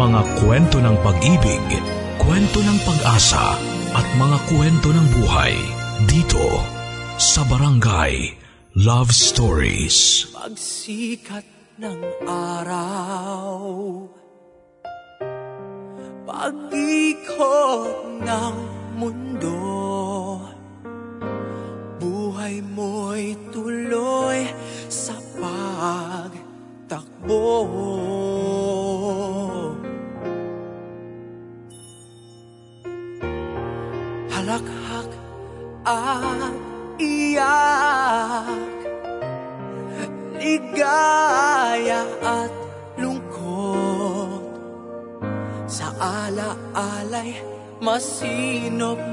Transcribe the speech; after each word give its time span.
Mga 0.00 0.40
kwento 0.40 0.80
ng 0.80 0.96
pag-ibig, 1.04 1.60
kwento 2.16 2.64
ng 2.64 2.78
pag-asa 2.88 3.52
at 3.92 4.06
mga 4.16 4.38
kwento 4.48 4.88
ng 4.96 5.06
buhay 5.12 5.52
dito 6.08 6.40
sa 7.20 7.44
Barangay 7.44 8.32
Love 8.80 9.12
Stories. 9.12 10.24
Pagsikat 10.32 11.44
ng 11.76 12.00
araw 12.24 13.60
Pag-ikot 16.24 18.24
ng 18.24 18.56
mundo 18.96 19.69
masinop 48.20 49.09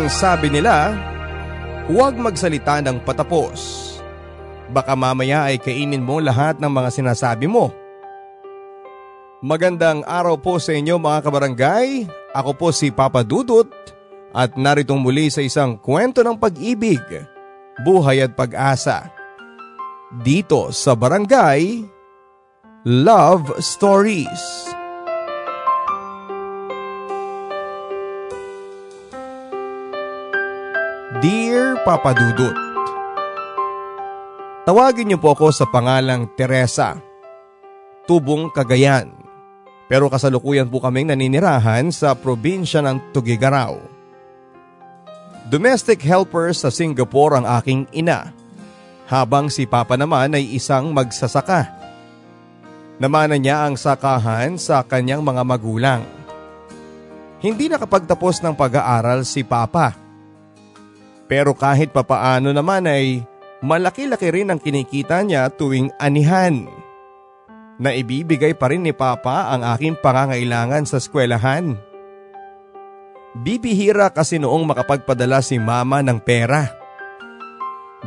Ang 0.00 0.08
sabi 0.08 0.48
nila, 0.48 0.96
huwag 1.84 2.16
magsalita 2.16 2.80
ng 2.80 3.04
patapos. 3.04 3.92
Baka 4.72 4.96
mamaya 4.96 5.52
ay 5.52 5.60
kainin 5.60 6.00
mo 6.00 6.24
lahat 6.24 6.56
ng 6.56 6.72
mga 6.72 6.88
sinasabi 6.88 7.44
mo. 7.44 7.68
Magandang 9.44 10.00
araw 10.08 10.40
po 10.40 10.56
sa 10.56 10.72
inyo 10.72 10.96
mga 10.96 11.20
kabarangay. 11.20 12.08
Ako 12.32 12.56
po 12.56 12.72
si 12.72 12.88
Papa 12.88 13.20
Dudut 13.20 13.68
at 14.32 14.56
naritong 14.56 15.04
muli 15.04 15.28
sa 15.28 15.44
isang 15.44 15.76
kwento 15.76 16.24
ng 16.24 16.40
pag-ibig, 16.40 17.04
buhay 17.84 18.24
at 18.24 18.32
pag-asa. 18.32 19.12
Dito 20.24 20.72
sa 20.72 20.96
Barangay 20.96 21.84
Love 22.88 23.52
Stories. 23.60 24.79
Dear 31.20 31.76
Papa 31.84 32.16
Dudut, 32.16 32.56
Tawagin 34.64 35.04
niyo 35.04 35.20
po 35.20 35.36
ako 35.36 35.52
sa 35.52 35.68
pangalang 35.68 36.24
Teresa, 36.32 36.96
Tubong 38.08 38.48
Cagayan. 38.48 39.12
Pero 39.84 40.08
kasalukuyan 40.08 40.72
po 40.72 40.80
kaming 40.80 41.12
naninirahan 41.12 41.92
sa 41.92 42.16
probinsya 42.16 42.80
ng 42.80 43.12
Tugigaraw. 43.12 43.76
Domestic 45.52 46.00
helper 46.00 46.56
sa 46.56 46.72
Singapore 46.72 47.36
ang 47.36 47.46
aking 47.60 47.84
ina 47.92 48.32
Habang 49.04 49.52
si 49.52 49.68
Papa 49.68 50.00
naman 50.00 50.32
ay 50.32 50.56
isang 50.56 50.88
magsasaka. 50.88 51.68
Namana 52.96 53.36
niya 53.36 53.68
ang 53.68 53.76
sakahan 53.76 54.56
sa 54.56 54.80
kanyang 54.88 55.20
mga 55.20 55.44
magulang. 55.44 56.00
Hindi 57.44 57.68
nakapagtapos 57.68 58.40
ng 58.40 58.56
pag-aaral 58.56 59.28
si 59.28 59.44
Papa. 59.44 60.08
Pero 61.30 61.54
kahit 61.54 61.94
papaano 61.94 62.50
naman 62.50 62.90
ay 62.90 63.22
malaki-laki 63.62 64.34
rin 64.34 64.50
ang 64.50 64.58
kinikita 64.58 65.22
niya 65.22 65.46
tuwing 65.54 65.94
anihan. 66.02 66.66
Na 67.78 67.94
ibibigay 67.94 68.52
pa 68.58 68.66
rin 68.66 68.82
ni 68.82 68.90
Papa 68.90 69.54
ang 69.54 69.62
aking 69.62 69.94
pangangailangan 70.02 70.84
sa 70.90 70.98
eskwelahan. 70.98 71.78
Bibihira 73.30 74.10
kasi 74.10 74.42
noong 74.42 74.66
makapagpadala 74.66 75.38
si 75.38 75.56
Mama 75.62 76.02
ng 76.02 76.18
pera. 76.18 76.66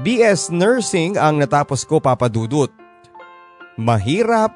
BS 0.03 0.51
Nursing 0.51 1.15
ang 1.15 1.39
natapos 1.39 1.87
ko 1.87 2.03
papadudot. 2.03 2.69
Mahirap, 3.79 4.51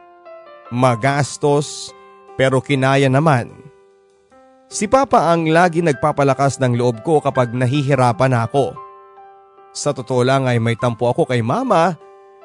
magastos, 0.75 1.95
pero 2.35 2.59
kinaya 2.59 3.07
naman. 3.07 3.66
Si 4.67 4.83
Papa 4.83 5.31
ang 5.31 5.47
lagi 5.47 5.79
nagpapalakas 5.79 6.59
ng 6.59 6.75
loob 6.75 6.99
ko 6.99 7.23
kapag 7.23 7.55
nahihirapan 7.55 8.35
ako. 8.35 8.75
Sa 9.71 9.95
totoo 9.95 10.27
lang 10.27 10.43
ay 10.43 10.59
may 10.59 10.75
tampo 10.75 11.07
ako 11.07 11.23
kay 11.23 11.39
Mama 11.39 11.95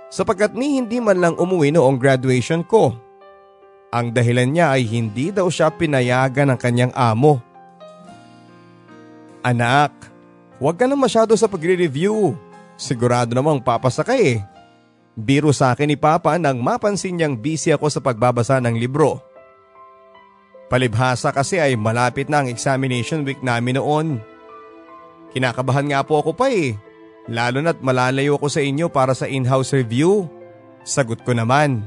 sapagkat 0.06 0.54
ni 0.54 0.78
hindi 0.78 1.02
man 1.02 1.18
lang 1.18 1.34
umuwi 1.34 1.74
noong 1.74 1.98
graduation 1.98 2.62
ko. 2.62 2.94
Ang 3.90 4.14
dahilan 4.14 4.54
niya 4.54 4.70
ay 4.70 4.86
hindi 4.86 5.34
daw 5.34 5.50
siya 5.50 5.74
pinayagan 5.74 6.54
ng 6.54 6.58
kanyang 6.62 6.92
amo. 6.94 7.42
Anak, 9.42 9.90
huwag 10.62 10.78
ka 10.78 10.86
na 10.86 10.94
masyado 10.94 11.34
sa 11.34 11.50
pagre-review. 11.50 12.38
Sigurado 12.78 13.34
namang 13.34 13.58
papasa 13.58 14.06
ka 14.06 14.14
eh. 14.14 14.38
Biro 15.18 15.50
sa 15.50 15.74
akin 15.74 15.90
ni 15.90 15.98
Papa 15.98 16.38
nang 16.38 16.62
mapansin 16.62 17.18
niyang 17.18 17.34
busy 17.34 17.74
ako 17.74 17.90
sa 17.90 17.98
pagbabasa 17.98 18.62
ng 18.62 18.78
libro. 18.78 19.31
Palibhasa 20.72 21.36
kasi 21.36 21.60
ay 21.60 21.76
malapit 21.76 22.32
na 22.32 22.40
ang 22.40 22.48
examination 22.48 23.28
week 23.28 23.44
namin 23.44 23.76
noon. 23.76 24.16
Kinakabahan 25.36 25.92
nga 25.92 26.00
po 26.00 26.24
ako 26.24 26.32
pa 26.32 26.48
eh. 26.48 26.80
Lalo 27.28 27.60
na't 27.60 27.84
malalayo 27.84 28.40
ako 28.40 28.48
sa 28.48 28.64
inyo 28.64 28.88
para 28.88 29.12
sa 29.12 29.28
in-house 29.28 29.76
review. 29.76 30.24
Sagot 30.80 31.20
ko 31.28 31.36
naman. 31.36 31.84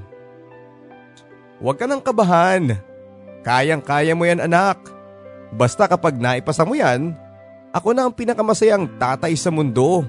Huwag 1.58 1.82
ka 1.82 1.90
nang 1.90 2.06
kabahan. 2.06 2.78
Kayang-kaya 3.42 4.14
mo 4.14 4.30
yan 4.30 4.46
anak. 4.46 4.78
Basta 5.50 5.90
kapag 5.90 6.22
naipasa 6.22 6.62
mo 6.62 6.78
yan, 6.78 7.18
ako 7.74 7.90
na 7.98 8.06
ang 8.06 8.14
pinakamasayang 8.14 9.02
tatay 9.02 9.34
sa 9.34 9.50
mundo. 9.50 10.06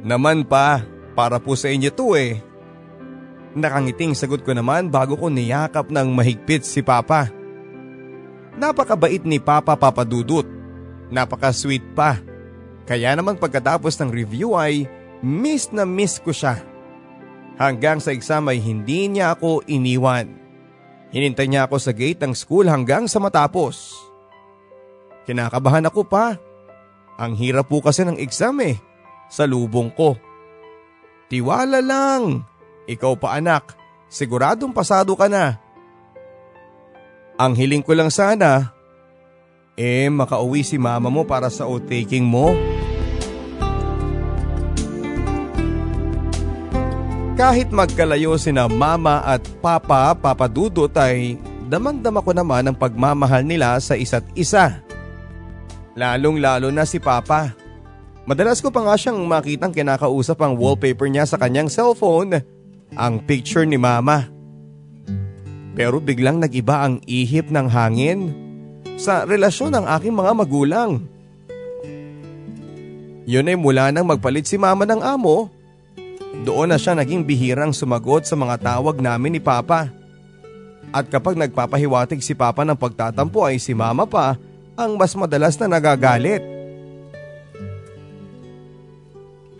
Naman 0.00 0.48
pa, 0.48 0.80
para 1.12 1.36
po 1.36 1.52
sa 1.52 1.68
inyo 1.68 1.92
to 1.92 2.16
eh. 2.16 2.40
Nakangiting 3.52 4.16
sagot 4.16 4.40
ko 4.40 4.56
naman 4.56 4.88
bago 4.88 5.20
ko 5.20 5.28
niyakap 5.28 5.92
ng 5.92 6.16
mahigpit 6.16 6.64
si 6.64 6.80
Papa. 6.80 7.41
Napakabait 8.62 9.26
ni 9.26 9.42
Papa 9.42 9.74
Papadudut. 9.74 10.46
Napaka-sweet 11.10 11.82
pa. 11.98 12.22
Kaya 12.86 13.10
naman 13.18 13.34
pagkatapos 13.34 13.98
ng 13.98 14.14
review 14.14 14.54
ay 14.54 14.86
miss 15.18 15.74
na 15.74 15.82
miss 15.82 16.22
ko 16.22 16.30
siya. 16.30 16.62
Hanggang 17.58 17.98
sa 17.98 18.14
exam 18.14 18.46
ay 18.46 18.62
hindi 18.62 19.10
niya 19.10 19.34
ako 19.34 19.66
iniwan. 19.66 20.30
Hinintay 21.10 21.50
niya 21.50 21.66
ako 21.66 21.76
sa 21.82 21.90
gate 21.90 22.22
ng 22.22 22.38
school 22.38 22.70
hanggang 22.70 23.10
sa 23.10 23.18
matapos. 23.18 23.98
Kinakabahan 25.26 25.90
ako 25.90 26.06
pa. 26.06 26.38
Ang 27.18 27.34
hirap 27.34 27.66
po 27.66 27.82
kasi 27.82 28.06
ng 28.06 28.16
exam 28.22 28.62
eh 28.62 28.78
sa 29.26 29.42
lubong 29.42 29.90
ko. 29.90 30.14
Tiwala 31.26 31.82
lang. 31.82 32.46
Ikaw 32.86 33.12
pa 33.18 33.42
anak, 33.42 33.74
siguradong 34.06 34.70
pasado 34.70 35.18
ka 35.18 35.26
na. 35.26 35.61
Ang 37.42 37.58
hiling 37.58 37.82
ko 37.82 37.90
lang 37.98 38.06
sana, 38.06 38.70
eh 39.74 40.06
makauwi 40.06 40.62
si 40.62 40.78
mama 40.78 41.10
mo 41.10 41.26
para 41.26 41.50
sa 41.50 41.66
oath-taking 41.66 42.22
mo. 42.22 42.54
Kahit 47.34 47.74
magkalayo 47.74 48.38
sina 48.38 48.70
mama 48.70 49.26
at 49.26 49.42
papa 49.58 50.14
papadudot 50.14 50.94
ay 50.94 51.34
damang-dama 51.66 52.22
ko 52.22 52.30
naman 52.30 52.70
ang 52.70 52.78
pagmamahal 52.78 53.42
nila 53.42 53.74
sa 53.82 53.98
isa't 53.98 54.22
isa. 54.38 54.78
Lalong 55.98 56.38
lalo 56.38 56.70
na 56.70 56.86
si 56.86 57.02
papa. 57.02 57.58
Madalas 58.22 58.62
ko 58.62 58.70
pa 58.70 58.86
nga 58.86 58.94
siyang 58.94 59.18
makitang 59.26 59.74
kinakausap 59.74 60.38
ang 60.38 60.54
wallpaper 60.54 61.10
niya 61.10 61.26
sa 61.26 61.42
kanyang 61.42 61.66
cellphone, 61.66 62.38
ang 62.94 63.18
picture 63.18 63.66
ni 63.66 63.82
mama. 63.82 64.31
Pero 65.72 65.98
biglang 65.98 66.40
nagiba 66.40 66.84
ang 66.84 67.00
ihip 67.08 67.48
ng 67.48 67.66
hangin 67.68 68.20
sa 69.00 69.24
relasyon 69.24 69.72
ng 69.72 69.84
aking 69.98 70.14
mga 70.14 70.32
magulang. 70.36 70.90
Yun 73.24 73.48
ay 73.48 73.56
mula 73.56 73.88
nang 73.88 74.04
magpalit 74.04 74.44
si 74.44 74.60
mama 74.60 74.84
ng 74.84 75.00
amo, 75.00 75.48
doon 76.44 76.74
na 76.74 76.76
siya 76.76 76.92
naging 76.92 77.24
bihirang 77.24 77.72
sumagot 77.72 78.28
sa 78.28 78.36
mga 78.36 78.60
tawag 78.60 79.00
namin 79.00 79.38
ni 79.38 79.40
Papa. 79.40 79.88
At 80.92 81.08
kapag 81.08 81.40
nagpapahiwatig 81.40 82.20
si 82.20 82.36
Papa 82.36 82.66
ng 82.66 82.76
pagtatampo 82.76 83.46
ay 83.48 83.56
si 83.56 83.72
Mama 83.72 84.04
pa 84.04 84.36
ang 84.76 84.98
mas 85.00 85.16
madalas 85.16 85.56
na 85.56 85.70
nagagalit. 85.78 86.52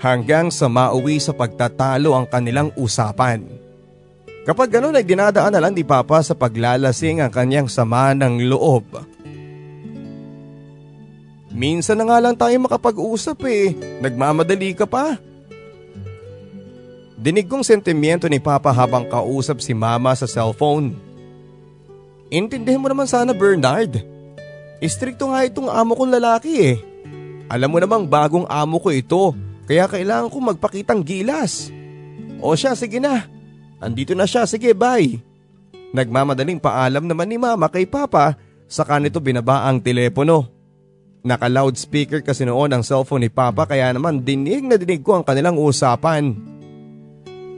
hanggang 0.03 0.51
sa 0.51 0.67
mauwi 0.67 1.23
sa 1.23 1.31
pagtatalo 1.31 2.19
ang 2.19 2.27
kanilang 2.27 2.75
usapan. 2.75 3.62
Kapag 4.43 4.75
gano'n 4.75 4.99
ay 4.99 5.07
dinadaan 5.07 5.55
na 5.55 5.63
lang 5.63 5.71
ni 5.71 5.87
Papa 5.87 6.19
sa 6.19 6.35
paglalasing 6.35 7.23
ang 7.23 7.31
kanyang 7.31 7.71
sama 7.71 8.11
ng 8.11 8.43
loob. 8.51 8.85
Minsan 11.53 12.01
na 12.01 12.09
nga 12.09 12.19
lang 12.19 12.35
tayo 12.35 12.57
makapag-usap 12.59 13.39
eh, 13.47 13.77
nagmamadali 14.03 14.75
ka 14.75 14.89
pa. 14.89 15.15
Dinig 17.23 17.47
kong 17.47 17.63
sentimiento 17.63 18.27
ni 18.27 18.43
Papa 18.43 18.75
habang 18.75 19.07
kausap 19.07 19.63
si 19.63 19.71
Mama 19.71 20.11
sa 20.19 20.27
cellphone. 20.27 20.99
Intindihin 22.33 22.83
mo 22.83 22.91
naman 22.91 23.07
sana 23.07 23.31
Bernard. 23.31 24.03
Istrikto 24.83 25.31
nga 25.31 25.47
itong 25.47 25.71
amo 25.71 25.95
kong 25.95 26.19
lalaki 26.19 26.75
eh. 26.75 26.77
Alam 27.47 27.71
mo 27.71 27.79
namang 27.79 28.11
bagong 28.11 28.49
amo 28.51 28.83
ko 28.83 28.91
ito 28.91 29.39
kaya 29.71 29.87
kailangan 29.87 30.33
ko 30.33 30.43
magpakitang 30.43 31.07
gilas. 31.07 31.71
O 32.43 32.59
siya, 32.59 32.75
sige 32.75 32.99
na. 32.99 33.29
Andito 33.83 34.15
na 34.15 34.31
siya, 34.31 34.47
sige 34.47 34.79
bye. 34.79 35.19
Nagmamadaling 35.91 36.63
paalam 36.63 37.05
naman 37.05 37.27
ni 37.27 37.37
mama 37.37 37.67
kay 37.67 37.85
papa 37.85 38.39
sa 38.71 38.87
kanito 38.87 39.19
binaba 39.19 39.67
ang 39.67 39.83
telepono. 39.83 40.47
Naka-loudspeaker 41.27 42.23
kasi 42.23 42.47
noon 42.47 42.71
ang 42.71 42.83
cellphone 42.87 43.27
ni 43.27 43.31
papa 43.31 43.67
kaya 43.67 43.91
naman 43.91 44.23
dinig 44.23 44.63
na 44.63 44.79
dinig 44.79 45.03
ko 45.03 45.19
ang 45.19 45.25
kanilang 45.27 45.59
usapan. 45.59 46.35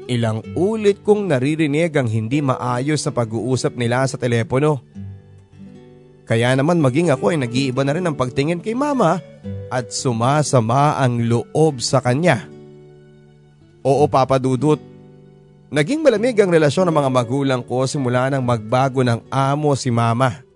Ilang 0.05 0.45
ulit 0.57 1.01
kong 1.01 1.33
naririnig 1.33 1.93
ang 1.97 2.09
hindi 2.09 2.45
maayos 2.45 3.05
sa 3.05 3.13
pag-uusap 3.13 3.77
nila 3.77 4.05
sa 4.05 4.21
telepono. 4.21 4.85
Kaya 6.25 6.57
naman 6.57 6.81
maging 6.81 7.13
ako 7.13 7.37
ay 7.37 7.39
nag-iiba 7.41 7.85
na 7.85 7.93
rin 7.97 8.05
ang 8.09 8.17
pagtingin 8.17 8.61
kay 8.65 8.73
mama 8.73 9.21
at 9.69 9.93
sumasama 9.93 10.97
ang 11.01 11.25
loob 11.25 11.85
sa 11.85 12.01
kanya. 12.01 12.49
Oo 13.85 14.09
Papa 14.09 14.41
Dudut, 14.41 14.81
naging 15.75 16.07
malamig 16.07 16.39
ang 16.39 16.55
relasyon 16.55 16.87
ng 16.87 16.97
mga 17.03 17.11
magulang 17.11 17.63
ko 17.67 17.83
simula 17.83 18.31
nang 18.31 18.47
magbago 18.47 19.03
ng 19.03 19.27
amo 19.27 19.75
si 19.75 19.91
mama. 19.91 20.47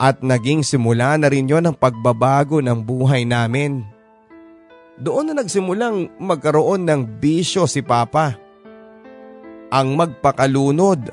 At 0.00 0.22
naging 0.22 0.62
simula 0.62 1.18
na 1.18 1.26
rin 1.28 1.50
yon 1.50 1.66
ang 1.66 1.76
pagbabago 1.76 2.62
ng 2.62 2.78
buhay 2.78 3.26
namin. 3.26 3.84
Doon 4.96 5.34
na 5.34 5.42
nagsimulang 5.42 6.16
magkaroon 6.22 6.86
ng 6.86 7.20
bisyo 7.20 7.66
si 7.66 7.82
Papa. 7.82 8.38
Ang 9.68 9.98
magpakalunod 9.98 11.10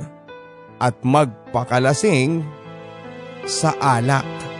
at 0.77 0.95
magpakalasing 1.01 2.45
sa 3.43 3.73
alak. 3.81 4.56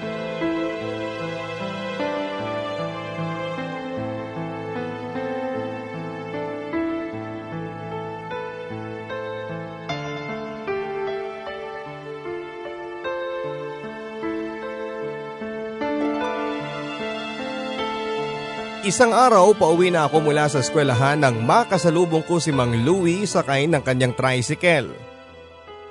Isang 18.87 19.11
araw 19.11 19.51
pauwi 19.51 19.91
na 19.91 20.07
ako 20.07 20.31
mula 20.31 20.47
sa 20.47 20.63
eskwelahan 20.63 21.19
nang 21.19 21.43
makasalubong 21.43 22.23
ko 22.23 22.39
si 22.39 22.55
Mang 22.55 22.71
Louie 22.87 23.27
sakay 23.27 23.67
ng 23.67 23.83
kanyang 23.83 24.15
tricycle. 24.15 24.95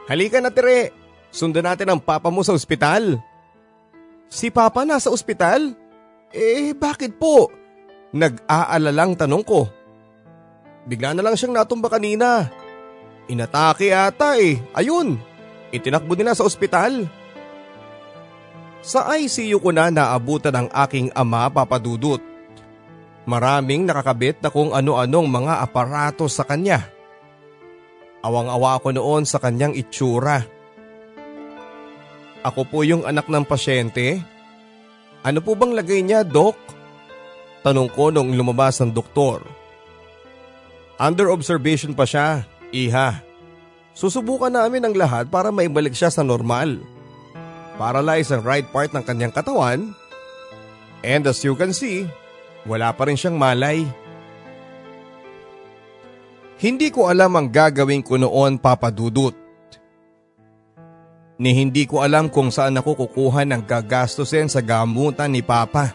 Halika 0.08 0.40
na 0.40 0.48
tire, 0.48 0.96
sundan 1.28 1.68
natin 1.68 1.92
ang 1.92 2.00
papa 2.00 2.32
mo 2.32 2.40
sa 2.40 2.56
ospital. 2.56 3.20
Si 4.32 4.48
papa 4.48 4.88
nasa 4.88 5.12
ospital? 5.12 5.76
Eh 6.32 6.72
bakit 6.72 7.20
po? 7.20 7.52
Nag-aalalang 8.16 9.12
tanong 9.12 9.44
ko. 9.44 9.68
Bigla 10.88 11.12
na 11.12 11.20
lang 11.20 11.36
siyang 11.36 11.52
natumba 11.52 11.92
kanina. 11.92 12.48
Inatake 13.28 13.92
ata 13.92 14.40
eh. 14.40 14.56
Ayun, 14.72 15.20
itinakbo 15.68 16.16
nila 16.16 16.32
sa 16.32 16.48
ospital. 16.48 17.04
Sa 18.80 19.04
ICU 19.20 19.60
ko 19.60 19.68
na 19.68 19.92
naabutan 19.92 20.64
ang 20.64 20.68
aking 20.72 21.12
ama 21.12 21.44
papadudot. 21.52 22.35
Maraming 23.26 23.82
nakakabit 23.82 24.38
na 24.38 24.54
kung 24.54 24.70
ano-anong 24.70 25.26
mga 25.26 25.58
aparato 25.58 26.30
sa 26.30 26.46
kanya. 26.46 26.86
Awang-awa 28.22 28.78
ako 28.78 28.94
noon 28.94 29.26
sa 29.26 29.42
kanyang 29.42 29.74
itsura. 29.74 30.46
Ako 32.46 32.62
po 32.70 32.86
yung 32.86 33.02
anak 33.02 33.26
ng 33.26 33.42
pasyente. 33.42 34.22
Ano 35.26 35.42
po 35.42 35.58
bang 35.58 35.74
lagay 35.74 36.06
niya, 36.06 36.22
Dok? 36.22 36.54
Tanong 37.66 37.90
ko 37.90 38.14
nung 38.14 38.30
lumabas 38.38 38.78
ng 38.78 38.94
doktor. 38.94 39.42
Under 41.02 41.34
observation 41.34 41.98
pa 41.98 42.06
siya, 42.06 42.46
iha. 42.70 43.26
Susubukan 43.90 44.54
namin 44.54 44.86
ang 44.86 44.94
lahat 44.94 45.26
para 45.26 45.50
maibalik 45.50 45.98
siya 45.98 46.14
sa 46.14 46.22
normal. 46.22 46.78
Paralyze 47.74 48.30
ang 48.30 48.46
right 48.46 48.70
part 48.70 48.94
ng 48.94 49.02
kanyang 49.02 49.34
katawan. 49.34 49.90
And 51.02 51.26
as 51.26 51.42
you 51.42 51.58
can 51.58 51.74
see, 51.74 52.06
wala 52.66 52.90
pa 52.92 53.06
rin 53.06 53.16
siyang 53.16 53.38
malay. 53.38 53.86
Hindi 56.56 56.90
ko 56.90 57.06
alam 57.06 57.36
ang 57.38 57.48
gagawin 57.48 58.02
ko 58.02 58.18
noon 58.18 58.58
papadudot. 58.58 59.32
Ni 61.36 61.52
hindi 61.52 61.84
ko 61.84 62.00
alam 62.00 62.32
kung 62.32 62.48
saan 62.48 62.80
ako 62.80 63.06
kukuha 63.06 63.44
ng 63.44 63.62
gagastusin 63.68 64.48
sa 64.48 64.64
gamutan 64.64 65.28
ni 65.28 65.44
Papa. 65.44 65.92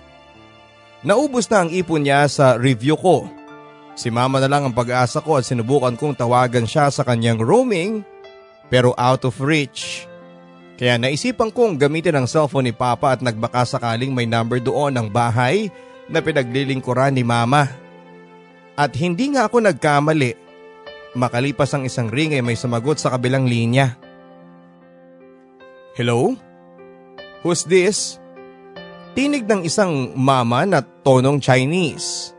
Naubos 1.02 1.50
na 1.50 1.66
ang 1.66 1.70
ipon 1.74 2.06
niya 2.06 2.30
sa 2.30 2.62
review 2.62 2.94
ko. 2.94 3.26
Si 3.98 4.14
mama 4.14 4.38
na 4.38 4.46
lang 4.46 4.70
ang 4.70 4.74
pag-asa 4.78 5.18
ko 5.18 5.42
at 5.42 5.50
sinubukan 5.50 5.98
kong 5.98 6.14
tawagan 6.14 6.70
siya 6.70 6.94
sa 6.94 7.02
kanyang 7.02 7.42
roaming 7.42 8.06
pero 8.70 8.94
out 8.96 9.26
of 9.26 9.42
reach. 9.42 10.06
Kaya 10.78 11.02
naisipan 11.02 11.50
kong 11.50 11.82
gamitin 11.82 12.22
ang 12.22 12.30
cellphone 12.30 12.70
ni 12.70 12.74
Papa 12.74 13.18
at 13.18 13.26
nagbaka 13.26 13.66
sakaling 13.66 14.14
may 14.14 14.30
number 14.30 14.62
doon 14.62 14.94
ng 14.94 15.08
bahay 15.10 15.74
na 16.12 16.20
pinaglilingkuran 16.20 17.16
ni 17.16 17.24
Mama. 17.24 17.72
At 18.76 18.92
hindi 19.00 19.32
nga 19.32 19.48
ako 19.48 19.64
nagkamali. 19.64 20.36
Makalipas 21.16 21.72
ang 21.76 21.84
isang 21.88 22.08
ring 22.08 22.36
ay 22.36 22.44
may 22.44 22.56
sumagot 22.56 23.00
sa 23.00 23.12
kabilang 23.12 23.48
linya. 23.48 24.00
Hello? 25.96 26.36
Who's 27.44 27.68
this? 27.68 28.16
Tinig 29.12 29.44
ng 29.44 29.68
isang 29.68 30.16
mama 30.16 30.64
na 30.64 30.80
tonong 30.80 31.44
Chinese. 31.44 32.32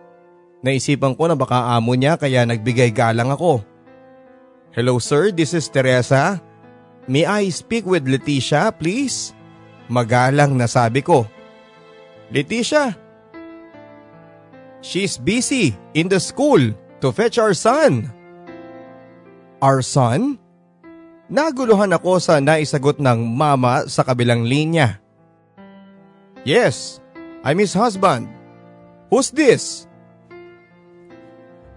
Naisipan 0.64 1.12
ko 1.12 1.28
na 1.28 1.36
baka 1.36 1.76
amo 1.76 1.92
niya 1.92 2.16
kaya 2.16 2.48
nagbigay 2.48 2.88
galang 2.96 3.28
ako. 3.28 3.60
Hello 4.72 4.96
sir, 4.96 5.28
this 5.28 5.52
is 5.52 5.68
Teresa. 5.68 6.40
May 7.04 7.28
I 7.28 7.52
speak 7.52 7.84
with 7.84 8.08
Leticia 8.08 8.72
please? 8.72 9.36
Magalang 9.92 10.56
na 10.56 10.64
sabi 10.64 11.04
ko. 11.04 11.28
Leticia? 12.32 13.01
She's 14.82 15.14
busy 15.14 15.78
in 15.94 16.10
the 16.10 16.18
school 16.18 16.58
to 16.98 17.08
fetch 17.14 17.38
our 17.38 17.54
son. 17.54 18.10
Our 19.62 19.78
son? 19.78 20.42
Naguluhan 21.30 21.94
ako 21.94 22.18
sa 22.18 22.42
naisagot 22.42 22.98
ng 22.98 23.22
mama 23.22 23.86
sa 23.86 24.02
kabilang 24.02 24.42
linya. 24.42 24.98
Yes, 26.42 26.98
I'm 27.46 27.62
his 27.62 27.72
husband. 27.78 28.26
Who's 29.06 29.30
this? 29.30 29.86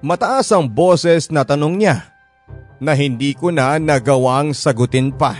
Mataas 0.01 0.49
ang 0.49 0.65
boses 0.65 1.29
na 1.29 1.45
tanong 1.45 1.77
niya 1.77 2.09
na 2.81 2.97
hindi 2.97 3.37
ko 3.37 3.53
na 3.53 3.77
nagawang 3.77 4.51
sagutin 4.51 5.13
pa. 5.13 5.37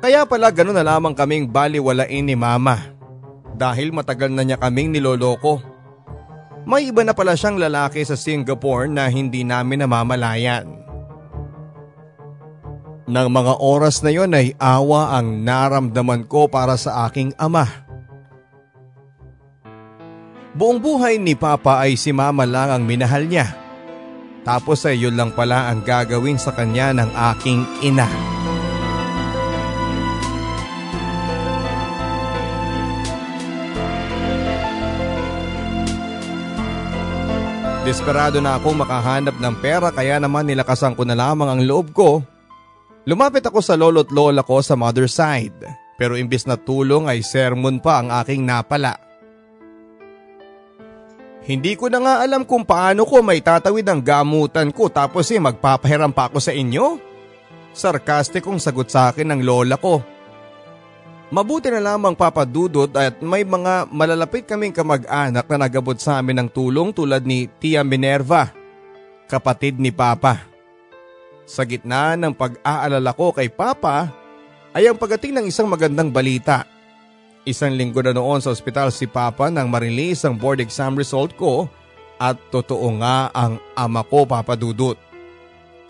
Kaya 0.00 0.24
pala 0.24 0.48
gano'n 0.48 0.76
na 0.76 0.84
lamang 0.84 1.12
kaming 1.12 1.48
baliwalain 1.48 2.24
ni 2.24 2.36
mama 2.36 2.96
dahil 3.56 3.92
matagal 3.92 4.28
na 4.32 4.44
niya 4.44 4.60
kaming 4.60 4.92
niloloko. 4.92 5.75
May 6.66 6.90
iba 6.90 7.06
na 7.06 7.14
pala 7.14 7.38
siyang 7.38 7.62
lalaki 7.62 8.02
sa 8.02 8.18
Singapore 8.18 8.90
na 8.90 9.06
hindi 9.06 9.46
namin 9.46 9.86
namamalayan. 9.86 10.66
Nang 13.06 13.30
mga 13.30 13.62
oras 13.62 14.02
na 14.02 14.10
yon 14.10 14.34
ay 14.34 14.58
awa 14.58 15.14
ang 15.14 15.46
naramdaman 15.46 16.26
ko 16.26 16.50
para 16.50 16.74
sa 16.74 17.06
aking 17.06 17.30
ama. 17.38 17.70
Buong 20.58 20.82
buhay 20.82 21.22
ni 21.22 21.38
Papa 21.38 21.86
ay 21.86 21.94
si 21.94 22.10
Mama 22.10 22.42
lang 22.42 22.74
ang 22.74 22.82
minahal 22.82 23.30
niya. 23.30 23.54
Tapos 24.42 24.82
ay 24.90 24.98
yun 24.98 25.14
lang 25.14 25.30
pala 25.38 25.70
ang 25.70 25.86
gagawin 25.86 26.34
sa 26.34 26.50
kanya 26.50 26.90
ng 26.98 27.10
aking 27.14 27.62
ina. 27.86 28.35
Desperado 37.86 38.42
na 38.42 38.58
akong 38.58 38.82
makahanap 38.82 39.38
ng 39.38 39.54
pera 39.62 39.94
kaya 39.94 40.18
naman 40.18 40.42
nilakasan 40.42 40.98
ko 40.98 41.06
na 41.06 41.14
lamang 41.14 41.46
ang 41.46 41.62
loob 41.62 41.94
ko 41.94 42.18
Lumapit 43.06 43.46
ako 43.46 43.62
sa 43.62 43.78
lolo't 43.78 44.10
lola 44.10 44.42
ko 44.42 44.58
sa 44.58 44.74
mother 44.74 45.06
side 45.06 45.54
pero 45.94 46.18
imbis 46.18 46.42
na 46.44 46.58
tulong 46.58 47.06
ay 47.06 47.22
sermon 47.22 47.78
pa 47.78 48.02
ang 48.02 48.10
aking 48.10 48.42
napala. 48.42 48.98
Hindi 51.46 51.78
ko 51.78 51.86
na 51.86 52.02
nga 52.02 52.14
alam 52.26 52.42
kung 52.42 52.66
paano 52.66 53.06
ko 53.06 53.22
may 53.22 53.38
tatawid 53.38 53.86
ang 53.86 54.02
gamutan 54.02 54.74
ko 54.74 54.90
tapos 54.90 55.30
eh 55.30 55.38
magpapahiram 55.38 56.10
pa 56.10 56.26
ako 56.26 56.42
sa 56.42 56.50
inyo. 56.50 56.98
Sarkastikong 57.70 58.58
sagot 58.58 58.90
sa 58.90 59.14
akin 59.14 59.30
ng 59.30 59.40
lola 59.46 59.78
ko. 59.78 60.02
Mabuti 61.26 61.66
na 61.74 61.82
lamang 61.82 62.14
papadudot 62.14 62.86
at 62.94 63.18
may 63.18 63.42
mga 63.42 63.90
malalapit 63.90 64.46
kaming 64.46 64.70
kamag-anak 64.70 65.42
na 65.50 65.58
nagabot 65.58 65.98
sa 65.98 66.22
amin 66.22 66.46
ng 66.46 66.48
tulong 66.54 66.94
tulad 66.94 67.26
ni 67.26 67.50
Tia 67.58 67.82
Minerva, 67.82 68.54
kapatid 69.26 69.74
ni 69.82 69.90
Papa. 69.90 70.46
Sa 71.42 71.66
gitna 71.66 72.14
ng 72.14 72.30
pag-aalala 72.30 73.10
ko 73.10 73.34
kay 73.34 73.50
Papa 73.50 74.06
ay 74.70 74.86
ang 74.86 74.94
pagating 74.94 75.34
ng 75.34 75.50
isang 75.50 75.66
magandang 75.66 76.14
balita. 76.14 76.62
Isang 77.42 77.74
linggo 77.74 78.06
na 78.06 78.14
noon 78.14 78.38
sa 78.38 78.54
ospital 78.54 78.94
si 78.94 79.10
Papa 79.10 79.50
nang 79.50 79.66
marilis 79.66 80.22
ang 80.22 80.38
board 80.38 80.62
exam 80.62 80.94
result 80.94 81.34
ko 81.34 81.66
at 82.22 82.38
totoo 82.54 82.86
nga 83.02 83.34
ang 83.34 83.58
ama 83.74 84.06
ko 84.06 84.30
Papa 84.30 84.54
Dudut. 84.54 84.94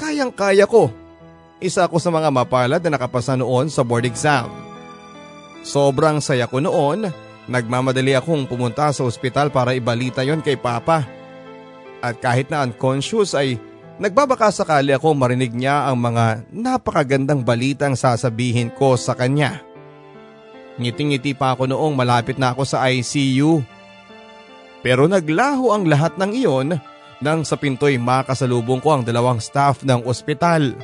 Kayang-kaya 0.01 0.65
ko. 0.65 0.89
Isa 1.61 1.85
ako 1.85 2.01
sa 2.01 2.09
mga 2.09 2.33
mapalad 2.33 2.81
na 2.81 2.97
nakapasa 2.97 3.37
noon 3.37 3.69
sa 3.69 3.85
board 3.85 4.09
exam. 4.09 4.76
Sobrang 5.67 6.23
saya 6.23 6.47
ko 6.47 6.63
noon, 6.63 7.11
nagmamadali 7.51 8.15
akong 8.15 8.47
pumunta 8.47 8.95
sa 8.95 9.03
ospital 9.03 9.51
para 9.51 9.75
ibalita 9.75 10.23
yon 10.23 10.39
kay 10.39 10.55
Papa. 10.55 11.03
At 11.99 12.23
kahit 12.23 12.55
na 12.55 12.63
unconscious 12.63 13.35
ay 13.35 13.59
Nagbabaka 13.97 14.53
sakali 14.53 14.93
ako 14.93 15.17
marinig 15.17 15.57
niya 15.57 15.89
ang 15.89 15.97
mga 15.97 16.45
napakagandang 16.53 17.41
balitang 17.41 17.97
sasabihin 17.97 18.69
ko 18.69 18.93
sa 19.01 19.17
kanya. 19.17 19.65
Ngiting-ngiti 20.77 21.33
pa 21.33 21.57
ako 21.57 21.65
noong 21.65 21.97
malapit 21.97 22.37
na 22.37 22.53
ako 22.53 22.69
sa 22.69 22.85
ICU. 22.93 23.65
Pero 24.85 25.09
naglaho 25.09 25.73
ang 25.73 25.89
lahat 25.89 26.21
ng 26.21 26.31
iyon 26.37 26.69
nang 27.25 27.41
sa 27.49 27.57
pinto'y 27.57 27.97
makasalubong 27.97 28.85
ko 28.85 29.01
ang 29.01 29.03
dalawang 29.03 29.41
staff 29.41 29.81
ng 29.81 30.05
ospital. 30.05 30.77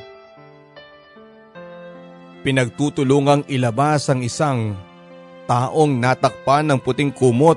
Pinagtutulungang 2.43 3.47
ilabas 3.47 4.11
ang 4.11 4.19
isang 4.19 4.75
taong 5.47 5.95
natakpan 5.95 6.67
ng 6.67 6.79
puting 6.83 7.15
kumot. 7.15 7.55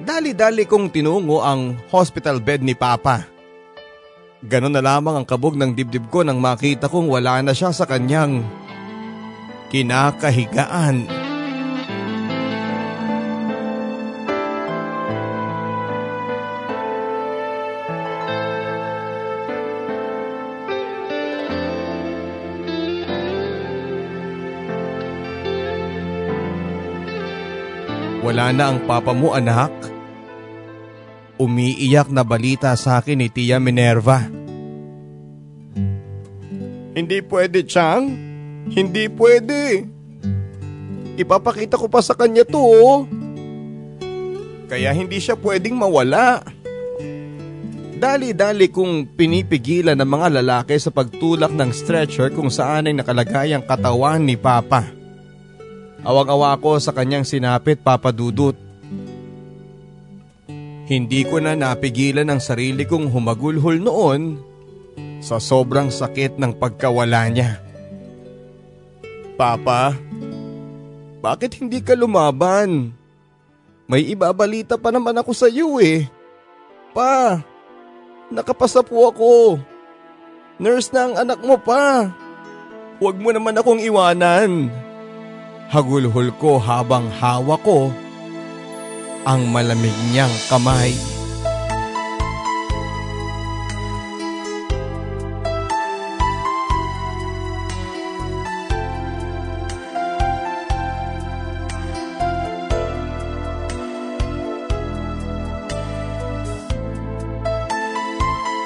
Dali-dali 0.00 0.64
kong 0.64 0.88
tinungo 0.88 1.44
ang 1.44 1.76
hospital 1.92 2.40
bed 2.40 2.64
ni 2.64 2.72
Papa. 2.72 3.28
Ganon 4.40 4.72
na 4.72 4.80
lamang 4.80 5.20
ang 5.20 5.26
kabog 5.28 5.60
ng 5.60 5.76
dibdib 5.76 6.08
ko 6.08 6.24
nang 6.24 6.40
makita 6.40 6.88
kong 6.88 7.12
wala 7.12 7.44
na 7.44 7.52
siya 7.52 7.68
sa 7.76 7.84
kanyang 7.84 8.40
kinakahigaan. 9.68 11.04
Wala 28.40 28.56
na 28.56 28.72
ang 28.72 28.80
papa 28.88 29.12
mo 29.12 29.36
anak. 29.36 29.68
Umiiyak 31.36 32.08
na 32.08 32.24
balita 32.24 32.72
sa 32.72 32.96
akin 32.96 33.20
ni 33.20 33.28
Tia 33.28 33.60
Minerva. 33.60 34.32
Hindi 36.96 37.20
pwede, 37.20 37.68
Chang. 37.68 38.08
Hindi 38.64 39.12
pwede. 39.12 39.84
Ipapakita 41.20 41.76
ko 41.76 41.92
pa 41.92 42.00
sa 42.00 42.16
kanya 42.16 42.48
to. 42.48 42.64
Oh. 42.64 43.04
Kaya 44.72 44.96
hindi 44.96 45.20
siya 45.20 45.36
pwedeng 45.36 45.76
mawala. 45.76 46.40
Dali-dali 48.00 48.72
kong 48.72 49.20
pinipigilan 49.20 50.00
ng 50.00 50.08
mga 50.16 50.40
lalaki 50.40 50.80
sa 50.80 50.88
pagtulak 50.88 51.52
ng 51.52 51.76
stretcher 51.76 52.32
kung 52.32 52.48
saan 52.48 52.88
ay 52.88 52.96
nakalagay 52.96 53.52
ang 53.52 53.68
katawan 53.68 54.24
ni 54.24 54.40
Papa. 54.40 54.99
Awang-awa 56.00 56.56
ko 56.60 56.80
sa 56.80 56.96
kanyang 56.96 57.28
sinapit 57.28 57.80
Papa 57.84 58.08
Dudut. 58.10 58.56
Hindi 60.90 61.22
ko 61.22 61.38
na 61.38 61.54
napigilan 61.54 62.26
ang 62.26 62.42
sarili 62.42 62.82
kong 62.82 63.12
humagulhol 63.14 63.78
noon 63.78 64.42
sa 65.22 65.38
sobrang 65.38 65.92
sakit 65.92 66.40
ng 66.40 66.58
pagkawala 66.58 67.30
niya. 67.30 67.62
Papa, 69.38 69.94
bakit 71.22 71.60
hindi 71.62 71.78
ka 71.78 71.94
lumaban? 71.94 72.90
May 73.86 74.10
ibabalita 74.10 74.74
pa 74.80 74.90
naman 74.90 75.14
ako 75.20 75.30
sa 75.30 75.46
iyo 75.46 75.78
eh. 75.78 76.10
Pa, 76.90 77.38
Nakapasa 78.30 78.86
po 78.86 79.10
ako. 79.10 79.58
Nurse 80.62 80.94
na 80.94 81.10
ang 81.10 81.14
anak 81.18 81.42
mo 81.42 81.58
pa. 81.58 82.14
Huwag 83.02 83.18
mo 83.18 83.34
naman 83.34 83.58
akong 83.58 83.82
iwanan. 83.82 84.70
Hagulhol 85.70 86.34
ko 86.34 86.58
habang 86.58 87.06
hawak 87.14 87.62
ko 87.62 87.94
ang 89.22 89.46
malamig 89.54 89.94
niyang 90.10 90.34
kamay. 90.50 90.90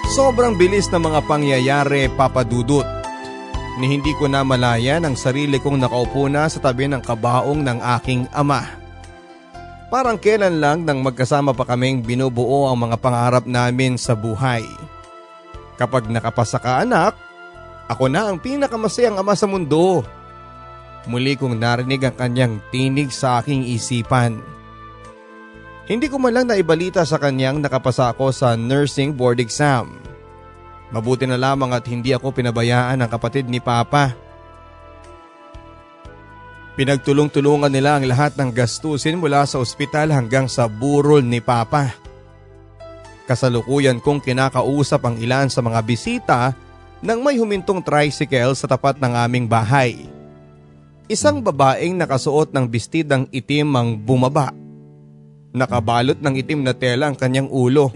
Sobrang 0.09 0.57
bilis 0.57 0.89
ng 0.89 1.05
mga 1.05 1.21
pangyayari 1.29 2.09
papadudot 2.17 2.94
ni 3.79 3.91
hindi 3.91 4.15
ko 4.15 4.31
na 4.31 4.47
malaya 4.47 5.03
ang 5.03 5.19
sarili 5.19 5.59
kong 5.59 5.83
nakaupo 5.83 6.31
na 6.31 6.47
sa 6.47 6.63
tabi 6.63 6.87
ng 6.87 7.03
kabaong 7.03 7.61
ng 7.63 7.79
aking 7.99 8.31
ama. 8.31 8.63
Parang 9.91 10.19
kailan 10.19 10.59
lang 10.59 10.83
nang 10.83 11.03
magkasama 11.03 11.55
pa 11.55 11.67
kaming 11.67 12.03
binubuo 12.03 12.67
ang 12.67 12.79
mga 12.87 12.97
pangarap 12.99 13.45
namin 13.47 13.95
sa 13.95 14.15
buhay. 14.19 14.67
Kapag 15.79 16.07
nakapasa 16.11 16.59
ka 16.59 16.83
anak, 16.83 17.15
ako 17.91 18.09
na 18.09 18.31
ang 18.31 18.39
pinakamasayang 18.39 19.19
ama 19.19 19.35
sa 19.35 19.47
mundo. 19.51 20.03
Muli 21.05 21.37
kong 21.37 21.59
narinig 21.61 22.01
ang 22.01 22.17
kanyang 22.17 22.55
tinig 22.73 23.13
sa 23.13 23.43
aking 23.43 23.69
isipan. 23.69 24.41
Hindi 25.85 26.09
ko 26.09 26.17
man 26.17 26.33
lang 26.33 26.49
naibalita 26.49 27.05
sa 27.05 27.21
kanyang 27.21 27.61
nakapasa 27.61 28.09
ako 28.09 28.33
sa 28.33 28.57
nursing 28.57 29.13
board 29.13 29.37
exam. 29.37 30.01
Mabuti 30.95 31.27
na 31.27 31.35
lamang 31.35 31.75
at 31.75 31.83
hindi 31.91 32.15
ako 32.15 32.31
pinabayaan 32.31 33.03
ng 33.03 33.11
kapatid 33.11 33.51
ni 33.51 33.59
Papa. 33.59 34.15
Pinagtulong-tulungan 36.79 37.71
nila 37.71 37.99
ang 37.99 38.07
lahat 38.07 38.39
ng 38.39 38.55
gastusin 38.55 39.19
mula 39.19 39.43
sa 39.43 39.59
ospital 39.59 40.15
hanggang 40.15 40.47
sa 40.47 40.71
burol 40.71 41.27
ni 41.27 41.43
Papa. 41.43 41.91
Kasalukuyan 43.27 43.99
kong 43.99 44.23
kinakausap 44.23 45.03
ang 45.03 45.19
ilan 45.19 45.51
sa 45.51 45.67
mga 45.67 45.81
bisita 45.83 46.39
nang 47.03 47.27
may 47.27 47.43
humintong 47.43 47.83
tricycle 47.83 48.55
sa 48.55 48.71
tapat 48.71 48.95
ng 49.03 49.13
aming 49.19 49.51
bahay. 49.51 50.07
Isang 51.11 51.43
babaeng 51.43 51.99
nakasuot 51.99 52.55
ng 52.55 52.71
bestidang 52.71 53.27
itim 53.35 53.69
ang 53.75 53.89
bumaba. 53.99 54.55
Nakabalot 55.51 56.23
ng 56.23 56.35
itim 56.39 56.63
na 56.63 56.71
tela 56.71 57.11
ang 57.11 57.19
kanyang 57.19 57.51
ulo. 57.51 57.91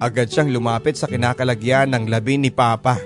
Agad 0.00 0.32
siyang 0.32 0.48
lumapit 0.48 0.96
sa 0.96 1.04
kinakalagyan 1.04 1.92
ng 1.92 2.08
labi 2.08 2.40
ni 2.40 2.48
Papa. 2.48 2.96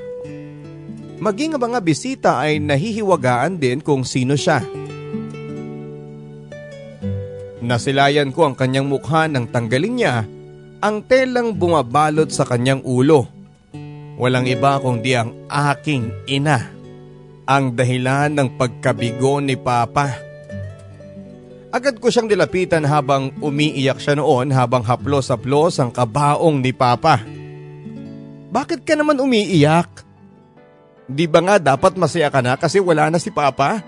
Maging 1.19 1.59
ang 1.59 1.63
mga 1.67 1.81
bisita 1.83 2.39
ay 2.39 2.63
nahihiwagaan 2.63 3.59
din 3.59 3.83
kung 3.83 4.07
sino 4.07 4.39
siya. 4.39 4.63
Nasilayan 7.65 8.31
ko 8.31 8.47
ang 8.47 8.55
kanyang 8.55 8.87
mukha 8.87 9.27
nang 9.27 9.51
tanggalin 9.51 9.95
niya 9.99 10.23
ang 10.85 11.03
telang 11.03 11.57
bumabalot 11.57 12.31
sa 12.31 12.47
kanyang 12.47 12.85
ulo. 12.87 13.27
Walang 14.15 14.47
iba 14.47 14.79
kundi 14.79 15.19
ang 15.19 15.35
aking 15.51 16.31
ina. 16.31 16.71
Ang 17.51 17.75
dahilan 17.75 18.31
ng 18.31 18.49
pagkabigo 18.55 19.43
ni 19.43 19.59
Papa. 19.59 20.24
Agad 21.75 21.99
ko 21.99 22.07
siyang 22.07 22.31
dilapitan 22.31 22.87
habang 22.87 23.35
umiiyak 23.43 23.99
siya 23.99 24.15
noon 24.15 24.55
habang 24.55 24.87
haplos-haplos 24.87 25.83
ang 25.83 25.91
kabaong 25.91 26.63
ni 26.63 26.71
Papa. 26.71 27.19
Bakit 28.55 28.87
ka 28.87 28.95
naman 28.95 29.19
umiiyak? 29.19 30.07
Di 31.11 31.27
ba 31.27 31.43
nga 31.43 31.59
dapat 31.59 31.99
masaya 31.99 32.31
ka 32.31 32.39
na 32.39 32.55
kasi 32.55 32.79
wala 32.79 33.11
na 33.11 33.19
si 33.19 33.35
Papa? 33.35 33.83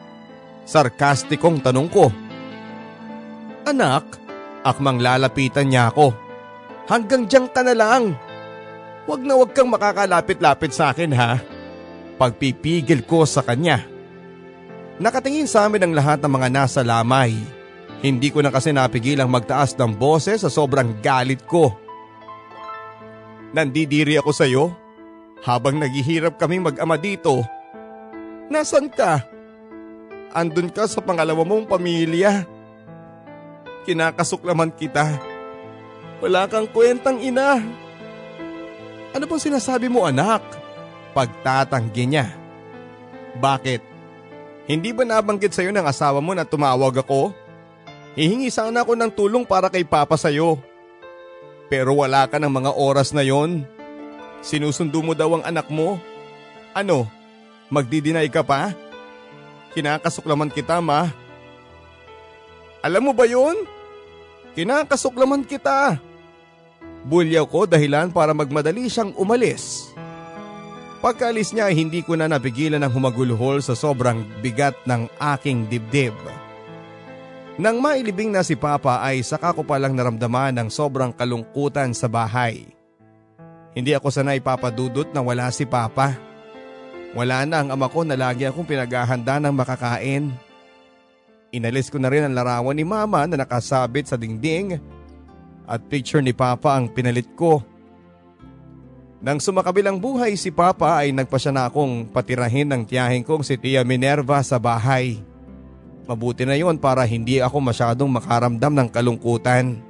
Sarkastikong 0.66 1.62
tanong 1.62 1.86
ko. 1.86 2.10
Anak, 3.62 4.18
akmang 4.66 4.98
lalapitan 4.98 5.70
niya 5.70 5.94
ako. 5.94 6.10
Hanggang 6.90 7.30
dyan 7.30 7.46
ka 7.54 7.62
na 7.62 7.74
lang. 7.78 8.18
Huwag 9.06 9.22
na 9.22 9.38
huwag 9.38 9.54
kang 9.54 9.70
makakalapit-lapit 9.70 10.74
sa 10.74 10.90
akin 10.90 11.14
ha. 11.14 11.38
Pagpipigil 12.18 13.06
ko 13.06 13.22
sa 13.22 13.46
kanya. 13.46 13.86
Nakatingin 14.98 15.46
sa 15.46 15.70
amin 15.70 15.86
ang 15.86 15.94
lahat 15.94 16.18
ng 16.18 16.32
mga 16.34 16.48
nasa 16.50 16.82
lamay. 16.82 17.55
Hindi 18.06 18.30
ko 18.30 18.38
na 18.38 18.54
kasi 18.54 18.70
napigilang 18.70 19.26
magtaas 19.26 19.74
ng 19.74 19.98
boses 19.98 20.46
sa 20.46 20.46
sobrang 20.46 21.02
galit 21.02 21.42
ko. 21.42 21.74
Nandidiri 23.50 24.14
ako 24.22 24.30
sa 24.30 24.46
iyo 24.46 24.70
habang 25.42 25.82
naghihirap 25.82 26.38
kaming 26.38 26.62
mag-ama 26.62 26.94
dito. 26.94 27.42
Nasaan 28.46 28.94
ka? 28.94 29.26
Andun 30.30 30.70
ka 30.70 30.86
sa 30.86 31.02
pangalawa 31.02 31.42
mong 31.42 31.66
pamilya. 31.66 32.46
Kinakasuklaman 33.90 34.70
kita. 34.78 35.18
Wala 36.22 36.46
kang 36.46 36.70
kwentang 36.70 37.18
ina. 37.18 37.58
Ano 39.18 39.24
bang 39.26 39.42
sinasabi 39.42 39.90
mo 39.90 40.06
anak? 40.06 40.46
Pagtatanggi 41.10 42.06
niya. 42.06 42.30
Bakit? 43.42 43.82
Hindi 44.70 44.94
ba 44.94 45.02
nabanggit 45.02 45.50
sa'yo 45.50 45.74
ng 45.74 45.90
asawa 45.90 46.22
mo 46.22 46.38
na 46.38 46.46
tumawag 46.46 47.02
ako? 47.02 47.45
Hihingi 48.16 48.48
sana 48.48 48.80
ako 48.80 48.96
ng 48.96 49.12
tulong 49.12 49.44
para 49.44 49.68
kay 49.68 49.84
Papa 49.84 50.16
sa'yo. 50.16 50.56
Pero 51.68 52.00
wala 52.00 52.24
ka 52.24 52.40
ng 52.40 52.48
mga 52.48 52.72
oras 52.72 53.12
na 53.12 53.20
yon. 53.20 53.68
Sinusundo 54.40 55.04
mo 55.04 55.12
daw 55.12 55.36
ang 55.36 55.44
anak 55.44 55.68
mo. 55.68 56.00
Ano? 56.72 57.04
Magdidinay 57.68 58.32
ka 58.32 58.40
pa? 58.40 58.72
Kinakasuklaman 59.76 60.48
kita 60.48 60.80
ma. 60.80 61.12
Alam 62.80 63.10
mo 63.10 63.12
ba 63.12 63.28
yon? 63.28 63.68
Kinakasuklaman 64.56 65.44
kita. 65.44 66.00
Bulyaw 67.04 67.44
ko 67.44 67.68
dahilan 67.68 68.08
para 68.08 68.32
magmadali 68.32 68.88
siyang 68.88 69.12
umalis. 69.20 69.92
Pagkaalis 71.04 71.52
niya 71.52 71.68
hindi 71.68 72.00
ko 72.00 72.16
na 72.16 72.32
napigilan 72.32 72.80
ng 72.80 72.92
humagulhol 72.96 73.60
sa 73.60 73.76
sobrang 73.76 74.24
bigat 74.40 74.74
ng 74.88 75.04
aking 75.36 75.68
dibdib. 75.68 76.16
Nang 77.56 77.80
mailibing 77.80 78.28
na 78.28 78.44
si 78.44 78.52
Papa 78.52 79.00
ay 79.00 79.24
saka 79.24 79.56
ko 79.56 79.64
palang 79.64 79.96
naramdaman 79.96 80.52
ng 80.60 80.68
sobrang 80.68 81.08
kalungkutan 81.08 81.96
sa 81.96 82.04
bahay. 82.04 82.68
Hindi 83.72 83.96
ako 83.96 84.12
sanay 84.12 84.44
papadudot 84.44 85.08
na 85.16 85.24
wala 85.24 85.48
si 85.48 85.64
Papa. 85.64 86.12
Wala 87.16 87.48
na 87.48 87.64
ang 87.64 87.72
ama 87.72 87.88
ko 87.88 88.04
na 88.04 88.12
lagi 88.12 88.44
akong 88.44 88.68
pinaghahanda 88.68 89.40
ng 89.40 89.56
makakain. 89.56 90.36
Inalis 91.48 91.88
ko 91.88 91.96
na 91.96 92.12
rin 92.12 92.28
ang 92.28 92.36
larawan 92.36 92.76
ni 92.76 92.84
Mama 92.84 93.24
na 93.24 93.40
nakasabit 93.40 94.12
sa 94.12 94.20
dingding 94.20 94.76
at 95.64 95.80
picture 95.88 96.20
ni 96.20 96.36
Papa 96.36 96.76
ang 96.76 96.92
pinalit 96.92 97.32
ko. 97.32 97.64
Nang 99.24 99.40
sumakabilang 99.40 99.96
buhay 99.96 100.36
si 100.36 100.52
Papa 100.52 101.00
ay 101.00 101.16
nagpasya 101.16 101.56
na 101.56 101.72
akong 101.72 102.04
patirahin 102.12 102.68
ng 102.68 102.84
tiyahin 102.84 103.24
kong 103.24 103.40
si 103.40 103.56
Tia 103.56 103.80
Minerva 103.80 104.44
sa 104.44 104.60
bahay. 104.60 105.24
Mabuti 106.06 106.46
na 106.46 106.54
yon 106.54 106.78
para 106.78 107.02
hindi 107.02 107.42
ako 107.42 107.58
masyadong 107.58 108.06
makaramdam 108.06 108.70
ng 108.70 108.88
kalungkutan. 108.94 109.82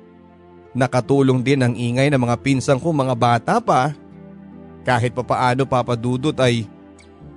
Nakatulong 0.73 1.45
din 1.45 1.61
ang 1.61 1.77
ingay 1.77 2.09
ng 2.09 2.17
mga 2.17 2.41
pinsang 2.41 2.81
ko 2.81 2.89
mga 2.89 3.13
bata 3.13 3.55
pa. 3.61 3.93
Kahit 4.81 5.13
papaano 5.13 5.69
papadudot 5.69 6.33
ay 6.41 6.65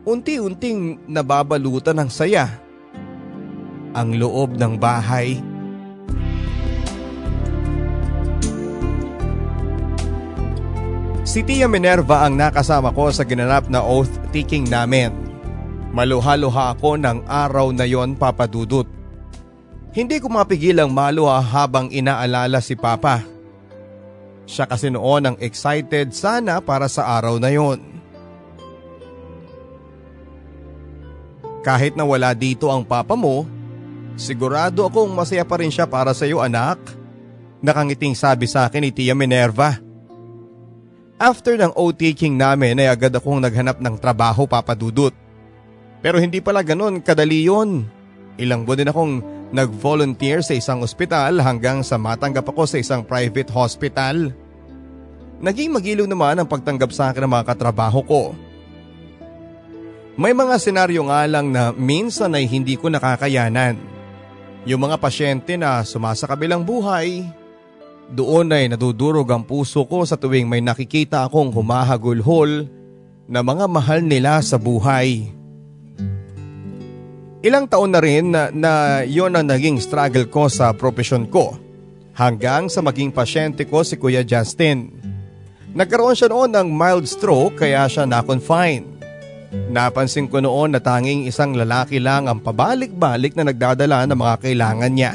unti-unting 0.08 0.96
nababalutan 1.12 2.00
ng 2.00 2.10
saya. 2.10 2.48
Ang 3.92 4.16
loob 4.16 4.56
ng 4.56 4.80
bahay. 4.80 5.44
Si 11.28 11.44
Tia 11.44 11.68
Minerva 11.68 12.24
ang 12.24 12.40
nakasama 12.40 12.96
ko 12.96 13.12
sa 13.12 13.28
ginanap 13.28 13.68
na 13.68 13.84
oath-taking 13.84 14.72
namin. 14.72 15.29
Maluha-luha 15.90 16.78
ako 16.78 17.02
ng 17.02 17.26
araw 17.26 17.74
na 17.74 17.86
yon 17.90 18.14
papadudot. 18.14 18.86
Hindi 19.90 20.22
ko 20.22 20.30
mapigilang 20.30 20.94
maluha 20.94 21.42
habang 21.42 21.90
inaalala 21.90 22.62
si 22.62 22.78
Papa. 22.78 23.26
Siya 24.50 24.70
kasi 24.70 24.90
noon 24.94 25.34
ang 25.34 25.38
excited 25.42 26.14
sana 26.14 26.62
para 26.62 26.86
sa 26.90 27.06
araw 27.18 27.38
na 27.42 27.50
yon. 27.50 27.82
Kahit 31.62 31.94
na 31.94 32.08
wala 32.08 32.34
dito 32.34 32.72
ang 32.72 32.82
papa 32.82 33.14
mo, 33.14 33.46
sigurado 34.16 34.88
akong 34.88 35.12
masaya 35.12 35.44
pa 35.44 35.60
rin 35.60 35.70
siya 35.70 35.86
para 35.86 36.16
sa 36.18 36.26
iyo 36.26 36.42
anak. 36.42 36.80
Nakangiting 37.60 38.16
sabi 38.16 38.48
sa 38.48 38.66
akin 38.66 38.88
ni 38.88 38.92
Tia 38.96 39.14
Minerva. 39.14 39.78
After 41.20 41.60
ng 41.60 41.76
O-taking 41.76 42.40
namin 42.40 42.80
ay 42.80 42.88
agad 42.88 43.12
akong 43.12 43.44
naghanap 43.44 43.84
ng 43.84 44.00
trabaho 44.00 44.48
papadudot. 44.48 45.12
Pero 46.00 46.20
hindi 46.20 46.40
pala 46.40 46.64
ganun 46.64 47.04
kadali 47.04 47.44
yun. 47.48 47.88
Ilang 48.40 48.64
buwan 48.64 48.80
din 48.80 48.92
akong 48.92 49.14
nag-volunteer 49.52 50.40
sa 50.46 50.56
isang 50.56 50.80
ospital 50.86 51.44
hanggang 51.44 51.84
sa 51.84 52.00
matanggap 52.00 52.48
ako 52.48 52.64
sa 52.70 52.78
isang 52.80 53.04
private 53.04 53.52
hospital. 53.52 54.32
Naging 55.40 55.76
magiliw 55.76 56.08
naman 56.08 56.40
ang 56.40 56.48
pagtanggap 56.48 56.92
sa 56.92 57.12
akin 57.12 57.28
ng 57.28 57.32
mga 57.32 57.48
katrabaho 57.48 58.00
ko. 58.04 58.24
May 60.20 60.36
mga 60.36 60.60
senaryo 60.60 61.08
nga 61.08 61.24
lang 61.28 61.48
na 61.52 61.72
minsan 61.72 62.36
ay 62.36 62.44
hindi 62.44 62.76
ko 62.76 62.92
nakakayanan. 62.92 63.80
Yung 64.68 64.84
mga 64.84 65.00
pasyente 65.00 65.56
na 65.56 65.80
sumasakabilang 65.80 66.68
buhay, 66.68 67.24
doon 68.12 68.52
ay 68.52 68.68
nadudurog 68.68 69.32
ang 69.32 69.48
puso 69.48 69.88
ko 69.88 70.04
sa 70.04 70.20
tuwing 70.20 70.44
may 70.44 70.60
nakikita 70.60 71.24
akong 71.24 71.56
humahagulhol 71.56 72.68
na 73.32 73.40
mga 73.40 73.66
mahal 73.72 74.04
nila 74.04 74.44
sa 74.44 74.60
buhay. 74.60 75.39
Ilang 77.40 77.72
taon 77.72 77.96
na 77.96 78.04
rin 78.04 78.36
na, 78.36 78.52
na 78.52 79.00
yon 79.08 79.32
ang 79.32 79.48
naging 79.48 79.80
struggle 79.80 80.28
ko 80.28 80.52
sa 80.52 80.76
profesyon 80.76 81.24
ko 81.32 81.56
hanggang 82.12 82.68
sa 82.68 82.84
maging 82.84 83.16
pasyente 83.16 83.64
ko 83.64 83.80
si 83.80 83.96
Kuya 83.96 84.28
Justin. 84.28 84.92
Nagkaroon 85.72 86.20
siya 86.20 86.28
noon 86.28 86.52
ng 86.52 86.68
mild 86.68 87.08
stroke 87.08 87.64
kaya 87.64 87.88
siya 87.88 88.04
na-confine. 88.04 88.84
Napansin 89.72 90.28
ko 90.28 90.44
noon 90.44 90.76
na 90.76 90.84
tanging 90.84 91.32
isang 91.32 91.56
lalaki 91.56 92.04
lang 92.04 92.28
ang 92.28 92.44
pabalik-balik 92.44 93.40
na 93.40 93.48
nagdadala 93.48 94.04
ng 94.04 94.20
mga 94.20 94.36
kailangan 94.44 94.92
niya. 94.92 95.14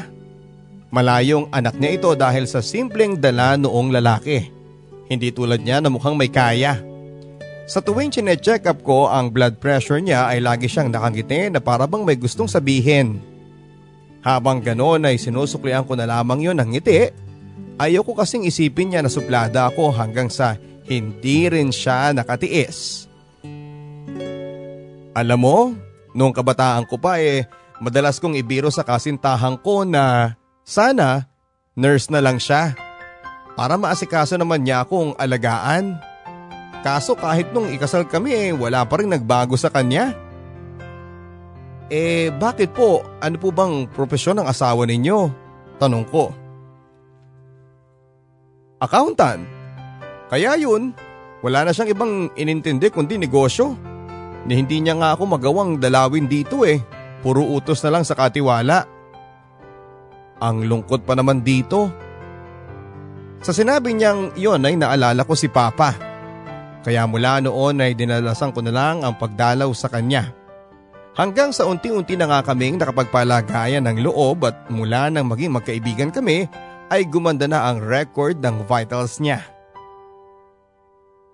Malayong 0.89 1.53
anak 1.53 1.77
niya 1.77 1.93
ito 1.93 2.09
dahil 2.17 2.49
sa 2.49 2.57
simpleng 2.57 3.21
dala 3.21 3.53
noong 3.53 3.93
lalaki. 3.93 4.49
Hindi 5.05 5.29
tulad 5.29 5.61
niya 5.61 5.77
na 5.77 5.93
mukhang 5.93 6.17
may 6.17 6.33
kaya. 6.33 6.81
Sa 7.65 7.81
tuwing 7.81 8.13
chine-check 8.13 8.69
up 8.69 8.85
ko 8.85 9.09
ang 9.09 9.33
blood 9.33 9.57
pressure 9.57 9.97
niya 9.97 10.29
ay 10.29 10.37
lagi 10.37 10.69
siyang 10.69 10.93
nakangiti 10.93 11.49
na 11.49 11.57
para 11.57 11.89
bang 11.89 12.05
may 12.05 12.13
gustong 12.13 12.45
sabihin. 12.45 13.17
Habang 14.21 14.61
ganoon 14.61 15.09
ay 15.09 15.17
sinusuklian 15.17 15.85
ko 15.85 15.97
na 15.97 16.05
lamang 16.05 16.45
yon 16.45 16.61
ng 16.61 16.77
ngiti. 16.77 17.09
Ayaw 17.81 18.05
ko 18.05 18.13
kasing 18.13 18.45
isipin 18.45 18.93
niya 18.93 19.01
na 19.01 19.09
suplada 19.09 19.65
ako 19.65 19.89
hanggang 19.97 20.29
sa 20.29 20.61
hindi 20.85 21.49
rin 21.49 21.73
siya 21.73 22.13
nakatiis. 22.13 23.09
Alam 25.17 25.39
mo, 25.41 25.57
noong 26.13 26.37
kabataan 26.37 26.85
ko 26.85 27.01
pa 27.01 27.17
eh, 27.17 27.49
madalas 27.81 28.21
kong 28.21 28.37
ibiro 28.37 28.69
sa 28.69 28.85
kasintahan 28.85 29.57
ko 29.57 29.81
na 29.81 30.37
sana, 30.61 31.25
nurse 31.73 32.13
na 32.13 32.21
lang 32.21 32.37
siya. 32.37 32.77
Para 33.57 33.73
maasikaso 33.73 34.37
naman 34.37 34.61
niya 34.61 34.85
akong 34.85 35.17
alagaan. 35.17 35.97
Kaso 36.85 37.17
kahit 37.17 37.49
nung 37.49 37.65
ikasal 37.73 38.05
kami 38.05 38.29
eh, 38.29 38.49
wala 38.53 38.85
pa 38.85 39.01
rin 39.01 39.09
nagbago 39.09 39.57
sa 39.57 39.73
kanya. 39.73 40.13
Eh 41.89 42.29
bakit 42.29 42.77
po? 42.77 43.01
Ano 43.25 43.41
po 43.41 43.49
bang 43.49 43.89
propesyon 43.89 44.37
ng 44.37 44.45
asawa 44.45 44.85
ninyo? 44.85 45.33
Tanong 45.81 46.05
ko. 46.05 46.29
Accountant. 48.77 49.41
Kaya 50.29 50.53
yun, 50.61 50.93
wala 51.41 51.65
na 51.65 51.73
siyang 51.73 51.89
ibang 51.89 52.13
inintindi 52.37 52.93
kundi 52.93 53.17
negosyo. 53.17 53.73
Ni 54.45 54.53
hindi 54.53 54.77
niya 54.77 54.93
nga 54.93 55.17
ako 55.17 55.25
magawang 55.25 55.81
dalawin 55.81 56.29
dito 56.29 56.69
eh. 56.69 56.85
Puro 57.25 57.41
utos 57.49 57.81
na 57.81 57.97
lang 57.97 58.05
sa 58.05 58.13
katiwala. 58.13 58.85
Ang 60.37 60.69
lungkot 60.69 61.01
pa 61.01 61.17
naman 61.17 61.41
dito. 61.41 61.89
Sa 63.41 63.49
sinabi 63.49 63.97
niyang 63.97 64.37
yon 64.37 64.69
ay 64.69 64.77
naalala 64.77 65.25
ko 65.25 65.33
si 65.33 65.49
Papa. 65.49 66.14
Kaya 66.85 67.09
mula 67.09 67.41
noon 67.41 67.81
ay 67.81 67.97
dinalasan 67.97 68.53
ko 68.53 68.61
na 68.61 68.69
lang 68.69 69.01
ang 69.01 69.17
pagdalaw 69.17 69.73
sa 69.73 69.89
kanya. 69.89 70.29
Hanggang 71.17 71.49
sa 71.49 71.65
unti-unti 71.65 72.13
na 72.13 72.29
nga 72.29 72.53
kaming 72.53 72.77
nakapagpalagayan 72.77 73.89
ng 73.89 74.05
loob 74.05 74.45
at 74.45 74.69
mula 74.69 75.09
nang 75.09 75.25
maging 75.25 75.57
magkaibigan 75.57 76.13
kami 76.13 76.45
ay 76.93 77.01
gumanda 77.09 77.49
na 77.49 77.65
ang 77.65 77.81
record 77.81 78.37
ng 78.37 78.69
vitals 78.69 79.17
niya. 79.17 79.41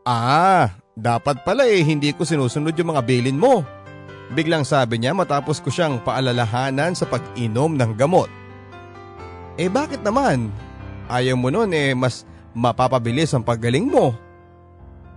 Ah, 0.08 0.72
dapat 0.96 1.44
pala 1.44 1.68
eh 1.68 1.84
hindi 1.84 2.16
ko 2.16 2.24
sinusunod 2.24 2.72
yung 2.80 2.96
mga 2.96 3.04
bilin 3.04 3.36
mo. 3.36 3.68
Biglang 4.32 4.64
sabi 4.64 5.04
niya 5.04 5.12
matapos 5.12 5.60
ko 5.60 5.68
siyang 5.68 6.00
paalalahanan 6.00 6.96
sa 6.96 7.04
pag-inom 7.04 7.76
ng 7.76 7.92
gamot. 8.00 8.32
Eh 9.60 9.68
bakit 9.68 10.00
naman? 10.00 10.48
Ayaw 11.12 11.36
mo 11.36 11.52
nun 11.52 11.76
eh 11.76 11.92
mas 11.92 12.24
mapapabilis 12.56 13.36
ang 13.36 13.44
paggaling 13.44 13.92
mo. 13.92 14.16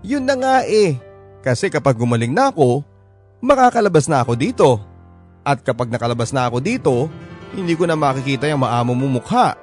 Yun 0.05 0.29
na 0.29 0.37
nga 0.37 0.57
eh. 0.69 1.01
Kasi 1.41 1.73
kapag 1.73 1.97
gumaling 1.97 2.37
na 2.37 2.53
ako, 2.53 2.85
makakalabas 3.41 4.05
na 4.05 4.21
ako 4.21 4.37
dito. 4.37 4.69
At 5.41 5.65
kapag 5.65 5.89
nakalabas 5.89 6.29
na 6.33 6.45
ako 6.45 6.61
dito, 6.61 7.09
hindi 7.57 7.73
ko 7.73 7.89
na 7.89 7.97
makikita 7.97 8.45
yung 8.49 8.61
maamo 8.61 8.93
mo 8.93 9.09
mukha. 9.09 9.57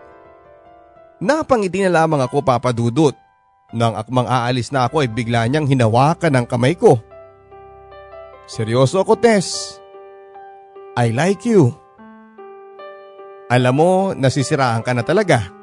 Napangiti 1.21 1.85
na 1.85 2.01
lamang 2.01 2.25
ako 2.25 2.41
papadudot. 2.41 3.13
Nang 3.71 3.93
akmang 3.93 4.25
aalis 4.27 4.73
na 4.73 4.89
ako 4.89 5.05
ay 5.05 5.09
bigla 5.13 5.45
niyang 5.45 5.69
hinawakan 5.69 6.33
ang 6.41 6.45
kamay 6.49 6.73
ko. 6.73 6.97
Seryoso 8.49 8.99
ako 8.99 9.15
Tess. 9.21 9.77
I 10.97 11.13
like 11.13 11.45
you. 11.47 11.71
Alam 13.47 13.73
mo, 13.77 13.91
nasisiraan 14.17 14.83
ka 14.83 14.91
na 14.91 15.05
talaga. 15.05 15.53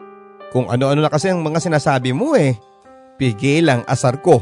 Kung 0.54 0.70
ano-ano 0.72 1.04
na 1.04 1.12
kasi 1.12 1.28
ang 1.28 1.44
mga 1.44 1.60
sinasabi 1.60 2.16
mo 2.16 2.32
eh. 2.32 2.56
Pigil 3.20 3.68
ang 3.68 3.82
asar 3.84 4.22
ko. 4.24 4.40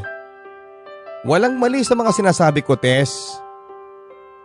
Walang 1.25 1.57
mali 1.57 1.81
sa 1.81 1.97
mga 1.97 2.13
sinasabi 2.13 2.61
ko, 2.61 2.77
Tess. 2.77 3.41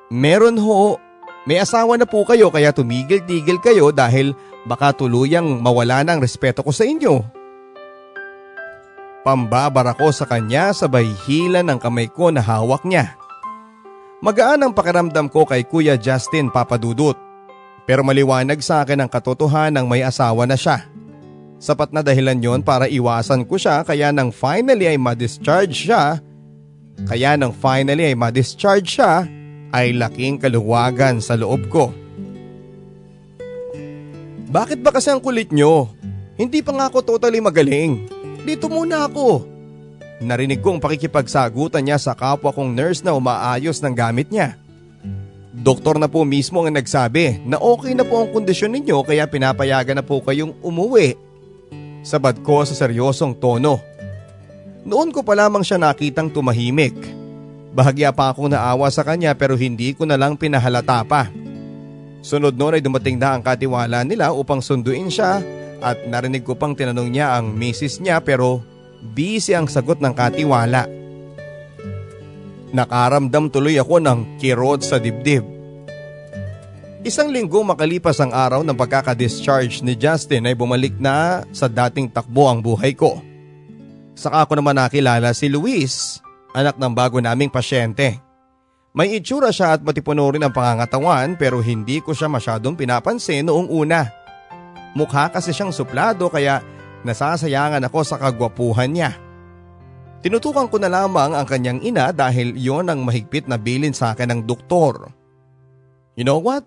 Meron 0.08 0.56
ho. 0.56 0.96
May 1.42 1.58
asawa 1.58 1.98
na 1.98 2.06
po 2.06 2.22
kayo 2.22 2.48
kaya 2.54 2.70
tumigil-tigil 2.70 3.58
kayo 3.58 3.90
dahil 3.90 4.32
baka 4.62 4.94
tuluyang 4.94 5.58
mawala 5.58 6.06
ng 6.06 6.22
respeto 6.22 6.62
ko 6.62 6.70
sa 6.70 6.86
inyo. 6.86 7.18
Pambabara 9.26 9.90
ko 9.94 10.14
sa 10.14 10.22
kanya 10.22 10.70
sabay 10.70 11.10
hila 11.26 11.66
ng 11.66 11.78
kamay 11.82 12.06
ko 12.06 12.30
na 12.30 12.38
hawak 12.38 12.86
niya. 12.86 13.18
Magaan 14.22 14.62
ang 14.62 14.72
pakiramdam 14.72 15.26
ko 15.26 15.42
kay 15.42 15.66
Kuya 15.66 15.98
Justin 15.98 16.46
Papadudut. 16.46 17.18
Pero 17.82 18.06
maliwanag 18.06 18.62
sa 18.62 18.86
akin 18.86 19.02
ang 19.02 19.10
katotohanan 19.10 19.82
ng 19.82 19.86
may 19.90 20.06
asawa 20.06 20.46
na 20.46 20.54
siya. 20.54 20.86
Sapat 21.58 21.90
na 21.90 22.06
dahilan 22.06 22.38
yon 22.38 22.62
para 22.62 22.86
iwasan 22.86 23.42
ko 23.42 23.58
siya 23.58 23.82
kaya 23.82 24.14
nang 24.14 24.30
finally 24.30 24.86
ay 24.86 24.98
ma-discharge 24.98 25.90
siya, 25.90 26.22
kaya 27.06 27.34
nang 27.34 27.50
finally 27.50 28.12
ay 28.12 28.16
ma-discharge 28.16 28.98
siya, 28.98 29.26
ay 29.72 29.96
laking 29.96 30.38
kaluwagan 30.38 31.18
sa 31.18 31.34
loob 31.34 31.66
ko. 31.72 31.90
Bakit 34.52 34.84
ba 34.84 34.92
kasi 34.92 35.08
ang 35.08 35.24
kulit 35.24 35.48
nyo? 35.48 35.88
Hindi 36.36 36.60
pa 36.60 36.76
nga 36.76 36.92
ako 36.92 37.16
totally 37.16 37.40
magaling. 37.40 38.04
Dito 38.44 38.68
muna 38.68 39.08
ako. 39.08 39.48
Narinig 40.22 40.60
kong 40.60 40.78
pakikipagsagutan 40.78 41.82
niya 41.82 41.96
sa 41.96 42.12
kapwa 42.12 42.52
kong 42.52 42.76
nurse 42.76 43.00
na 43.00 43.16
umaayos 43.16 43.80
ng 43.80 43.94
gamit 43.96 44.28
niya. 44.28 44.60
Doktor 45.52 46.00
na 46.00 46.08
po 46.08 46.24
mismo 46.24 46.64
ang 46.64 46.72
nagsabi 46.72 47.44
na 47.44 47.60
okay 47.60 47.92
na 47.92 48.08
po 48.08 48.24
ang 48.24 48.32
kondisyon 48.32 48.72
ninyo 48.72 49.04
kaya 49.04 49.28
pinapayagan 49.28 50.00
na 50.00 50.04
po 50.04 50.20
kayong 50.24 50.56
umuwi. 50.64 51.16
Sabad 52.02 52.40
ko 52.40 52.64
sa 52.64 52.72
seryosong 52.72 53.36
tono. 53.36 53.78
Noon 54.82 55.14
ko 55.14 55.22
pa 55.22 55.38
lamang 55.38 55.62
siya 55.62 55.78
nakitang 55.78 56.26
tumahimik. 56.26 56.94
Bahagya 57.72 58.10
pa 58.10 58.34
akong 58.34 58.50
naawa 58.50 58.90
sa 58.90 59.06
kanya 59.06 59.32
pero 59.32 59.54
hindi 59.54 59.94
ko 59.94 60.02
na 60.02 60.18
lang 60.18 60.34
pinahalata 60.34 61.06
pa. 61.06 61.30
Sunod 62.22 62.58
noon 62.58 62.78
ay 62.78 62.82
dumating 62.82 63.16
na 63.18 63.38
ang 63.38 63.42
katiwala 63.42 64.02
nila 64.02 64.34
upang 64.34 64.58
sunduin 64.58 65.08
siya 65.08 65.40
at 65.82 66.06
narinig 66.06 66.42
ko 66.42 66.58
pang 66.58 66.74
tinanong 66.74 67.10
niya 67.10 67.38
ang 67.38 67.54
misis 67.54 67.98
niya 67.98 68.22
pero 68.22 68.62
busy 69.02 69.54
ang 69.54 69.70
sagot 69.70 70.02
ng 70.02 70.14
katiwala. 70.14 70.86
Nakaramdam 72.74 73.54
tuloy 73.54 73.78
ako 73.78 74.02
ng 74.02 74.38
kirot 74.42 74.82
sa 74.82 74.98
dibdib. 74.98 75.44
Isang 77.02 77.34
linggo 77.34 77.62
makalipas 77.66 78.22
ang 78.22 78.30
araw 78.30 78.62
ng 78.62 78.78
pagkakadischarge 78.78 79.82
ni 79.82 79.98
Justin 79.98 80.46
ay 80.46 80.54
bumalik 80.54 80.94
na 81.02 81.42
sa 81.50 81.66
dating 81.66 82.06
takbo 82.06 82.46
ang 82.46 82.62
buhay 82.62 82.94
ko. 82.94 83.31
Saka 84.12 84.44
ako 84.44 84.60
naman 84.60 84.76
nakilala 84.76 85.32
si 85.32 85.48
Luis, 85.48 86.20
anak 86.52 86.76
ng 86.76 86.92
bago 86.92 87.18
naming 87.18 87.48
pasyente. 87.48 88.20
May 88.92 89.16
itsura 89.16 89.48
siya 89.48 89.76
at 89.76 89.80
matipuno 89.80 90.28
rin 90.28 90.44
ang 90.44 90.52
pangangatawan 90.52 91.40
pero 91.40 91.64
hindi 91.64 92.04
ko 92.04 92.12
siya 92.12 92.28
masyadong 92.28 92.76
pinapansin 92.76 93.48
noong 93.48 93.72
una. 93.72 94.04
Mukha 94.92 95.32
kasi 95.32 95.56
siyang 95.56 95.72
suplado 95.72 96.28
kaya 96.28 96.60
Nasasayangan 97.02 97.82
ako 97.90 98.00
sa 98.06 98.16
kagwapuhan 98.18 98.94
niya. 98.94 99.18
Tinutukan 100.22 100.70
ko 100.70 100.78
na 100.78 100.86
lamang 100.86 101.34
ang 101.34 101.42
kanyang 101.42 101.82
ina 101.82 102.14
dahil 102.14 102.54
yon 102.54 102.86
ang 102.86 103.02
mahigpit 103.02 103.50
na 103.50 103.58
bilin 103.58 103.90
sa 103.90 104.14
akin 104.14 104.30
ng 104.30 104.40
doktor. 104.46 105.10
You 106.14 106.22
know 106.22 106.38
what? 106.38 106.62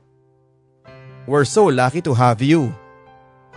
We're 1.23 1.47
so 1.47 1.71
lucky 1.71 2.03
to 2.03 2.11
have 2.11 2.43
you. 2.43 2.75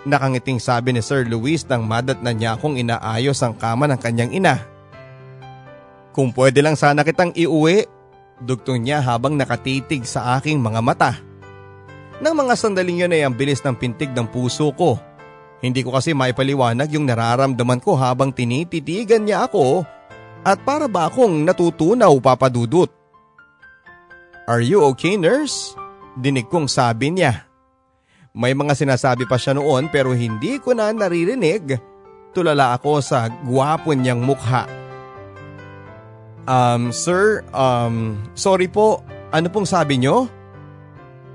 Nakangiting 0.08 0.56
sabi 0.56 0.96
ni 0.96 1.04
Sir 1.04 1.28
Luis 1.28 1.68
nang 1.68 1.84
madat 1.84 2.24
na 2.24 2.32
niya 2.32 2.56
akong 2.56 2.80
inaayos 2.80 3.44
ang 3.44 3.52
kama 3.52 3.84
ng 3.92 4.00
kanyang 4.00 4.32
ina. 4.32 4.64
Kung 6.16 6.32
pwede 6.32 6.64
lang 6.64 6.80
sana 6.80 7.04
kitang 7.04 7.36
iuwi, 7.36 7.84
dugtong 8.40 8.80
niya 8.80 9.04
habang 9.04 9.36
nakatitig 9.36 10.08
sa 10.08 10.40
aking 10.40 10.64
mga 10.64 10.80
mata. 10.80 11.12
Nang 12.24 12.34
mga 12.34 12.56
sandaling 12.56 13.04
yun 13.04 13.12
ay 13.12 13.28
ang 13.28 13.36
bilis 13.36 13.60
ng 13.60 13.76
pintig 13.76 14.10
ng 14.16 14.26
puso 14.32 14.72
ko 14.72 14.96
hindi 15.58 15.82
ko 15.82 15.90
kasi 15.90 16.14
maipaliwanag 16.14 16.86
yung 16.94 17.06
nararamdaman 17.06 17.82
ko 17.82 17.98
habang 17.98 18.30
tinititigan 18.30 19.26
niya 19.26 19.50
ako 19.50 19.82
at 20.46 20.62
para 20.62 20.86
ba 20.86 21.10
akong 21.10 21.42
natutunaw 21.42 22.14
papadudot. 22.22 22.86
Are 24.46 24.62
you 24.62 24.80
okay 24.94 25.18
nurse? 25.18 25.74
Dinig 26.14 26.46
kong 26.46 26.70
sabi 26.70 27.10
niya. 27.10 27.47
May 28.36 28.52
mga 28.52 28.76
sinasabi 28.76 29.24
pa 29.24 29.40
siya 29.40 29.56
noon 29.56 29.88
pero 29.88 30.12
hindi 30.12 30.60
ko 30.60 30.76
na 30.76 30.92
naririnig. 30.92 31.80
Tulala 32.36 32.76
ako 32.76 33.00
sa 33.00 33.32
gwapo 33.44 33.92
niyang 33.96 34.20
mukha. 34.20 34.68
Um, 36.48 36.92
sir, 36.92 37.44
um, 37.52 38.16
sorry 38.32 38.68
po. 38.68 39.04
Ano 39.32 39.52
pong 39.52 39.68
sabi 39.68 40.00
niyo? 40.00 40.28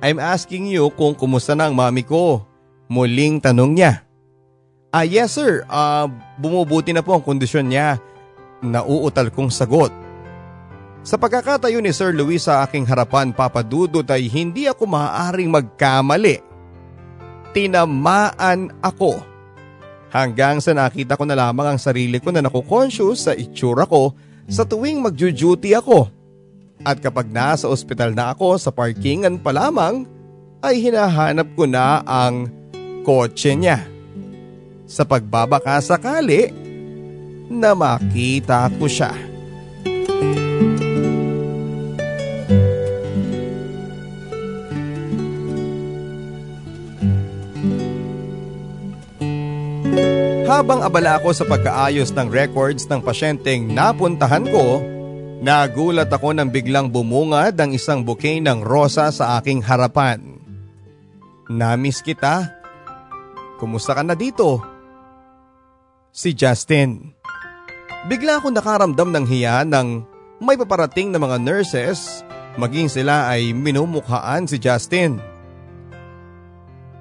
I'm 0.02 0.18
asking 0.18 0.68
you 0.68 0.90
kung 0.94 1.14
kumusta 1.14 1.54
na 1.54 1.70
ang 1.70 1.76
mami 1.78 2.02
ko. 2.02 2.46
Muling 2.90 3.42
tanong 3.42 3.78
niya. 3.78 4.04
Ah 4.94 5.08
yes 5.08 5.34
sir, 5.34 5.66
uh, 5.74 6.06
bumubuti 6.38 6.94
na 6.94 7.02
po 7.02 7.18
ang 7.18 7.26
kondisyon 7.26 7.66
niya. 7.66 7.98
Nauutal 8.62 9.34
kong 9.34 9.50
sagot. 9.50 9.90
Sa 11.04 11.20
pagkakatayo 11.20 11.84
ni 11.84 11.92
Sir 11.92 12.16
Luis 12.16 12.48
sa 12.48 12.64
aking 12.64 12.88
harapan 12.88 13.36
papadudot 13.36 14.08
ay 14.08 14.32
hindi 14.32 14.72
ako 14.72 14.88
maaaring 14.88 15.52
magkamali. 15.52 16.53
Tinamaan 17.54 18.74
ako. 18.82 19.22
Hanggang 20.10 20.62
sa 20.62 20.74
nakita 20.74 21.18
ko 21.18 21.26
na 21.26 21.38
lamang 21.38 21.74
ang 21.74 21.80
sarili 21.82 22.18
ko 22.22 22.30
na 22.30 22.42
nakukonsyos 22.42 23.30
sa 23.30 23.34
itsura 23.34 23.86
ko 23.90 24.14
sa 24.50 24.66
tuwing 24.66 25.02
magjo-duty 25.02 25.74
ako. 25.78 26.10
At 26.84 27.00
kapag 27.00 27.30
nasa 27.30 27.70
ospital 27.70 28.14
na 28.14 28.34
ako 28.34 28.58
sa 28.58 28.70
parkingan 28.70 29.42
pa 29.42 29.54
lamang 29.54 30.06
ay 30.62 30.82
hinahanap 30.82 31.54
ko 31.54 31.66
na 31.66 32.02
ang 32.06 32.50
kotse 33.06 33.54
niya 33.56 33.86
sa 34.90 35.08
pagbabaka 35.08 35.80
sakali 35.80 36.52
na 37.50 37.74
makita 37.74 38.70
ko 38.78 38.86
siya. 38.86 39.33
Habang 50.64 50.80
abala 50.80 51.20
ako 51.20 51.36
sa 51.36 51.44
pagkaayos 51.44 52.16
ng 52.16 52.32
records 52.32 52.88
ng 52.88 53.04
pasyenteng 53.04 53.68
napuntahan 53.68 54.48
ko, 54.48 54.80
nagulat 55.44 56.08
ako 56.08 56.32
nang 56.32 56.48
biglang 56.48 56.88
bumungad 56.88 57.60
ang 57.60 57.76
isang 57.76 58.00
bouquet 58.00 58.40
ng 58.40 58.64
rosa 58.64 59.12
sa 59.12 59.44
aking 59.44 59.60
harapan. 59.60 60.40
Namiss 61.52 62.00
kita. 62.00 62.48
Kumusta 63.60 63.92
ka 63.92 64.08
na 64.08 64.16
dito? 64.16 64.64
si 66.14 66.32
Justin. 66.38 67.12
Bigla 68.06 68.38
akong 68.38 68.54
nakaramdam 68.54 69.10
ng 69.10 69.26
hiya 69.26 69.66
nang 69.66 70.06
may 70.38 70.54
paparating 70.54 71.10
na 71.10 71.18
mga 71.18 71.42
nurses 71.42 72.22
maging 72.56 72.88
sila 72.88 73.34
ay 73.34 73.52
minumukhaan 73.52 74.46
si 74.46 74.62
Justin. 74.62 75.18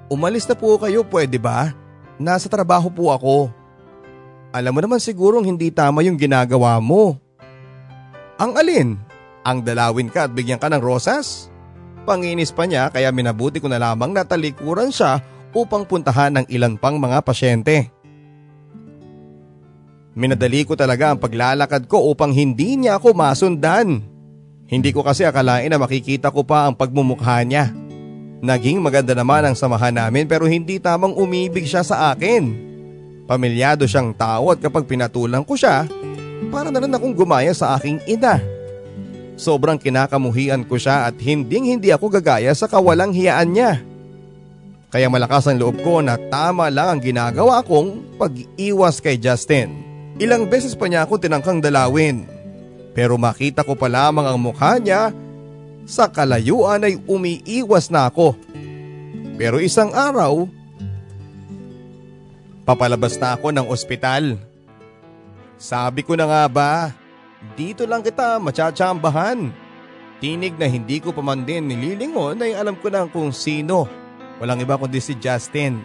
Umalis 0.09 0.49
na 0.49 0.57
po 0.57 0.75
kayo 0.81 1.05
pwede 1.07 1.37
ba? 1.37 1.82
Nasa 2.21 2.45
trabaho 2.45 2.93
po 2.93 3.09
ako. 3.09 3.49
Alam 4.53 4.73
mo 4.77 4.79
naman 4.85 5.01
sigurong 5.01 5.49
hindi 5.49 5.73
tama 5.73 6.05
yung 6.05 6.17
ginagawa 6.17 6.77
mo. 6.77 7.17
Ang 8.37 8.53
alin? 8.53 8.89
Ang 9.41 9.65
dalawin 9.65 10.13
ka 10.13 10.29
at 10.29 10.31
bigyan 10.31 10.61
ka 10.61 10.69
ng 10.69 10.81
rosas? 10.81 11.49
Panginis 12.05 12.53
pa 12.53 12.69
niya 12.69 12.93
kaya 12.93 13.09
minabuti 13.09 13.57
ko 13.57 13.65
na 13.65 13.81
lamang 13.81 14.13
na 14.13 14.21
talikuran 14.21 14.93
siya 14.93 15.23
upang 15.55 15.89
puntahan 15.89 16.37
ng 16.37 16.45
ilan 16.53 16.77
pang 16.77 17.01
mga 17.01 17.23
pasyente. 17.25 17.89
Minadali 20.13 20.61
ko 20.69 20.77
talaga 20.77 21.09
ang 21.09 21.17
paglalakad 21.17 21.89
ko 21.89 22.13
upang 22.13 22.29
hindi 22.29 22.77
niya 22.77 23.01
ako 23.01 23.17
masundan. 23.17 24.05
Hindi 24.69 24.93
ko 24.93 25.01
kasi 25.01 25.25
akalain 25.25 25.73
na 25.73 25.81
makikita 25.81 26.29
ko 26.29 26.45
pa 26.45 26.69
ang 26.69 26.77
pagmumukha 26.77 27.41
niya. 27.41 27.73
Naging 28.43 28.83
maganda 28.83 29.15
naman 29.15 29.47
ang 29.47 29.55
samahan 29.55 29.95
namin 29.95 30.27
pero 30.27 30.43
hindi 30.43 30.75
tamang 30.75 31.15
umibig 31.15 31.63
siya 31.63 31.79
sa 31.79 32.11
akin. 32.11 32.51
Pamilyado 33.23 33.87
siyang 33.87 34.11
tao 34.11 34.51
at 34.51 34.59
kapag 34.59 34.83
pinatulang 34.83 35.47
ko 35.47 35.55
siya, 35.55 35.87
para 36.51 36.67
na 36.67 36.83
rin 36.83 36.91
akong 36.91 37.15
gumaya 37.15 37.55
sa 37.55 37.79
aking 37.79 38.03
ina. 38.03 38.43
Sobrang 39.39 39.79
kinakamuhian 39.79 40.67
ko 40.67 40.75
siya 40.75 41.07
at 41.07 41.15
hinding 41.23 41.71
hindi 41.71 41.95
ako 41.95 42.19
gagaya 42.19 42.51
sa 42.51 42.67
kawalang 42.67 43.15
hiyaan 43.15 43.55
niya. 43.55 43.79
Kaya 44.91 45.07
malakas 45.07 45.47
ang 45.47 45.57
loob 45.63 45.79
ko 45.79 46.03
na 46.03 46.19
tama 46.27 46.67
lang 46.67 46.99
ang 46.99 47.01
ginagawa 47.01 47.63
kong 47.63 48.19
pag-iwas 48.19 48.99
kay 48.99 49.15
Justin. 49.15 49.71
Ilang 50.19 50.51
beses 50.51 50.75
pa 50.75 50.91
niya 50.91 51.07
ako 51.07 51.17
tinangkang 51.17 51.63
dalawin. 51.63 52.29
Pero 52.93 53.15
makita 53.17 53.65
ko 53.65 53.73
pa 53.73 53.89
lamang 53.89 54.27
ang 54.29 54.37
mukha 54.37 54.77
niya, 54.77 55.09
sa 55.83 56.07
kalayuan 56.07 56.83
ay 56.83 56.99
umiiwas 57.03 57.91
na 57.91 58.07
ako. 58.07 58.35
Pero 59.35 59.59
isang 59.59 59.91
araw, 59.91 60.47
papalabas 62.63 63.19
na 63.19 63.35
ako 63.35 63.51
ng 63.51 63.67
ospital. 63.67 64.39
Sabi 65.59 66.03
ko 66.03 66.15
na 66.15 66.27
nga 66.27 66.43
ba, 66.47 66.71
dito 67.55 67.83
lang 67.83 68.03
kita 68.03 68.39
matsatsambahan. 68.39 69.51
Tinig 70.23 70.55
na 70.55 70.71
hindi 70.71 71.03
ko 71.03 71.11
pa 71.11 71.19
man 71.19 71.43
din 71.43 71.67
nililingon 71.67 72.39
ay 72.39 72.55
alam 72.55 72.79
ko 72.79 72.87
na 72.87 73.03
kung 73.11 73.35
sino. 73.35 73.87
Walang 74.39 74.63
iba 74.63 74.79
kundi 74.79 75.03
si 75.03 75.19
Justin. 75.19 75.83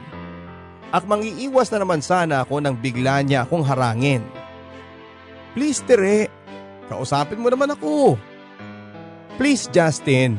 At 0.95 1.05
mangiiwas 1.05 1.69
na 1.75 1.83
naman 1.83 2.01
sana 2.01 2.47
ako 2.47 2.63
nang 2.63 2.79
bigla 2.79 3.21
niya 3.21 3.45
akong 3.45 3.67
harangin. 3.67 4.23
Please 5.53 5.83
Tere, 5.83 6.31
kausapin 6.87 7.43
mo 7.43 7.51
naman 7.51 7.75
ako. 7.75 8.15
Please 9.39 9.71
Justin, 9.71 10.35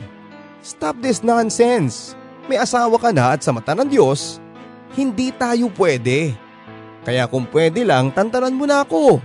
stop 0.59 0.99
this 0.99 1.23
nonsense. 1.23 2.13
May 2.51 2.59
asawa 2.59 2.99
ka 2.99 3.09
na 3.15 3.33
at 3.33 3.41
sa 3.41 3.55
mata 3.55 3.71
ng 3.73 3.87
Diyos, 3.87 4.43
hindi 4.93 5.31
tayo 5.31 5.71
pwede. 5.79 6.35
Kaya 7.07 7.23
kung 7.31 7.47
pwede 7.47 7.87
lang, 7.87 8.11
tantanan 8.11 8.53
mo 8.53 8.67
na 8.67 8.83
ako. 8.83 9.23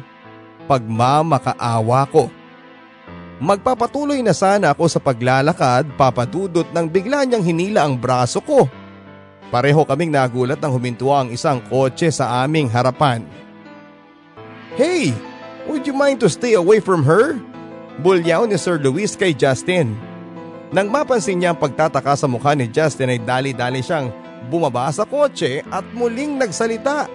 Pagmamakaawa 0.70 2.06
ko. 2.08 2.30
Magpapatuloy 3.42 4.22
na 4.22 4.30
sana 4.30 4.70
ako 4.70 4.86
sa 4.86 5.02
paglalakad, 5.02 5.90
papadudot 5.98 6.70
nang 6.70 6.86
bigla 6.86 7.26
niyang 7.26 7.42
hinila 7.42 7.82
ang 7.82 7.98
braso 7.98 8.38
ko 8.38 8.70
Pareho 9.54 9.86
kaming 9.86 10.10
nagulat 10.10 10.58
nang 10.58 10.74
huminto 10.74 11.14
ang 11.14 11.30
isang 11.30 11.62
kotse 11.70 12.10
sa 12.10 12.42
aming 12.42 12.66
harapan. 12.66 13.22
Hey! 14.74 15.14
Would 15.70 15.86
you 15.86 15.94
mind 15.94 16.18
to 16.20 16.28
stay 16.28 16.58
away 16.58 16.82
from 16.82 17.06
her? 17.06 17.38
Bulyaw 18.02 18.50
ni 18.50 18.58
Sir 18.58 18.82
Luis 18.82 19.14
kay 19.14 19.30
Justin. 19.30 19.94
Nang 20.74 20.90
mapansin 20.90 21.38
niya 21.38 21.54
ang 21.54 21.60
pagtataka 21.62 22.18
sa 22.18 22.26
mukha 22.26 22.58
ni 22.58 22.66
Justin 22.66 23.14
ay 23.14 23.22
dali-dali 23.22 23.78
siyang 23.78 24.10
bumaba 24.50 24.90
sa 24.90 25.06
kotse 25.06 25.62
at 25.70 25.86
muling 25.94 26.34
nagsalita. 26.34 27.06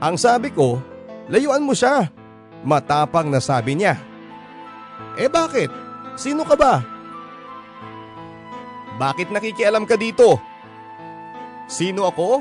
Ang 0.00 0.16
sabi 0.16 0.48
ko, 0.48 0.80
layuan 1.28 1.60
mo 1.60 1.76
siya. 1.76 2.08
Matapang 2.64 3.28
na 3.28 3.44
sabi 3.44 3.76
niya. 3.76 4.00
Eh 5.20 5.28
bakit? 5.28 5.68
Sino 6.16 6.48
ka 6.48 6.56
ba? 6.56 6.80
Bakit 8.96 9.28
nakikialam 9.28 9.84
ka 9.84 10.00
dito? 10.00 10.40
Sino 11.68 12.08
ako? 12.08 12.40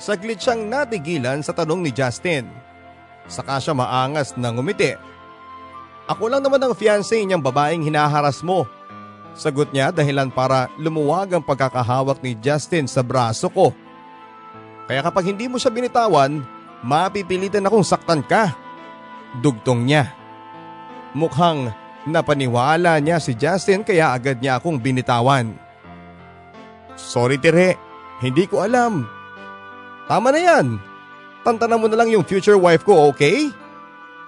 Saglit 0.00 0.40
siyang 0.40 0.64
natigilan 0.64 1.44
sa 1.44 1.52
tanong 1.52 1.84
ni 1.84 1.92
Justin. 1.92 2.48
Saka 3.28 3.60
siya 3.60 3.76
maangas 3.76 4.32
na 4.40 4.48
ngumiti. 4.48 5.09
Ako 6.10 6.26
lang 6.26 6.42
naman 6.42 6.58
ang 6.58 6.74
fiancé 6.74 7.22
niyang 7.22 7.38
babaeng 7.38 7.86
hinaharas 7.86 8.42
mo. 8.42 8.66
Sagot 9.30 9.70
niya 9.70 9.94
dahilan 9.94 10.26
para 10.26 10.66
lumuwag 10.74 11.30
ang 11.30 11.42
pagkakahawak 11.46 12.18
ni 12.18 12.34
Justin 12.34 12.90
sa 12.90 13.06
braso 13.06 13.46
ko. 13.46 13.70
Kaya 14.90 15.06
kapag 15.06 15.30
hindi 15.30 15.46
mo 15.46 15.54
siya 15.54 15.70
binitawan, 15.70 16.42
mapipilitan 16.82 17.62
akong 17.62 17.86
saktan 17.86 18.26
ka. 18.26 18.58
Dugtong 19.38 19.86
niya. 19.86 20.10
Mukhang 21.14 21.70
napaniwala 22.10 22.98
niya 22.98 23.22
si 23.22 23.38
Justin 23.38 23.86
kaya 23.86 24.10
agad 24.10 24.42
niya 24.42 24.58
akong 24.58 24.82
binitawan. 24.82 25.54
Sorry 26.98 27.38
Tere, 27.38 27.78
hindi 28.18 28.50
ko 28.50 28.66
alam. 28.66 29.06
Tama 30.10 30.34
na 30.34 30.42
yan. 30.42 30.66
tantanan 31.46 31.80
mo 31.80 31.86
na 31.86 31.96
lang 32.02 32.10
yung 32.10 32.26
future 32.26 32.58
wife 32.58 32.82
ko, 32.82 33.14
okay? 33.14 33.48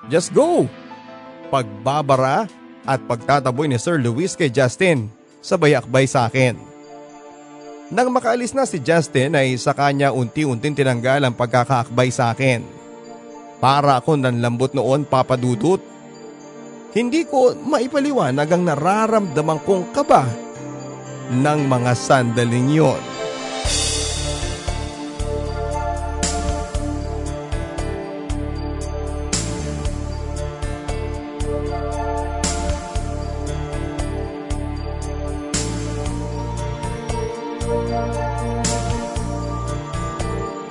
Just 0.06 0.30
go! 0.30 0.70
Pagbabara 1.52 2.48
at 2.88 3.04
pagtataboy 3.04 3.68
ni 3.68 3.76
Sir 3.76 4.00
Luis 4.00 4.32
kay 4.32 4.48
Justin, 4.48 5.12
sabay 5.44 5.76
akbay 5.76 6.08
sa 6.08 6.24
akin. 6.24 6.56
Nang 7.92 8.08
makaalis 8.08 8.56
na 8.56 8.64
si 8.64 8.80
Justin 8.80 9.36
ay 9.36 9.60
sa 9.60 9.76
kanya 9.76 10.16
unti-unting 10.16 10.72
tinanggal 10.72 11.20
ang 11.20 11.36
pagkakaakbay 11.36 12.08
sa 12.08 12.32
akin. 12.32 12.64
Para 13.60 14.00
ako 14.00 14.16
nanlambot 14.16 14.72
noon 14.72 15.04
papadudot. 15.04 15.76
Hindi 16.96 17.28
ko 17.28 17.52
maipaliwanag 17.52 18.48
ang 18.48 18.64
nararamdaman 18.64 19.60
kong 19.60 19.92
kaba 19.92 20.24
ng 21.28 21.60
mga 21.68 21.92
sandaling 21.92 22.80
yon. 22.80 23.21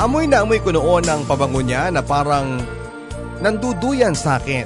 Amoy 0.02 0.26
na 0.26 0.42
amoy 0.42 0.58
ko 0.58 0.74
noon 0.74 1.06
ang 1.06 1.22
pabango 1.30 1.62
niya 1.62 1.94
na 1.94 2.02
parang 2.02 2.58
nanduduyan 3.38 4.18
sa 4.18 4.42
akin. 4.42 4.66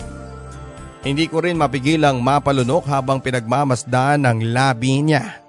Hindi 1.04 1.28
ko 1.28 1.44
rin 1.44 1.60
mapigilang 1.60 2.24
mapalunok 2.24 2.88
habang 2.88 3.20
pinagmamasdan 3.20 4.24
ng 4.24 4.56
labi 4.56 5.04
niya. 5.04 5.44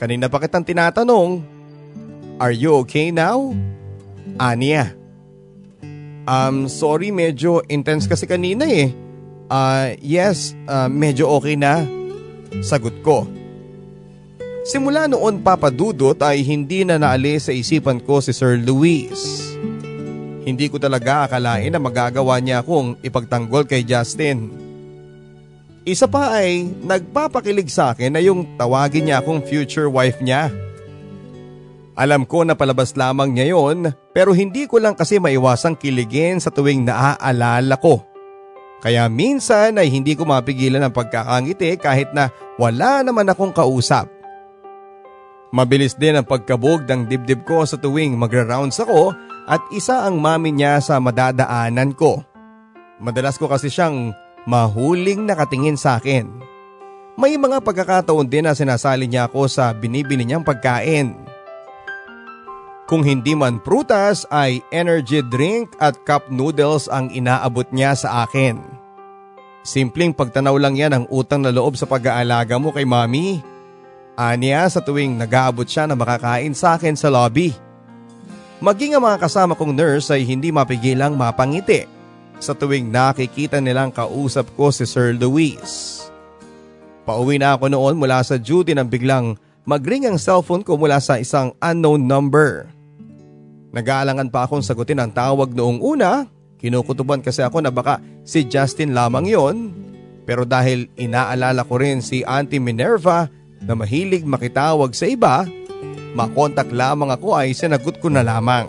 Kanina 0.00 0.32
pa 0.32 0.40
kitang 0.40 0.64
tinatanong, 0.64 1.44
Are 2.40 2.50
you 2.50 2.80
okay 2.80 3.12
now? 3.12 3.52
Ania. 4.40 4.96
Um, 6.24 6.64
sorry 6.66 7.12
medyo 7.12 7.60
intense 7.68 8.08
kasi 8.08 8.24
kanina 8.24 8.64
eh. 8.64 8.88
Uh, 9.52 9.92
yes, 10.00 10.56
uh, 10.64 10.88
medyo 10.88 11.28
okay 11.28 11.60
na. 11.60 11.84
Sagot 12.64 12.96
ko. 13.04 13.28
Simula 14.64 15.04
noon 15.04 15.44
papadudot 15.44 16.16
ay 16.24 16.40
hindi 16.40 16.88
na 16.88 16.96
naalis 16.96 17.46
sa 17.46 17.52
isipan 17.52 18.00
ko 18.00 18.24
si 18.24 18.32
Sir 18.32 18.56
Luis. 18.56 19.44
Hindi 20.48 20.72
ko 20.72 20.80
talaga 20.80 21.28
akalain 21.28 21.68
na 21.68 21.76
magagawa 21.76 22.40
niya 22.40 22.64
akong 22.64 22.96
ipagtanggol 23.04 23.68
kay 23.68 23.84
Justin. 23.84 24.48
Isa 25.84 26.08
pa 26.08 26.40
ay 26.40 26.64
nagpapakilig 26.64 27.68
sa 27.68 27.92
akin 27.92 28.16
na 28.16 28.24
yung 28.24 28.56
tawagin 28.56 29.04
niya 29.04 29.20
akong 29.20 29.44
future 29.44 29.84
wife 29.92 30.24
niya. 30.24 30.48
Alam 31.92 32.24
ko 32.24 32.40
na 32.48 32.56
palabas 32.56 32.96
lamang 32.96 33.36
niya 33.36 33.52
yon 33.52 33.92
pero 34.16 34.32
hindi 34.32 34.64
ko 34.64 34.80
lang 34.80 34.96
kasi 34.96 35.20
maiwasang 35.20 35.76
kiligin 35.76 36.40
sa 36.40 36.48
tuwing 36.48 36.88
naaalala 36.88 37.76
ko. 37.76 38.00
Kaya 38.80 39.12
minsan 39.12 39.76
ay 39.76 39.92
hindi 39.92 40.16
ko 40.16 40.24
mapigilan 40.24 40.80
ang 40.80 40.92
pagkakangiti 40.96 41.76
kahit 41.76 42.16
na 42.16 42.32
wala 42.56 43.04
naman 43.04 43.28
akong 43.28 43.52
kausap. 43.52 44.13
Mabilis 45.54 45.94
din 45.94 46.18
ang 46.18 46.26
pagkabog 46.26 46.82
ng 46.82 47.06
dibdib 47.06 47.46
ko 47.46 47.62
sa 47.62 47.78
tuwing 47.78 48.18
magra-rounds 48.18 48.82
ako 48.82 49.14
at 49.46 49.62
isa 49.70 50.02
ang 50.02 50.18
mami 50.18 50.50
niya 50.50 50.82
sa 50.82 50.98
madadaanan 50.98 51.94
ko. 51.94 52.26
Madalas 52.98 53.38
ko 53.38 53.46
kasi 53.46 53.70
siyang 53.70 54.10
mahuling 54.50 55.22
nakatingin 55.22 55.78
sa 55.78 56.02
akin. 56.02 56.26
May 57.14 57.38
mga 57.38 57.62
pagkakataon 57.62 58.26
din 58.26 58.50
na 58.50 58.58
sinasali 58.58 59.06
niya 59.06 59.30
ako 59.30 59.46
sa 59.46 59.70
binibili 59.70 60.26
niyang 60.26 60.42
pagkain. 60.42 61.14
Kung 62.90 63.06
hindi 63.06 63.38
man 63.38 63.62
prutas 63.62 64.26
ay 64.34 64.58
energy 64.74 65.22
drink 65.30 65.70
at 65.78 65.94
cup 66.02 66.34
noodles 66.34 66.90
ang 66.90 67.14
inaabot 67.14 67.70
niya 67.70 67.94
sa 67.94 68.26
akin. 68.26 68.58
Simpleng 69.62 70.18
pagtanaw 70.18 70.58
lang 70.58 70.74
yan 70.74 70.98
ang 70.98 71.04
utang 71.14 71.46
na 71.46 71.54
loob 71.54 71.78
sa 71.78 71.86
pag-aalaga 71.86 72.58
mo 72.58 72.74
kay 72.74 72.82
mami. 72.82 73.53
Aniya 74.14 74.70
sa 74.70 74.78
tuwing 74.78 75.18
nag-aabot 75.18 75.66
siya 75.66 75.90
na 75.90 75.98
makakain 75.98 76.54
sa 76.54 76.78
akin 76.78 76.94
sa 76.94 77.10
lobby. 77.10 77.50
Maging 78.62 78.94
ang 78.94 79.02
mga 79.02 79.26
kasama 79.26 79.58
kong 79.58 79.74
nurse 79.74 80.14
ay 80.14 80.22
hindi 80.22 80.54
mapigilang 80.54 81.18
mapangiti 81.18 81.82
sa 82.38 82.54
tuwing 82.54 82.94
nakikita 82.94 83.58
nilang 83.58 83.90
kausap 83.90 84.46
ko 84.54 84.70
si 84.70 84.86
Sir 84.86 85.18
Luis. 85.18 86.06
Pauwi 87.02 87.42
na 87.42 87.58
ako 87.58 87.74
noon 87.74 87.98
mula 87.98 88.22
sa 88.22 88.38
duty 88.38 88.72
nang 88.72 88.86
biglang 88.86 89.34
magring 89.66 90.06
ang 90.06 90.16
cellphone 90.16 90.62
ko 90.62 90.78
mula 90.78 91.02
sa 91.02 91.18
isang 91.18 91.50
unknown 91.58 92.06
number. 92.06 92.70
Nag-aalangan 93.74 94.30
pa 94.30 94.46
akong 94.46 94.62
sagutin 94.62 95.02
ang 95.02 95.10
tawag 95.10 95.50
noong 95.50 95.82
una, 95.82 96.30
kinukutuban 96.62 97.18
kasi 97.18 97.42
ako 97.42 97.66
na 97.66 97.74
baka 97.74 97.98
si 98.22 98.46
Justin 98.46 98.94
lamang 98.94 99.26
yon. 99.26 99.56
Pero 100.24 100.46
dahil 100.46 100.88
inaalala 100.94 101.66
ko 101.66 101.82
rin 101.82 101.98
si 102.00 102.22
Auntie 102.22 102.62
Minerva 102.62 103.28
na 103.64 103.72
mahilig 103.72 104.24
makitawag 104.24 104.92
sa 104.92 105.08
iba, 105.08 105.48
makontak 106.12 106.68
lamang 106.70 107.10
ako 107.12 107.34
ay 107.34 107.56
sinagot 107.56 107.98
ko 107.98 108.12
na 108.12 108.20
lamang. 108.20 108.68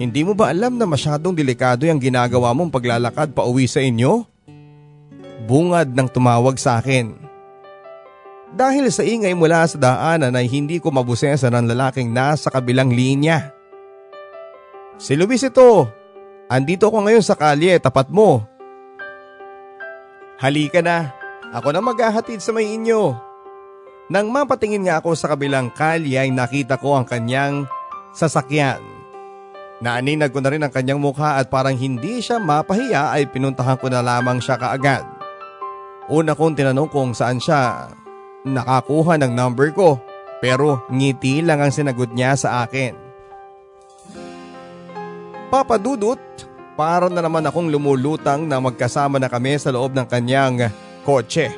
Hindi 0.00 0.24
mo 0.24 0.32
ba 0.32 0.48
alam 0.48 0.80
na 0.80 0.88
masyadong 0.88 1.36
delikado 1.36 1.84
yung 1.84 2.00
ginagawa 2.00 2.56
mong 2.56 2.72
paglalakad 2.72 3.36
pa 3.36 3.44
uwi 3.44 3.68
sa 3.68 3.84
inyo? 3.84 4.24
Bungad 5.44 5.92
ng 5.92 6.08
tumawag 6.08 6.56
sa 6.56 6.80
akin. 6.80 7.12
Dahil 8.50 8.90
sa 8.90 9.06
ingay 9.06 9.36
mula 9.36 9.62
sa 9.68 9.78
daanan 9.78 10.34
ay 10.34 10.50
hindi 10.50 10.82
ko 10.82 10.90
mabusesa 10.90 11.52
ng 11.52 11.70
lalaking 11.70 12.10
nasa 12.10 12.50
kabilang 12.50 12.90
linya. 12.90 13.52
Si 14.98 15.14
Luis 15.14 15.44
ito. 15.44 15.86
Andito 16.50 16.90
ako 16.90 17.06
ngayon 17.06 17.22
sa 17.22 17.38
kalye, 17.38 17.78
tapat 17.78 18.10
mo. 18.10 18.42
Halika 20.40 20.82
na. 20.82 21.19
Ako 21.50 21.74
na 21.74 21.82
maghahatid 21.82 22.38
sa 22.38 22.54
may 22.54 22.78
inyo. 22.78 23.10
Nang 24.10 24.30
mapatingin 24.30 24.86
nga 24.86 25.02
ako 25.02 25.18
sa 25.18 25.34
kabilang 25.34 25.70
kalye 25.74 26.14
ay 26.14 26.30
nakita 26.30 26.78
ko 26.78 26.94
ang 26.94 27.06
kanyang 27.06 27.66
sasakyan. 28.14 28.78
Naaninag 29.82 30.30
ko 30.30 30.38
na 30.38 30.50
rin 30.54 30.62
ang 30.62 30.70
kanyang 30.70 31.02
mukha 31.02 31.42
at 31.42 31.50
parang 31.50 31.74
hindi 31.74 32.22
siya 32.22 32.38
mapahiya 32.38 33.14
ay 33.16 33.26
pinuntahan 33.30 33.78
ko 33.82 33.90
na 33.90 33.98
lamang 33.98 34.38
siya 34.38 34.58
kaagad. 34.58 35.02
Una 36.10 36.38
kong 36.38 36.54
tinanong 36.54 36.90
kung 36.90 37.10
saan 37.14 37.42
siya 37.42 37.90
nakakuha 38.46 39.18
ng 39.18 39.32
number 39.34 39.74
ko 39.74 39.98
pero 40.38 40.86
ngiti 40.90 41.42
lang 41.42 41.62
ang 41.62 41.74
sinagot 41.74 42.14
niya 42.14 42.38
sa 42.38 42.62
akin. 42.62 42.94
Papadudot, 45.50 46.18
para 46.78 47.10
na 47.10 47.20
naman 47.20 47.42
akong 47.42 47.66
lumulutang 47.66 48.46
na 48.46 48.62
magkasama 48.62 49.18
na 49.18 49.26
kami 49.26 49.58
sa 49.58 49.74
loob 49.74 49.92
ng 49.92 50.06
kanyang 50.06 50.70
kotse. 51.10 51.50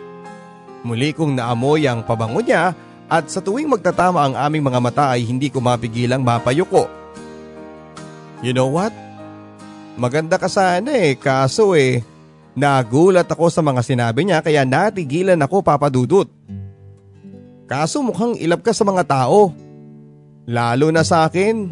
Muli 0.81 1.13
kong 1.13 1.37
naamoy 1.37 1.85
ang 1.85 2.01
pabango 2.01 2.41
niya 2.41 2.73
at 3.13 3.29
sa 3.29 3.45
tuwing 3.45 3.69
magtatama 3.69 4.25
ang 4.25 4.35
aming 4.35 4.65
mga 4.65 4.81
mata 4.81 5.05
ay 5.13 5.29
hindi 5.29 5.53
ko 5.53 5.61
mapigilang 5.61 6.25
mapayuko. 6.25 6.89
You 8.41 8.57
know 8.57 8.73
what? 8.73 8.97
Maganda 10.01 10.41
ka 10.41 10.49
sana 10.49 10.89
eh 10.97 11.21
kaso 11.21 11.77
eh 11.77 12.01
nagulat 12.57 13.29
ako 13.29 13.53
sa 13.53 13.61
mga 13.61 13.85
sinabi 13.85 14.25
niya 14.25 14.41
kaya 14.41 14.65
natigilan 14.65 15.39
ako 15.45 15.61
papadudot. 15.61 16.27
Kaso 17.69 18.01
mukhang 18.01 18.41
ilap 18.41 18.65
ka 18.65 18.73
sa 18.73 18.89
mga 18.89 19.05
tao. 19.05 19.53
Lalo 20.49 20.89
na 20.89 21.05
sa 21.05 21.29
akin. 21.29 21.69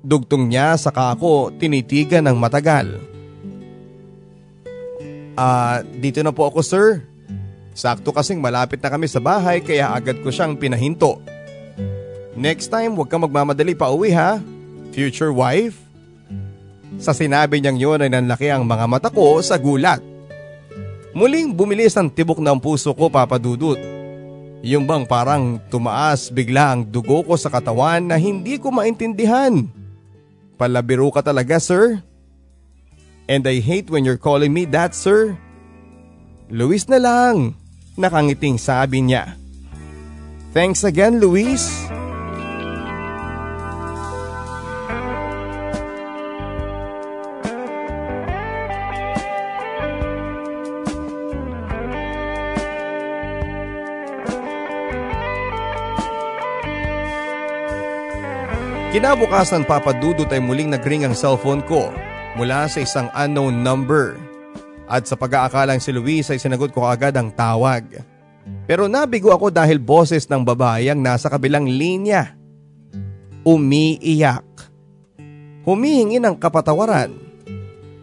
Dugtong 0.00 0.48
niya 0.48 0.80
saka 0.80 1.12
ako 1.12 1.52
tinitigan 1.60 2.24
ng 2.24 2.36
matagal. 2.40 2.98
Ah, 5.40 5.80
dito 5.96 6.20
na 6.20 6.36
po 6.36 6.44
ako 6.44 6.60
sir. 6.60 7.00
Sakto 7.72 8.12
kasing 8.12 8.44
malapit 8.44 8.76
na 8.76 8.92
kami 8.92 9.08
sa 9.08 9.24
bahay 9.24 9.64
kaya 9.64 9.88
agad 9.88 10.20
ko 10.20 10.28
siyang 10.28 10.52
pinahinto. 10.52 11.16
Next 12.36 12.68
time 12.68 12.92
huwag 12.92 13.08
kang 13.08 13.24
magmamadali 13.24 13.72
pa 13.72 13.88
uwi 13.88 14.12
ha, 14.12 14.36
future 14.92 15.32
wife. 15.32 15.80
Sa 17.00 17.16
sinabi 17.16 17.56
niyang 17.56 17.80
yun 17.80 18.04
ay 18.04 18.12
nanlaki 18.12 18.52
ang 18.52 18.68
mga 18.68 18.84
mata 18.84 19.08
ko 19.08 19.40
sa 19.40 19.56
gulat. 19.56 20.04
Muling 21.16 21.56
bumilis 21.56 21.96
ang 21.96 22.12
tibok 22.12 22.36
ng 22.44 22.60
puso 22.60 22.92
ko 22.92 23.08
papadudot. 23.08 23.80
Yung 24.60 24.84
bang 24.84 25.08
parang 25.08 25.56
tumaas 25.72 26.28
bigla 26.28 26.76
ang 26.76 26.84
dugo 26.84 27.24
ko 27.24 27.40
sa 27.40 27.48
katawan 27.48 28.04
na 28.04 28.20
hindi 28.20 28.60
ko 28.60 28.68
maintindihan. 28.68 29.64
Palabiro 30.60 31.08
ka 31.08 31.24
talaga 31.24 31.56
sir. 31.56 32.04
And 33.30 33.46
I 33.46 33.62
hate 33.62 33.94
when 33.94 34.02
you're 34.02 34.18
calling 34.18 34.50
me 34.50 34.66
that, 34.74 34.90
sir. 34.90 35.38
Luis 36.50 36.90
na 36.90 36.98
lang, 36.98 37.54
nakangiting 37.94 38.58
sabi 38.58 39.06
niya. 39.06 39.38
Thanks 40.50 40.82
again, 40.82 41.22
Luis. 41.22 41.62
Kinabukasan 58.90 59.62
papadudot 59.70 60.26
ay 60.34 60.42
muling 60.42 60.74
nagring 60.74 61.06
ang 61.06 61.14
cellphone 61.14 61.62
ko 61.62 61.94
mula 62.34 62.66
sa 62.70 62.78
isang 62.82 63.08
unknown 63.14 63.62
number. 63.62 64.18
At 64.90 65.06
sa 65.06 65.14
pag-aakalang 65.14 65.78
si 65.78 65.94
Luis 65.94 66.26
ay 66.34 66.42
sinagot 66.42 66.74
ko 66.74 66.82
agad 66.82 67.14
ang 67.14 67.30
tawag. 67.30 68.02
Pero 68.66 68.90
nabigo 68.90 69.30
ako 69.30 69.50
dahil 69.54 69.78
boses 69.78 70.26
ng 70.26 70.42
babae 70.42 70.90
ang 70.90 70.98
nasa 70.98 71.30
kabilang 71.30 71.66
linya. 71.66 72.34
Umiiyak. 73.46 74.46
Humihingi 75.62 76.18
ng 76.18 76.36
kapatawaran. 76.38 77.14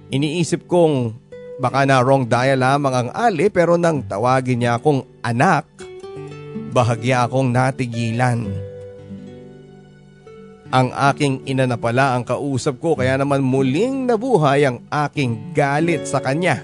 Iniisip 0.07 0.63
kong 0.71 1.11
baka 1.59 1.83
na 1.83 1.99
wrong 1.99 2.23
dial 2.23 2.61
lamang 2.61 2.93
ang 2.93 3.09
ali 3.11 3.51
pero 3.51 3.75
nang 3.75 4.05
tawagin 4.05 4.63
niya 4.63 4.79
akong 4.79 5.03
anak, 5.25 5.67
bahagya 6.71 7.27
akong 7.27 7.51
natigilan. 7.51 8.66
Ang 10.67 10.91
aking 10.91 11.47
ina 11.47 11.63
na 11.63 11.79
pala 11.79 12.11
ang 12.11 12.27
kausap 12.27 12.83
ko 12.83 12.99
kaya 12.99 13.15
naman 13.15 13.39
muling 13.39 14.03
nabuhay 14.03 14.67
ang 14.67 14.83
aking 14.91 15.55
galit 15.55 16.03
sa 16.03 16.19
kanya. 16.19 16.59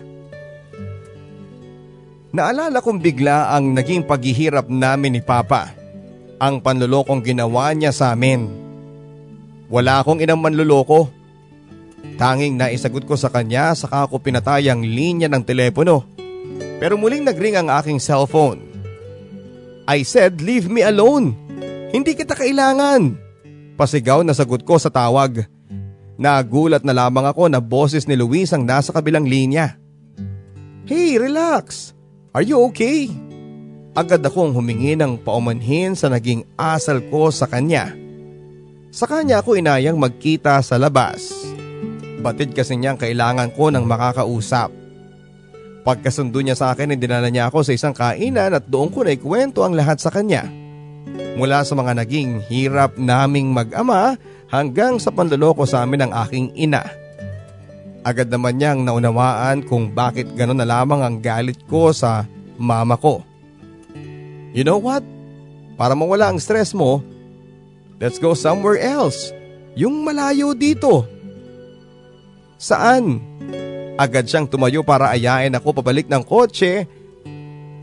Naalala 2.36 2.84
kong 2.84 3.00
bigla 3.00 3.56
ang 3.56 3.72
naging 3.72 4.04
paghihirap 4.04 4.68
namin 4.68 5.16
ni 5.16 5.22
Papa. 5.24 5.72
Ang 6.36 6.60
panlulokong 6.60 7.24
ginawa 7.24 7.72
niya 7.72 7.96
sa 7.96 8.12
amin. 8.12 8.52
Wala 9.72 10.04
akong 10.04 10.20
inang 10.20 10.44
manluloko. 10.44 11.08
Tanging 12.20 12.60
naisagot 12.60 13.08
ko 13.08 13.16
sa 13.16 13.32
kanya 13.32 13.72
saka 13.72 14.04
ako 14.04 14.20
pinatay 14.20 14.68
ang 14.68 14.84
linya 14.84 15.32
ng 15.32 15.48
telepono. 15.48 16.04
Pero 16.84 17.00
muling 17.00 17.24
nagring 17.24 17.56
ang 17.56 17.72
aking 17.72 18.04
cellphone. 18.04 18.60
I 19.88 20.04
said 20.04 20.44
leave 20.44 20.68
me 20.68 20.84
alone. 20.84 21.40
Hindi 21.96 22.20
kita 22.20 22.36
kailangan. 22.36 23.23
Pasigaw 23.84 24.24
na 24.24 24.32
sagot 24.32 24.64
ko 24.64 24.80
sa 24.80 24.88
tawag. 24.88 25.44
Nagulat 26.16 26.88
na 26.88 26.96
lamang 26.96 27.28
ako 27.28 27.52
na 27.52 27.60
boses 27.60 28.08
ni 28.08 28.16
Luis 28.16 28.48
ang 28.56 28.64
nasa 28.64 28.96
kabilang 28.96 29.28
linya. 29.28 29.76
Hey, 30.88 31.20
relax. 31.20 31.92
Are 32.32 32.48
you 32.48 32.64
okay? 32.72 33.12
Agad 33.92 34.24
akong 34.24 34.56
humingi 34.56 34.96
ng 34.96 35.20
paumanhin 35.20 36.00
sa 36.00 36.08
naging 36.08 36.48
asal 36.56 37.04
ko 37.12 37.28
sa 37.28 37.44
kanya. 37.44 37.92
Sa 38.88 39.04
kanya 39.04 39.44
ako 39.44 39.60
inayang 39.60 40.00
magkita 40.00 40.64
sa 40.64 40.80
labas. 40.80 41.36
Batid 42.24 42.56
kasi 42.56 42.80
niyang 42.80 42.96
kailangan 42.96 43.52
ko 43.52 43.68
ng 43.68 43.84
makakausap. 43.84 44.72
Pagkasundo 45.84 46.40
niya 46.40 46.56
sa 46.56 46.72
akin, 46.72 46.96
dinala 46.96 47.28
niya 47.28 47.52
ako 47.52 47.68
sa 47.68 47.76
isang 47.76 47.92
kainan 47.92 48.56
at 48.56 48.64
doon 48.64 48.88
ko 48.88 49.04
na 49.04 49.12
ikwento 49.12 49.60
ang 49.60 49.76
lahat 49.76 50.00
sa 50.00 50.08
kanya 50.08 50.63
mula 51.38 51.66
sa 51.66 51.74
mga 51.74 52.04
naging 52.04 52.42
hirap 52.48 52.96
naming 52.98 53.52
mag-ama 53.52 54.16
hanggang 54.54 55.02
sa 55.02 55.10
panloloko 55.10 55.66
sa 55.66 55.82
amin 55.84 56.08
ng 56.08 56.12
aking 56.28 56.48
ina. 56.54 56.86
Agad 58.04 58.28
naman 58.28 58.60
niyang 58.60 58.84
naunawaan 58.84 59.64
kung 59.64 59.90
bakit 59.90 60.28
gano'n 60.36 60.60
na 60.60 60.68
lamang 60.68 61.02
ang 61.02 61.16
galit 61.24 61.58
ko 61.72 61.96
sa 61.96 62.28
mama 62.60 63.00
ko. 63.00 63.24
You 64.54 64.68
know 64.68 64.78
what? 64.78 65.02
Para 65.80 65.98
mawala 65.98 66.30
ang 66.30 66.38
stress 66.38 66.76
mo, 66.76 67.02
let's 67.98 68.22
go 68.22 68.38
somewhere 68.38 68.78
else. 68.78 69.34
Yung 69.74 70.06
malayo 70.06 70.54
dito. 70.54 71.10
Saan? 72.62 73.18
Agad 73.98 74.30
siyang 74.30 74.46
tumayo 74.46 74.86
para 74.86 75.10
ayain 75.10 75.54
ako 75.58 75.82
pabalik 75.82 76.06
ng 76.06 76.22
kotse 76.22 76.86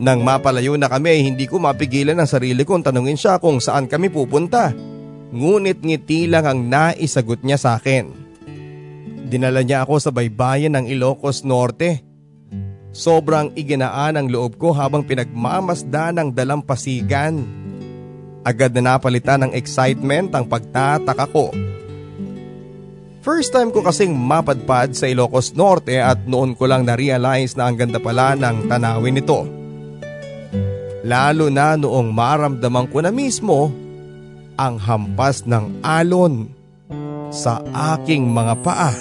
nang 0.01 0.25
mapalayo 0.25 0.73
na 0.81 0.89
kami 0.89 1.29
hindi 1.29 1.45
ko 1.45 1.61
mapigilan 1.61 2.17
ang 2.17 2.25
sarili 2.25 2.65
kong 2.65 2.89
tanungin 2.89 3.13
siya 3.13 3.37
kung 3.37 3.61
saan 3.61 3.85
kami 3.85 4.09
pupunta. 4.09 4.73
Ngunit 5.29 5.85
ngiti 5.85 6.25
lang 6.25 6.49
ang 6.49 6.59
naisagot 6.65 7.45
niya 7.45 7.61
sa 7.61 7.77
akin. 7.77 8.09
Dinala 9.29 9.61
niya 9.61 9.85
ako 9.85 10.01
sa 10.01 10.09
baybayin 10.09 10.73
ng 10.73 10.89
Ilocos 10.89 11.45
Norte. 11.45 12.01
Sobrang 12.91 13.53
iginaan 13.53 14.17
ang 14.17 14.27
loob 14.27 14.57
ko 14.57 14.73
habang 14.73 15.05
pinagmamasda 15.05 16.11
ng 16.17 16.33
dalampasigan. 16.33 17.39
Agad 18.41 18.73
na 18.73 18.97
napalitan 18.97 19.45
ng 19.47 19.51
excitement 19.53 20.33
ang 20.33 20.49
pagtataka 20.49 21.29
ko. 21.29 21.53
First 23.21 23.53
time 23.53 23.69
ko 23.69 23.85
kasing 23.85 24.17
mapadpad 24.17 24.97
sa 24.97 25.05
Ilocos 25.05 25.53
Norte 25.53 26.01
at 26.01 26.25
noon 26.25 26.57
ko 26.57 26.65
lang 26.65 26.89
na-realize 26.89 27.53
na 27.53 27.69
ang 27.69 27.77
ganda 27.77 28.01
pala 28.01 28.33
ng 28.33 28.65
tanawin 28.65 29.21
nito. 29.21 29.60
Lalo 31.01 31.49
na 31.49 31.73
noong 31.73 32.13
maramdaman 32.13 32.85
ko 32.93 33.01
na 33.01 33.09
mismo 33.09 33.73
ang 34.53 34.77
hampas 34.77 35.49
ng 35.49 35.81
alon 35.81 36.45
sa 37.33 37.57
aking 37.97 38.29
mga 38.29 38.53
paa. 38.61 38.93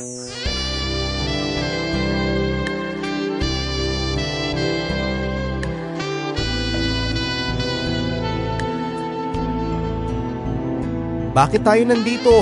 Bakit 11.30 11.62
tayo 11.62 11.82
nandito? 11.86 12.32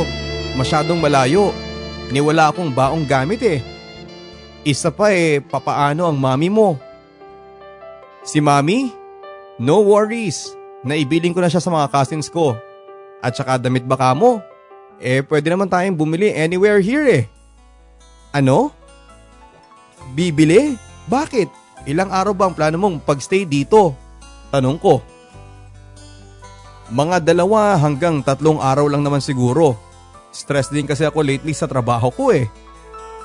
Masyadong 0.56 0.96
malayo. 0.96 1.52
Niwala 2.08 2.48
akong 2.48 2.72
baong 2.72 3.04
gamit 3.04 3.42
eh. 3.44 3.60
Isa 4.64 4.88
pa 4.88 5.12
eh, 5.12 5.44
papaano 5.44 6.08
ang 6.08 6.16
mami 6.16 6.48
mo? 6.48 6.80
Si 8.24 8.40
mami? 8.40 8.97
No 9.58 9.82
worries, 9.82 10.54
naibiling 10.86 11.34
ko 11.34 11.42
na 11.42 11.50
siya 11.50 11.58
sa 11.58 11.74
mga 11.74 11.90
cousins 11.90 12.30
ko. 12.30 12.54
At 13.18 13.34
saka 13.34 13.58
damit 13.58 13.82
baka 13.82 14.14
mo, 14.14 14.38
eh 15.02 15.18
pwede 15.26 15.50
naman 15.50 15.66
tayong 15.66 15.98
bumili 15.98 16.30
anywhere 16.30 16.78
here 16.78 17.02
eh. 17.02 17.24
Ano? 18.30 18.70
Bibili? 20.14 20.78
Bakit? 21.10 21.50
Ilang 21.90 22.14
araw 22.14 22.34
ba 22.38 22.46
ang 22.46 22.54
plano 22.54 22.78
mong 22.78 23.02
pagstay 23.02 23.42
dito? 23.42 23.98
Tanong 24.54 24.78
ko. 24.78 25.02
Mga 26.94 27.26
dalawa 27.26 27.74
hanggang 27.76 28.22
tatlong 28.22 28.62
araw 28.62 28.86
lang 28.86 29.02
naman 29.02 29.20
siguro. 29.20 29.74
Stress 30.30 30.70
din 30.70 30.86
kasi 30.86 31.02
ako 31.02 31.26
lately 31.26 31.50
sa 31.50 31.66
trabaho 31.66 32.14
ko 32.14 32.30
eh. 32.30 32.46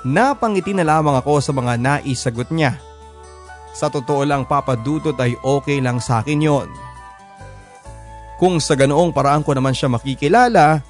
Napangiti 0.02 0.74
na 0.74 0.84
lamang 0.84 1.16
ako 1.16 1.40
sa 1.40 1.54
mga 1.54 1.78
naisagot 1.78 2.50
niya. 2.50 2.82
Sa 3.74 3.90
totoo 3.90 4.22
lang 4.22 4.46
papadutot 4.46 5.18
ay 5.18 5.34
okay 5.42 5.82
lang 5.82 5.98
sa 5.98 6.22
akin 6.22 6.40
yon. 6.40 6.70
Kung 8.38 8.62
sa 8.62 8.78
ganoong 8.78 9.10
paraan 9.10 9.42
ko 9.42 9.58
naman 9.58 9.74
siya 9.74 9.90
makikilala, 9.90 10.86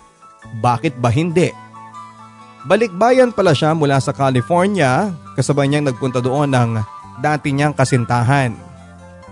bakit 0.59 0.99
ba 0.99 1.07
hindi? 1.07 1.51
Balikbayan 2.63 3.35
pala 3.35 3.51
siya 3.51 3.75
mula 3.75 3.99
sa 3.99 4.15
California 4.15 5.11
kasabay 5.35 5.67
niyang 5.67 5.91
nagpunta 5.91 6.23
doon 6.23 6.51
ng 6.51 6.71
dati 7.19 7.51
niyang 7.51 7.75
kasintahan. 7.75 8.55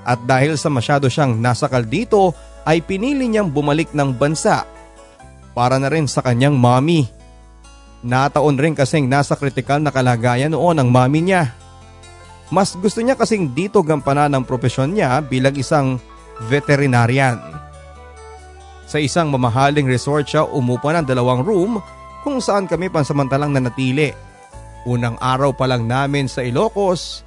At 0.03 0.19
dahil 0.27 0.57
sa 0.57 0.67
masyado 0.67 1.07
siyang 1.07 1.39
nasakal 1.39 1.85
dito 1.87 2.35
ay 2.67 2.83
pinili 2.83 3.29
niyang 3.29 3.49
bumalik 3.49 3.93
ng 3.95 4.17
bansa 4.17 4.67
para 5.55 5.77
na 5.79 5.87
rin 5.87 6.09
sa 6.09 6.19
kanyang 6.19 6.57
mommy. 6.57 7.07
Nataon 8.01 8.57
rin 8.57 8.73
kasing 8.73 9.05
nasa 9.05 9.37
kritikal 9.37 9.77
na 9.77 9.93
kalagayan 9.93 10.51
noon 10.51 10.81
ang 10.81 10.89
mommy 10.89 11.21
niya. 11.21 11.53
Mas 12.51 12.75
gusto 12.75 12.99
niya 12.99 13.15
kasing 13.15 13.55
dito 13.55 13.79
gampanan 13.79 14.35
ang 14.35 14.43
propesyon 14.43 14.91
niya 14.91 15.23
bilang 15.23 15.55
isang 15.55 15.95
veterinarian. 16.51 17.39
Sa 18.91 18.99
isang 18.99 19.31
mamahaling 19.31 19.87
resort 19.87 20.27
siya 20.27 20.43
umupa 20.43 20.91
ng 20.91 21.07
dalawang 21.07 21.47
room 21.47 21.79
kung 22.27 22.43
saan 22.43 22.67
kami 22.67 22.91
pansamantalang 22.91 23.55
nanatili. 23.55 24.11
Unang 24.83 25.15
araw 25.23 25.55
pa 25.55 25.63
lang 25.63 25.87
namin 25.87 26.27
sa 26.27 26.43
Ilocos, 26.43 27.23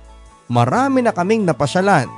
marami 0.53 1.01
na 1.01 1.17
kaming 1.17 1.49
napasyalan. 1.49 2.11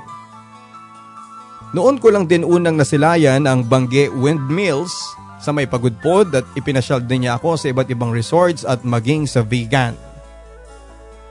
Noon 1.71 1.99
ko 1.99 2.11
lang 2.11 2.27
din 2.27 2.43
unang 2.43 2.75
nasilayan 2.75 3.47
ang 3.47 3.63
Bangge 3.63 4.11
Windmills 4.11 4.91
sa 5.37 5.55
may 5.55 5.69
pagudpod 5.69 6.33
at 6.33 6.45
ipinasyal 6.57 7.03
din 7.03 7.23
niya 7.27 7.39
ako 7.39 7.55
sa 7.55 7.69
iba't 7.71 7.87
ibang 7.87 8.11
resorts 8.11 8.67
at 8.67 8.81
maging 8.81 9.29
sa 9.29 9.45
vegan. 9.45 10.06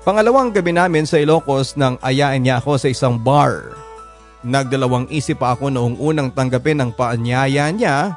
Pangalawang 0.06 0.54
gabi 0.54 0.70
namin 0.70 1.02
sa 1.02 1.18
Ilocos 1.18 1.74
nang 1.74 1.98
ayain 1.98 2.38
niya 2.38 2.62
ako 2.62 2.78
sa 2.78 2.86
isang 2.86 3.18
bar. 3.18 3.74
Nagdalawang 4.46 5.10
isip 5.10 5.42
pa 5.42 5.58
ako 5.58 5.66
noong 5.66 5.98
unang 5.98 6.30
tanggapin 6.30 6.78
ang 6.78 6.94
paanyaya 6.94 7.66
niya 7.74 8.14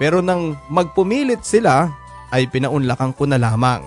pero 0.00 0.24
nang 0.24 0.56
magpumilit 0.72 1.44
sila 1.44 1.92
ay 2.32 2.48
pinaunlakan 2.48 3.12
ko 3.12 3.28
na 3.28 3.36
lamang. 3.36 3.84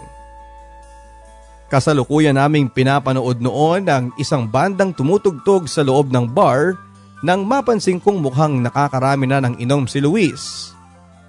Kasalukuyan 1.73 2.37
naming 2.37 2.69
pinapanood 2.69 3.41
noon 3.41 3.89
ang 3.89 4.13
isang 4.21 4.45
bandang 4.45 4.93
tumutugtog 4.93 5.65
sa 5.65 5.81
loob 5.81 6.13
ng 6.13 6.29
bar 6.29 6.77
nang 7.25 7.49
mapansin 7.49 7.97
kong 7.97 8.21
mukhang 8.21 8.61
nakakarami 8.61 9.25
na 9.25 9.41
ng 9.41 9.57
inom 9.57 9.89
si 9.89 9.97
Luis. 9.97 10.69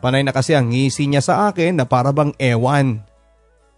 Panay 0.04 0.20
na 0.20 0.36
kasi 0.36 0.52
ang 0.52 0.68
ngisi 0.68 1.08
niya 1.08 1.24
sa 1.24 1.48
akin 1.48 1.80
na 1.80 1.88
parabang 1.88 2.36
ewan. 2.36 3.00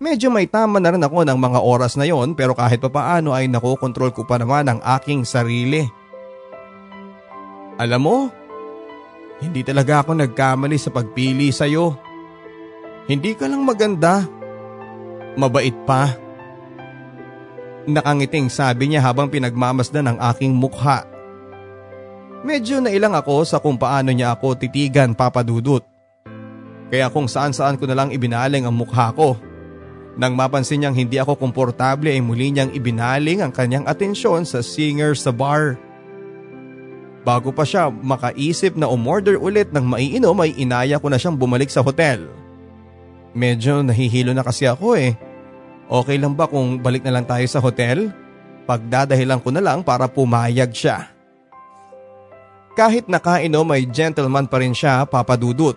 Medyo 0.03 0.35
may 0.35 0.51
tama 0.51 0.83
na 0.83 0.91
rin 0.91 1.07
ako 1.07 1.23
ng 1.23 1.39
mga 1.39 1.63
oras 1.63 1.95
na 1.95 2.03
yon 2.03 2.35
pero 2.35 2.59
kahit 2.59 2.83
papaano 2.83 3.31
ay 3.31 3.47
nakokontrol 3.47 4.11
ko 4.11 4.27
pa 4.27 4.35
naman 4.35 4.67
ang 4.67 4.83
aking 4.83 5.23
sarili. 5.23 5.87
Alam 7.79 8.03
mo, 8.03 8.17
hindi 9.39 9.63
talaga 9.63 10.03
ako 10.03 10.19
nagkamali 10.19 10.75
sa 10.75 10.91
pagpili 10.91 11.55
sa 11.55 11.71
iyo. 11.71 11.95
Hindi 13.07 13.39
ka 13.39 13.47
lang 13.47 13.63
maganda. 13.63 14.27
Mabait 15.39 15.75
pa. 15.87 16.11
Nakangiting 17.87 18.51
sabi 18.51 18.91
niya 18.91 19.07
habang 19.07 19.31
pinagmamasdan 19.31 20.11
ang 20.11 20.19
aking 20.19 20.51
mukha. 20.51 21.07
Medyo 22.43 22.83
nailang 22.83 23.15
ako 23.15 23.47
sa 23.47 23.63
kung 23.63 23.79
paano 23.79 24.11
niya 24.11 24.35
ako 24.35 24.59
titigan 24.59 25.15
papadudot. 25.15 25.87
Kaya 26.91 27.07
kung 27.15 27.31
saan 27.31 27.55
saan 27.55 27.79
ko 27.79 27.87
na 27.87 27.95
lang 27.95 28.11
ibinaling 28.11 28.67
ang 28.67 28.75
mukha 28.75 29.15
ko. 29.15 29.52
Nang 30.13 30.37
mapansin 30.37 30.85
niyang 30.85 30.97
hindi 30.97 31.17
ako 31.17 31.41
komportable 31.41 32.13
ay 32.13 32.21
muli 32.21 32.53
niyang 32.53 32.73
ibinaling 32.77 33.41
ang 33.41 33.53
kanyang 33.53 33.89
atensyon 33.89 34.45
sa 34.45 34.61
singer 34.61 35.17
sa 35.17 35.33
bar. 35.33 35.81
Bago 37.23 37.55
pa 37.55 37.63
siya 37.63 37.89
makaisip 37.89 38.75
na 38.75 38.91
umorder 38.91 39.39
ulit 39.39 39.71
ng 39.73 39.87
maiinom 39.87 40.37
ay 40.43 40.53
inaya 40.59 40.99
ko 40.99 41.09
na 41.09 41.17
siyang 41.17 41.39
bumalik 41.39 41.71
sa 41.73 41.81
hotel. 41.81 42.29
Medyo 43.33 43.81
nahihilo 43.81 44.37
na 44.37 44.45
kasi 44.45 44.69
ako 44.69 44.99
eh. 44.99 45.17
Okay 45.89 46.21
lang 46.21 46.37
ba 46.37 46.45
kung 46.45 46.83
balik 46.83 47.07
na 47.07 47.17
lang 47.17 47.25
tayo 47.25 47.45
sa 47.49 47.63
hotel? 47.63 48.13
Pagdadahilan 48.69 49.41
ko 49.41 49.49
na 49.49 49.65
lang 49.65 49.81
para 49.81 50.05
pumayag 50.11 50.71
siya. 50.77 51.09
Kahit 52.73 53.09
nakainom 53.09 53.69
ay 53.73 53.89
gentleman 53.89 54.49
pa 54.49 54.61
rin 54.61 54.73
siya 54.73 55.05
papadudot. 55.05 55.77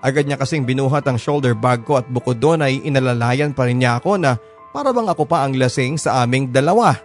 Agad 0.00 0.24
niya 0.24 0.40
kasing 0.40 0.64
binuhat 0.64 1.04
ang 1.04 1.20
shoulder 1.20 1.52
bag 1.52 1.84
ko 1.84 2.00
at 2.00 2.08
bukod 2.08 2.40
doon 2.40 2.64
ay 2.64 2.80
inalalayan 2.88 3.52
pa 3.52 3.68
rin 3.68 3.84
niya 3.84 4.00
ako 4.00 4.16
na 4.16 4.40
para 4.72 4.96
bang 4.96 5.08
ako 5.12 5.28
pa 5.28 5.44
ang 5.44 5.52
lasing 5.52 6.00
sa 6.00 6.24
aming 6.24 6.48
dalawa. 6.48 6.96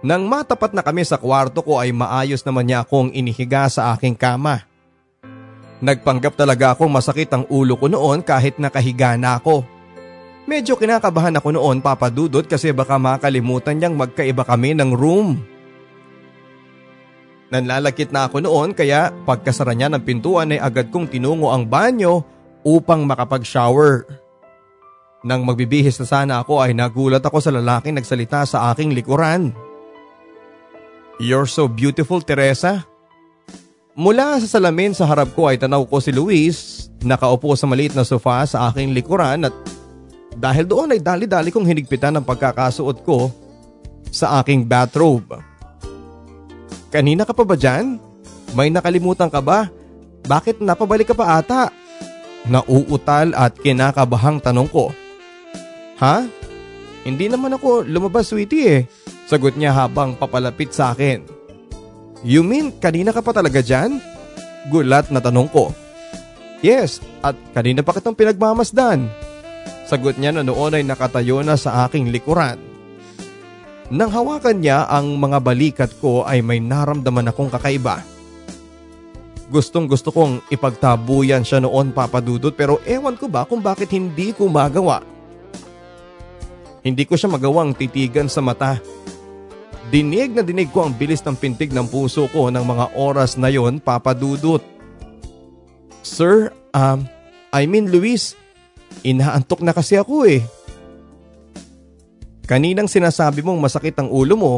Nang 0.00 0.24
matapat 0.24 0.72
na 0.72 0.80
kami 0.80 1.04
sa 1.04 1.20
kwarto 1.20 1.60
ko 1.60 1.76
ay 1.76 1.92
maayos 1.92 2.40
naman 2.40 2.64
niya 2.64 2.88
akong 2.88 3.12
inihiga 3.12 3.68
sa 3.68 3.92
aking 3.92 4.16
kama. 4.16 4.64
Nagpanggap 5.84 6.40
talaga 6.40 6.72
akong 6.72 6.88
masakit 6.88 7.28
ang 7.36 7.44
ulo 7.52 7.76
ko 7.76 7.92
noon 7.92 8.24
kahit 8.24 8.56
nakahiga 8.56 9.20
na 9.20 9.36
ako. 9.36 9.60
Medyo 10.48 10.80
kinakabahan 10.80 11.36
ako 11.36 11.52
noon 11.52 11.84
papadudot 11.84 12.48
kasi 12.48 12.72
baka 12.72 12.96
makalimutan 12.96 13.76
niyang 13.76 13.96
magkaiba 13.96 14.40
kami 14.48 14.72
ng 14.72 14.96
room. 14.96 15.40
Nanlalakit 17.50 18.14
na 18.14 18.30
ako 18.30 18.46
noon 18.46 18.70
kaya 18.70 19.10
pagkasara 19.26 19.74
niya 19.74 19.90
ng 19.90 20.06
pintuan 20.06 20.54
ay 20.54 20.62
agad 20.62 20.94
kong 20.94 21.10
tinungo 21.10 21.50
ang 21.50 21.66
banyo 21.66 22.22
upang 22.62 23.02
makapag-shower. 23.02 24.06
Nang 25.26 25.42
magbibihis 25.42 25.98
na 25.98 26.06
sana 26.06 26.34
ako 26.40 26.62
ay 26.62 26.72
nagulat 26.72 27.20
ako 27.20 27.42
sa 27.42 27.50
lalaking 27.50 27.98
nagsalita 27.98 28.46
sa 28.46 28.70
aking 28.70 28.94
likuran. 28.94 29.50
You're 31.20 31.50
so 31.50 31.68
beautiful, 31.68 32.22
Teresa. 32.22 32.86
Mula 33.98 34.40
sa 34.40 34.56
salamin 34.56 34.94
sa 34.94 35.04
harap 35.04 35.34
ko 35.34 35.50
ay 35.50 35.58
tanaw 35.60 35.84
ko 35.84 35.98
si 35.98 36.14
Luis, 36.14 36.88
nakaupo 37.02 37.52
sa 37.58 37.66
maliit 37.66 37.92
na 37.92 38.06
sofa 38.06 38.46
sa 38.46 38.70
aking 38.70 38.94
likuran 38.94 39.50
at 39.50 39.52
dahil 40.38 40.64
doon 40.64 40.94
ay 40.94 41.02
dali-dali 41.02 41.50
kong 41.50 41.66
hinigpitan 41.66 42.14
ang 42.14 42.24
pagkakasuot 42.24 43.02
ko 43.02 43.28
sa 44.08 44.40
aking 44.40 44.64
bathrobe. 44.64 45.49
Kanina 46.90 47.22
ka 47.22 47.30
pa 47.30 47.46
ba 47.46 47.54
dyan? 47.54 48.02
May 48.58 48.66
nakalimutan 48.66 49.30
ka 49.30 49.38
ba? 49.38 49.70
Bakit 50.26 50.58
napabalik 50.58 51.10
ka 51.10 51.14
pa 51.14 51.38
ata? 51.38 51.70
Nauutal 52.50 53.30
at 53.38 53.54
kinakabahang 53.54 54.42
tanong 54.42 54.66
ko. 54.66 54.90
Ha? 56.02 56.26
Hindi 57.06 57.30
naman 57.30 57.54
ako 57.54 57.86
lumabas 57.86 58.34
sweetie 58.34 58.66
eh. 58.66 58.82
Sagot 59.30 59.54
niya 59.54 59.70
habang 59.70 60.18
papalapit 60.18 60.74
sa 60.74 60.90
akin. 60.90 61.22
You 62.26 62.42
mean 62.42 62.74
kanina 62.76 63.14
ka 63.14 63.22
pa 63.22 63.30
talaga 63.30 63.62
dyan? 63.62 64.02
Gulat 64.68 65.14
na 65.14 65.22
tanong 65.22 65.48
ko. 65.48 65.70
Yes, 66.60 67.00
at 67.24 67.38
kanina 67.56 67.80
pa 67.80 67.96
kitang 67.96 68.18
pinagmamasdan. 68.18 69.08
Sagot 69.88 70.20
niya 70.20 70.34
na 70.34 70.44
noon 70.44 70.76
ay 70.76 70.84
nakatayo 70.84 71.40
na 71.40 71.56
sa 71.56 71.86
aking 71.86 72.12
likuran. 72.12 72.69
Nang 73.90 74.10
hawakan 74.14 74.62
niya 74.62 74.86
ang 74.86 75.18
mga 75.18 75.38
balikat 75.42 75.90
ko 75.98 76.22
ay 76.22 76.46
may 76.46 76.62
naramdaman 76.62 77.26
akong 77.26 77.50
kakaiba. 77.50 78.06
Gustong 79.50 79.90
gusto 79.90 80.14
kong 80.14 80.46
ipagtabuyan 80.46 81.42
siya 81.42 81.58
noon 81.58 81.90
papadudot 81.90 82.54
pero 82.54 82.78
ewan 82.86 83.18
ko 83.18 83.26
ba 83.26 83.42
kung 83.42 83.58
bakit 83.58 83.90
hindi 83.90 84.30
ko 84.30 84.46
magawa. 84.46 85.02
Hindi 86.86 87.02
ko 87.02 87.18
siya 87.18 87.34
magawang 87.34 87.74
titigan 87.74 88.30
sa 88.30 88.38
mata. 88.38 88.78
Dinig 89.90 90.38
na 90.38 90.46
dinig 90.46 90.70
ko 90.70 90.86
ang 90.86 90.94
bilis 90.94 91.26
ng 91.26 91.34
pintig 91.34 91.74
ng 91.74 91.90
puso 91.90 92.30
ko 92.30 92.46
ng 92.46 92.62
mga 92.62 92.94
oras 92.94 93.34
na 93.34 93.50
yon 93.50 93.82
papadudot. 93.82 94.62
Sir, 96.06 96.54
um, 96.70 97.10
I 97.50 97.66
mean 97.66 97.90
Luis, 97.90 98.38
inaantok 99.02 99.66
na 99.66 99.74
kasi 99.74 99.98
ako 99.98 100.30
eh. 100.30 100.46
Kaninang 102.50 102.90
sinasabi 102.90 103.46
mong 103.46 103.62
masakit 103.62 103.94
ang 104.02 104.10
ulo 104.10 104.34
mo, 104.34 104.54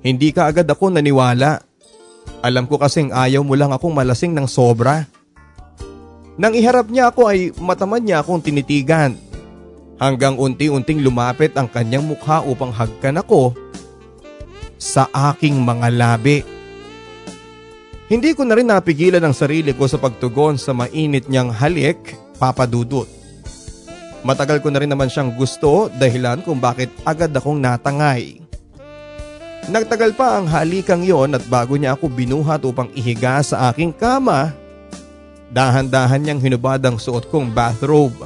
hindi 0.00 0.32
ka 0.32 0.48
agad 0.48 0.64
ako 0.64 0.88
naniwala. 0.88 1.60
Alam 2.40 2.64
ko 2.64 2.80
kasing 2.80 3.12
ayaw 3.12 3.44
mo 3.44 3.52
lang 3.60 3.76
akong 3.76 3.92
malasing 3.92 4.32
ng 4.32 4.48
sobra. 4.48 5.04
Nang 6.40 6.56
iharap 6.56 6.88
niya 6.88 7.12
ako 7.12 7.28
ay 7.28 7.52
mataman 7.60 8.00
niya 8.00 8.24
akong 8.24 8.40
tinitigan. 8.40 9.20
Hanggang 10.00 10.40
unti-unting 10.40 11.04
lumapit 11.04 11.52
ang 11.60 11.68
kanyang 11.68 12.08
mukha 12.08 12.40
upang 12.40 12.72
hagkan 12.72 13.20
ako 13.20 13.52
sa 14.80 15.04
aking 15.12 15.60
mga 15.60 15.92
labi. 15.92 16.40
Hindi 18.08 18.32
ko 18.32 18.48
na 18.48 18.56
rin 18.56 18.72
napigilan 18.72 19.20
ang 19.20 19.36
sarili 19.36 19.76
ko 19.76 19.84
sa 19.84 20.00
pagtugon 20.00 20.56
sa 20.56 20.72
mainit 20.72 21.28
niyang 21.28 21.52
halik, 21.52 22.16
papadudot. 22.40 23.23
Matagal 24.24 24.64
ko 24.64 24.72
na 24.72 24.80
rin 24.80 24.88
naman 24.88 25.12
siyang 25.12 25.36
gusto 25.36 25.92
dahilan 25.92 26.40
kung 26.40 26.56
bakit 26.56 26.88
agad 27.04 27.28
akong 27.36 27.60
natangay. 27.60 28.40
Nagtagal 29.68 30.16
pa 30.16 30.40
ang 30.40 30.48
halikang 30.48 31.04
yon 31.04 31.36
at 31.36 31.44
bago 31.44 31.76
niya 31.76 31.92
ako 31.92 32.08
binuhat 32.08 32.64
upang 32.64 32.88
ihiga 32.96 33.44
sa 33.44 33.68
aking 33.68 33.92
kama, 33.92 34.56
dahan-dahan 35.52 36.24
niyang 36.24 36.40
hinubad 36.40 36.80
ang 36.84 36.96
suot 36.96 37.28
kong 37.28 37.52
bathrobe. 37.52 38.16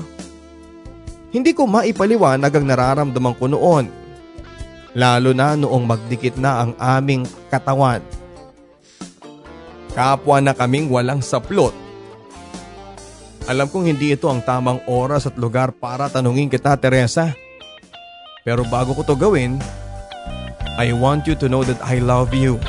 Hindi 1.35 1.51
ko 1.51 1.67
maipaliwanag 1.67 2.53
ang 2.55 2.67
nararamdaman 2.71 3.35
ko 3.35 3.51
noon, 3.51 3.91
lalo 4.95 5.31
na 5.35 5.59
noong 5.59 5.83
magdikit 5.83 6.39
na 6.39 6.63
ang 6.63 6.73
aming 6.79 7.27
katawan. 7.51 8.03
Kapwa 9.99 10.39
na 10.39 10.55
kaming 10.55 10.87
walang 10.91 11.19
saplot 11.19 11.75
alam 13.49 13.65
kong 13.65 13.89
hindi 13.89 14.13
ito 14.13 14.29
ang 14.29 14.45
tamang 14.45 14.85
oras 14.85 15.25
at 15.25 15.41
lugar 15.41 15.73
para 15.73 16.13
tanungin 16.13 16.53
kita, 16.53 16.77
Teresa. 16.77 17.33
Pero 18.45 18.61
bago 18.69 18.93
ko 18.93 19.01
to 19.09 19.17
gawin, 19.17 19.57
I 20.77 20.93
want 20.93 21.25
you 21.25 21.33
to 21.41 21.49
know 21.49 21.65
that 21.65 21.81
I 21.81 21.97
love 21.97 22.37
you. 22.37 22.61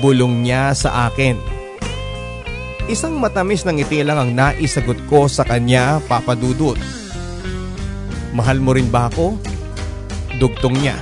Bulong 0.00 0.40
niya 0.40 0.72
sa 0.72 1.12
akin. 1.12 1.36
Isang 2.88 3.20
matamis 3.20 3.68
na 3.68 3.76
ngiti 3.76 4.00
lang 4.00 4.16
ang 4.16 4.30
naisagot 4.32 4.96
ko 5.04 5.28
sa 5.28 5.44
kanya, 5.44 6.00
Papa 6.08 6.32
Dudut. 6.32 6.80
Mahal 8.32 8.64
mo 8.64 8.72
rin 8.72 8.88
ba 8.88 9.12
ako? 9.12 9.36
Dugtong 10.40 10.80
niya. 10.80 10.96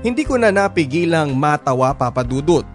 Hindi 0.00 0.24
ko 0.24 0.40
na 0.40 0.48
napigilang 0.48 1.36
matawa, 1.36 1.92
Papa 1.92 2.24
Dudut. 2.24 2.71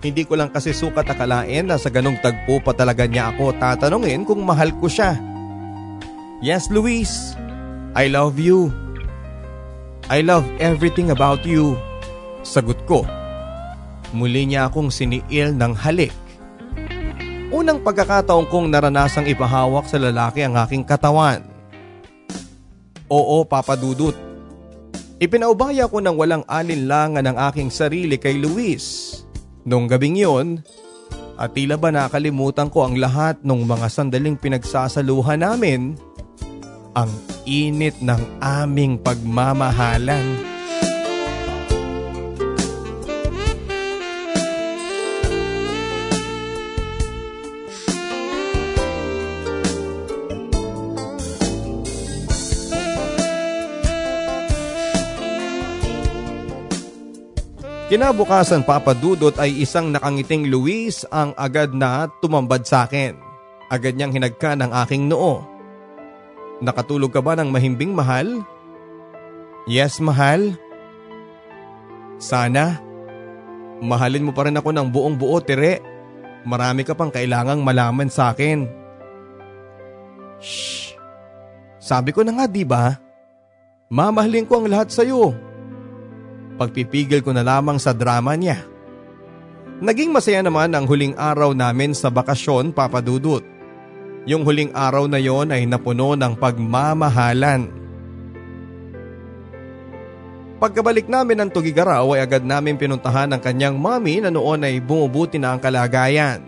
Hindi 0.00 0.24
ko 0.24 0.32
lang 0.32 0.48
kasi 0.48 0.72
sukat 0.72 1.04
akalain 1.12 1.68
na 1.68 1.76
sa 1.76 1.92
ganong 1.92 2.16
tagpo 2.24 2.56
pa 2.64 2.72
talaga 2.72 3.04
niya 3.04 3.36
ako 3.36 3.52
tatanungin 3.60 4.24
kung 4.24 4.40
mahal 4.40 4.72
ko 4.80 4.88
siya. 4.88 5.20
Yes, 6.40 6.72
Luis. 6.72 7.36
I 7.92 8.08
love 8.08 8.40
you. 8.40 8.72
I 10.08 10.24
love 10.24 10.48
everything 10.56 11.12
about 11.12 11.44
you. 11.44 11.76
Sagot 12.40 12.80
ko. 12.88 13.04
Muli 14.16 14.48
niya 14.48 14.72
akong 14.72 14.88
siniil 14.88 15.52
ng 15.52 15.76
halik. 15.76 16.16
Unang 17.52 17.84
pagkakataong 17.84 18.48
kong 18.48 18.72
naranasang 18.72 19.28
ipahawak 19.28 19.84
sa 19.84 20.00
lalaki 20.00 20.40
ang 20.40 20.56
aking 20.56 20.80
katawan. 20.80 21.44
Oo, 23.12 23.44
Papa 23.44 23.76
Dudut. 23.76 24.16
Ipinaubaya 25.20 25.84
ko 25.90 26.00
ng 26.00 26.16
walang 26.16 26.44
alinlangan 26.48 27.26
ang 27.26 27.36
aking 27.52 27.68
sarili 27.68 28.16
kay 28.16 28.40
Luis. 28.40 29.20
Noong 29.68 29.86
gabing 29.88 30.16
yon, 30.16 30.64
at 31.40 31.56
tila 31.56 31.80
ba 31.80 31.88
nakalimutan 31.88 32.68
ko 32.68 32.84
ang 32.84 33.00
lahat 33.00 33.40
ng 33.40 33.64
mga 33.64 33.86
sandaling 33.88 34.36
pinagsasaluhan 34.36 35.40
namin, 35.40 35.96
ang 36.92 37.08
init 37.48 37.96
ng 38.04 38.20
aming 38.44 39.00
pagmamahalan. 39.00 40.49
Kinabukasan 57.90 58.62
papadudot 58.62 59.34
ay 59.34 59.66
isang 59.66 59.90
nakangiting 59.90 60.46
Luis 60.46 61.02
ang 61.10 61.34
agad 61.34 61.74
na 61.74 62.06
tumambad 62.22 62.62
sa 62.62 62.86
akin. 62.86 63.18
Agad 63.66 63.98
niyang 63.98 64.14
hinagka 64.14 64.54
ng 64.54 64.70
aking 64.86 65.10
noo. 65.10 65.42
Nakatulog 66.62 67.10
ka 67.10 67.18
ba 67.18 67.34
ng 67.34 67.50
mahimbing 67.50 67.90
mahal? 67.90 68.46
Yes, 69.66 69.98
mahal. 69.98 70.54
Sana. 72.22 72.78
Mahalin 73.82 74.22
mo 74.22 74.30
pa 74.30 74.46
rin 74.46 74.54
ako 74.54 74.70
ng 74.70 74.86
buong 74.86 75.18
buo, 75.18 75.42
Tere. 75.42 75.82
Marami 76.46 76.86
ka 76.86 76.94
pang 76.94 77.10
kailangang 77.10 77.66
malaman 77.66 78.06
sa 78.06 78.30
akin. 78.30 78.70
Shh. 80.38 80.94
Sabi 81.82 82.14
ko 82.14 82.22
na 82.22 82.38
nga, 82.38 82.46
di 82.46 82.62
ba? 82.62 82.94
Mamahalin 83.90 84.46
ko 84.46 84.62
ang 84.62 84.70
lahat 84.70 84.94
sa 84.94 85.02
iyo. 85.02 85.49
Pagpipigil 86.60 87.24
ko 87.24 87.32
na 87.32 87.40
lamang 87.40 87.80
sa 87.80 87.96
drama 87.96 88.36
niya. 88.36 88.60
Naging 89.80 90.12
masaya 90.12 90.44
naman 90.44 90.68
ang 90.76 90.84
huling 90.84 91.16
araw 91.16 91.56
namin 91.56 91.96
sa 91.96 92.12
bakasyon, 92.12 92.76
Papa 92.76 93.00
Dudut. 93.00 93.40
Yung 94.28 94.44
huling 94.44 94.68
araw 94.76 95.08
na 95.08 95.16
yon 95.16 95.48
ay 95.56 95.64
napuno 95.64 96.12
ng 96.12 96.36
pagmamahalan. 96.36 97.72
Pagkabalik 100.60 101.08
namin 101.08 101.40
ng 101.40 101.48
Tugigaraw 101.48 102.04
ay 102.12 102.28
agad 102.28 102.44
namin 102.44 102.76
pinuntahan 102.76 103.32
ng 103.32 103.40
kanyang 103.40 103.80
mami 103.80 104.20
na 104.20 104.28
noon 104.28 104.60
ay 104.60 104.84
bumubuti 104.84 105.40
na 105.40 105.56
ang 105.56 105.60
kalagayan. 105.64 106.44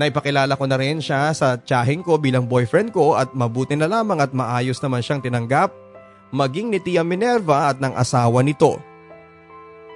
Naipakilala 0.00 0.56
ko 0.56 0.64
na 0.64 0.80
rin 0.80 1.04
siya 1.04 1.28
sa 1.36 1.60
tiyahing 1.60 2.00
ko 2.00 2.16
bilang 2.16 2.48
boyfriend 2.48 2.96
ko 2.96 3.20
at 3.20 3.36
mabuti 3.36 3.76
na 3.76 3.84
lamang 3.84 4.16
at 4.16 4.32
maayos 4.32 4.80
naman 4.80 5.04
siyang 5.04 5.20
tinanggap 5.20 5.76
maging 6.32 6.72
ni 6.72 6.80
Tia 6.80 7.04
Minerva 7.04 7.68
at 7.68 7.84
ng 7.84 7.92
asawa 7.92 8.40
nito. 8.40 8.80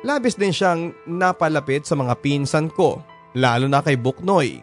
Labis 0.05 0.36
din 0.36 0.52
siyang 0.52 0.92
napalapit 1.09 1.88
sa 1.88 1.96
mga 1.96 2.20
pinsan 2.20 2.68
ko, 2.68 3.00
lalo 3.32 3.64
na 3.72 3.80
kay 3.80 3.96
Buknoy. 3.96 4.61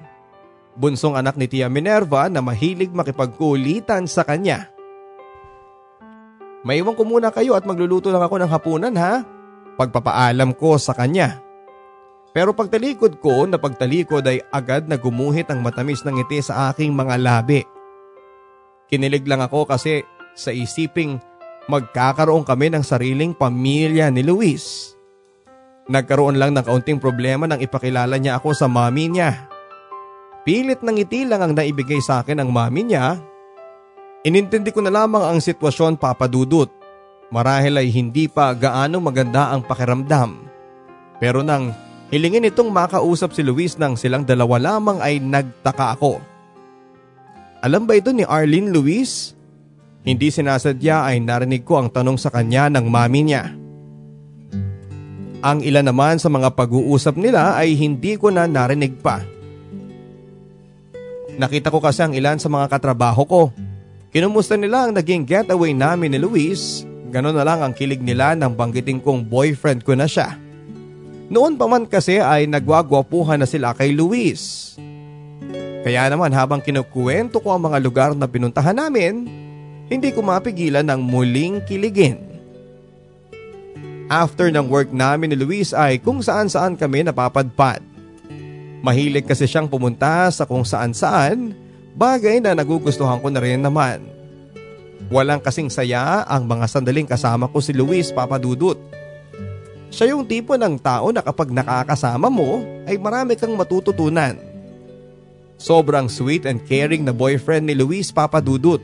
Bunsong 0.78 1.18
anak 1.18 1.34
ni 1.34 1.50
Tia 1.50 1.66
Minerva 1.66 2.30
na 2.30 2.46
mahilig 2.46 2.94
makipagkulitan 2.94 4.06
sa 4.06 4.22
kanya. 4.22 4.70
Maiwan 6.62 6.94
ko 6.94 7.04
muna 7.10 7.34
kayo 7.34 7.58
at 7.58 7.66
magluluto 7.66 8.14
lang 8.14 8.22
ako 8.22 8.38
ng 8.38 8.52
hapunan 8.54 8.96
ha. 9.02 9.26
Pagpapaalam 9.82 10.54
ko 10.54 10.78
sa 10.78 10.94
kanya. 10.94 11.42
Pero 12.38 12.54
pagtalikod 12.54 13.18
ko 13.18 13.50
na 13.50 13.58
pagtalikod 13.58 14.22
ay 14.30 14.46
agad 14.54 14.86
na 14.86 14.96
gumuhit 14.96 15.50
ang 15.50 15.66
matamis 15.66 16.06
ng 16.06 16.22
ngiti 16.22 16.40
sa 16.46 16.70
aking 16.70 16.94
mga 16.94 17.18
labi. 17.18 17.66
Kinilig 18.88 19.26
lang 19.26 19.42
ako 19.42 19.66
kasi 19.66 20.06
sa 20.38 20.54
isiping 20.54 21.18
magkakaroon 21.66 22.46
kami 22.46 22.70
ng 22.72 22.86
sariling 22.86 23.34
pamilya 23.34 24.14
ni 24.14 24.22
Luis. 24.22 24.94
Nagkaroon 25.92 26.40
lang 26.40 26.56
ng 26.56 26.64
kaunting 26.64 27.04
problema 27.04 27.44
nang 27.44 27.60
ipakilala 27.60 28.16
niya 28.16 28.40
ako 28.40 28.56
sa 28.56 28.72
mami 28.72 29.12
niya. 29.12 29.52
Pilit 30.48 30.80
ng 30.80 30.96
ngiti 30.96 31.28
lang 31.28 31.44
ang 31.44 31.52
naibigay 31.52 32.00
sa 32.00 32.24
akin 32.24 32.40
ng 32.40 32.50
mami 32.50 32.88
niya 32.88 33.20
Inintindi 34.22 34.70
ko 34.70 34.86
na 34.86 34.94
lamang 34.94 35.26
ang 35.26 35.40
sitwasyon 35.42 35.98
papadudot. 35.98 36.70
Marahil 37.34 37.74
ay 37.74 37.90
hindi 37.90 38.30
pa 38.30 38.54
gaano 38.54 39.02
maganda 39.02 39.50
ang 39.50 39.66
pakiramdam. 39.66 40.46
Pero 41.18 41.42
nang 41.42 41.74
hilingin 42.14 42.46
itong 42.46 42.70
makausap 42.70 43.34
si 43.34 43.42
Luis 43.42 43.82
nang 43.82 43.98
silang 43.98 44.22
dalawa 44.22 44.62
lamang 44.62 45.02
ay 45.02 45.18
nagtaka 45.18 45.98
ako. 45.98 46.22
Alam 47.66 47.90
ba 47.90 47.98
ito 47.98 48.14
ni 48.14 48.22
Arlene 48.22 48.70
Luis? 48.70 49.34
Hindi 50.06 50.30
sinasadya 50.30 51.10
ay 51.14 51.18
narinig 51.22 51.66
ko 51.66 51.82
ang 51.82 51.90
tanong 51.90 52.22
sa 52.22 52.30
kanya 52.30 52.70
ng 52.70 52.86
mami 52.90 53.26
niya. 53.26 53.61
Ang 55.42 55.66
ilan 55.66 55.90
naman 55.90 56.22
sa 56.22 56.30
mga 56.30 56.54
pag-uusap 56.54 57.18
nila 57.18 57.58
ay 57.58 57.74
hindi 57.74 58.18
ko 58.18 58.30
na 58.30 58.46
narinig 58.46 59.02
pa. 59.02 59.26
Nakita 61.36 61.74
ko 61.74 61.82
kasi 61.82 62.06
ang 62.06 62.14
ilan 62.14 62.38
sa 62.38 62.46
mga 62.46 62.70
katrabaho 62.70 63.24
ko 63.26 63.44
Kinumusta 64.12 64.60
nila 64.60 64.84
ang 64.86 64.92
naging 64.92 65.24
getaway 65.24 65.72
namin 65.72 66.12
ni 66.12 66.20
Luis, 66.20 66.84
gano'n 67.16 67.32
na 67.32 67.48
lang 67.48 67.64
ang 67.64 67.72
kilig 67.72 68.04
nila 68.04 68.36
nang 68.36 68.52
banggitin 68.52 69.00
kong 69.00 69.24
boyfriend 69.24 69.88
ko 69.88 69.96
na 69.96 70.04
siya. 70.04 70.36
Noon 71.32 71.56
pa 71.56 71.64
man 71.64 71.88
kasi 71.88 72.20
ay 72.20 72.44
nagwagwapuhan 72.44 73.40
na 73.40 73.48
sila 73.48 73.72
kay 73.72 73.96
Luis. 73.96 74.76
Kaya 75.88 76.12
naman 76.12 76.36
habang 76.36 76.60
kinukwento 76.60 77.40
ko 77.40 77.56
ang 77.56 77.72
mga 77.72 77.80
lugar 77.80 78.12
na 78.12 78.28
pinuntahan 78.28 78.76
namin, 78.76 79.32
hindi 79.88 80.12
ko 80.12 80.20
mapigilan 80.20 80.84
ng 80.92 81.00
muling 81.08 81.64
kiligin. 81.64 82.20
After 84.12 84.52
ng 84.52 84.68
work 84.68 84.92
namin 84.92 85.32
ni 85.32 85.40
Luis 85.40 85.72
ay 85.72 85.96
kung 86.04 86.20
saan 86.20 86.52
saan 86.52 86.76
kami 86.76 87.08
napapadpad. 87.08 87.80
Mahilig 88.84 89.24
kasi 89.24 89.48
siyang 89.48 89.72
pumunta 89.72 90.28
sa 90.36 90.44
kung 90.44 90.68
saan 90.68 90.92
saan 90.92 91.56
Bagay 91.92 92.40
na 92.40 92.56
nagugustuhan 92.56 93.20
ko 93.20 93.28
na 93.28 93.44
rin 93.44 93.60
naman. 93.60 94.08
Walang 95.12 95.44
kasing 95.44 95.68
saya 95.68 96.24
ang 96.24 96.48
mga 96.48 96.66
sandaling 96.72 97.04
kasama 97.04 97.52
ko 97.52 97.60
si 97.60 97.76
Luis 97.76 98.16
Papadudut. 98.16 98.80
Siya 99.92 100.16
yung 100.16 100.24
tipo 100.24 100.56
ng 100.56 100.80
tao 100.80 101.12
na 101.12 101.20
kapag 101.20 101.52
nakakasama 101.52 102.32
mo 102.32 102.64
ay 102.88 102.96
marami 102.96 103.36
kang 103.36 103.52
matututunan. 103.60 104.40
Sobrang 105.60 106.08
sweet 106.08 106.48
and 106.48 106.64
caring 106.64 107.04
na 107.04 107.12
boyfriend 107.12 107.68
ni 107.68 107.76
Luis 107.76 108.08
Papadudut. 108.08 108.80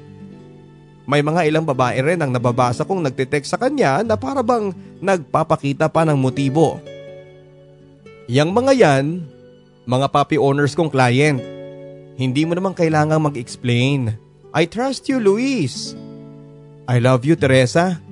May 1.07 1.23
mga 1.23 1.47
ilang 1.47 1.63
babae 1.63 2.03
rin 2.03 2.19
ang 2.19 2.35
nababasa 2.35 2.83
kong 2.83 2.99
nagtitext 2.99 3.55
sa 3.55 3.57
kanya 3.57 4.03
na 4.03 4.19
para 4.19 4.43
bang 4.43 4.75
nagpapakita 4.99 5.87
pa 5.87 6.03
ng 6.03 6.19
motibo. 6.19 6.83
Yang 8.27 8.49
mga 8.51 8.73
yan, 8.75 9.05
mga 9.87 10.11
puppy 10.11 10.35
owners 10.35 10.75
kong 10.75 10.91
client. 10.91 11.39
Hindi 12.19 12.43
mo 12.43 12.59
naman 12.59 12.75
kailangang 12.75 13.23
mag-explain. 13.23 14.19
I 14.51 14.67
trust 14.67 15.07
you, 15.07 15.23
Luis. 15.23 15.95
I 16.91 16.99
love 16.99 17.23
you, 17.23 17.39
Teresa. 17.39 18.03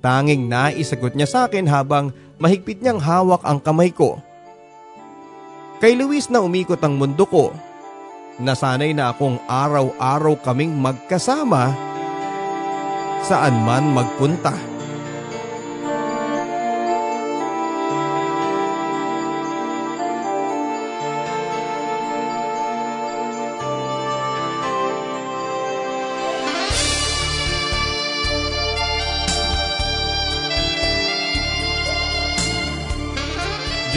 Tanging 0.00 0.48
naisagot 0.48 1.12
niya 1.12 1.28
sa 1.28 1.44
akin 1.44 1.68
habang 1.68 2.16
mahigpit 2.40 2.80
niyang 2.80 3.04
hawak 3.04 3.44
ang 3.44 3.60
kamay 3.60 3.92
ko. 3.92 4.16
Kay 5.84 5.92
Luis 5.92 6.32
na 6.32 6.40
umikot 6.40 6.80
ang 6.80 6.96
mundo 6.96 7.28
ko. 7.28 7.52
Nasanay 8.40 8.96
na 8.96 9.12
akong 9.12 9.36
araw-araw 9.44 10.40
kaming 10.40 10.72
magkasama 10.72 11.87
saan 13.24 13.54
man 13.66 13.94
magpunta. 13.94 14.68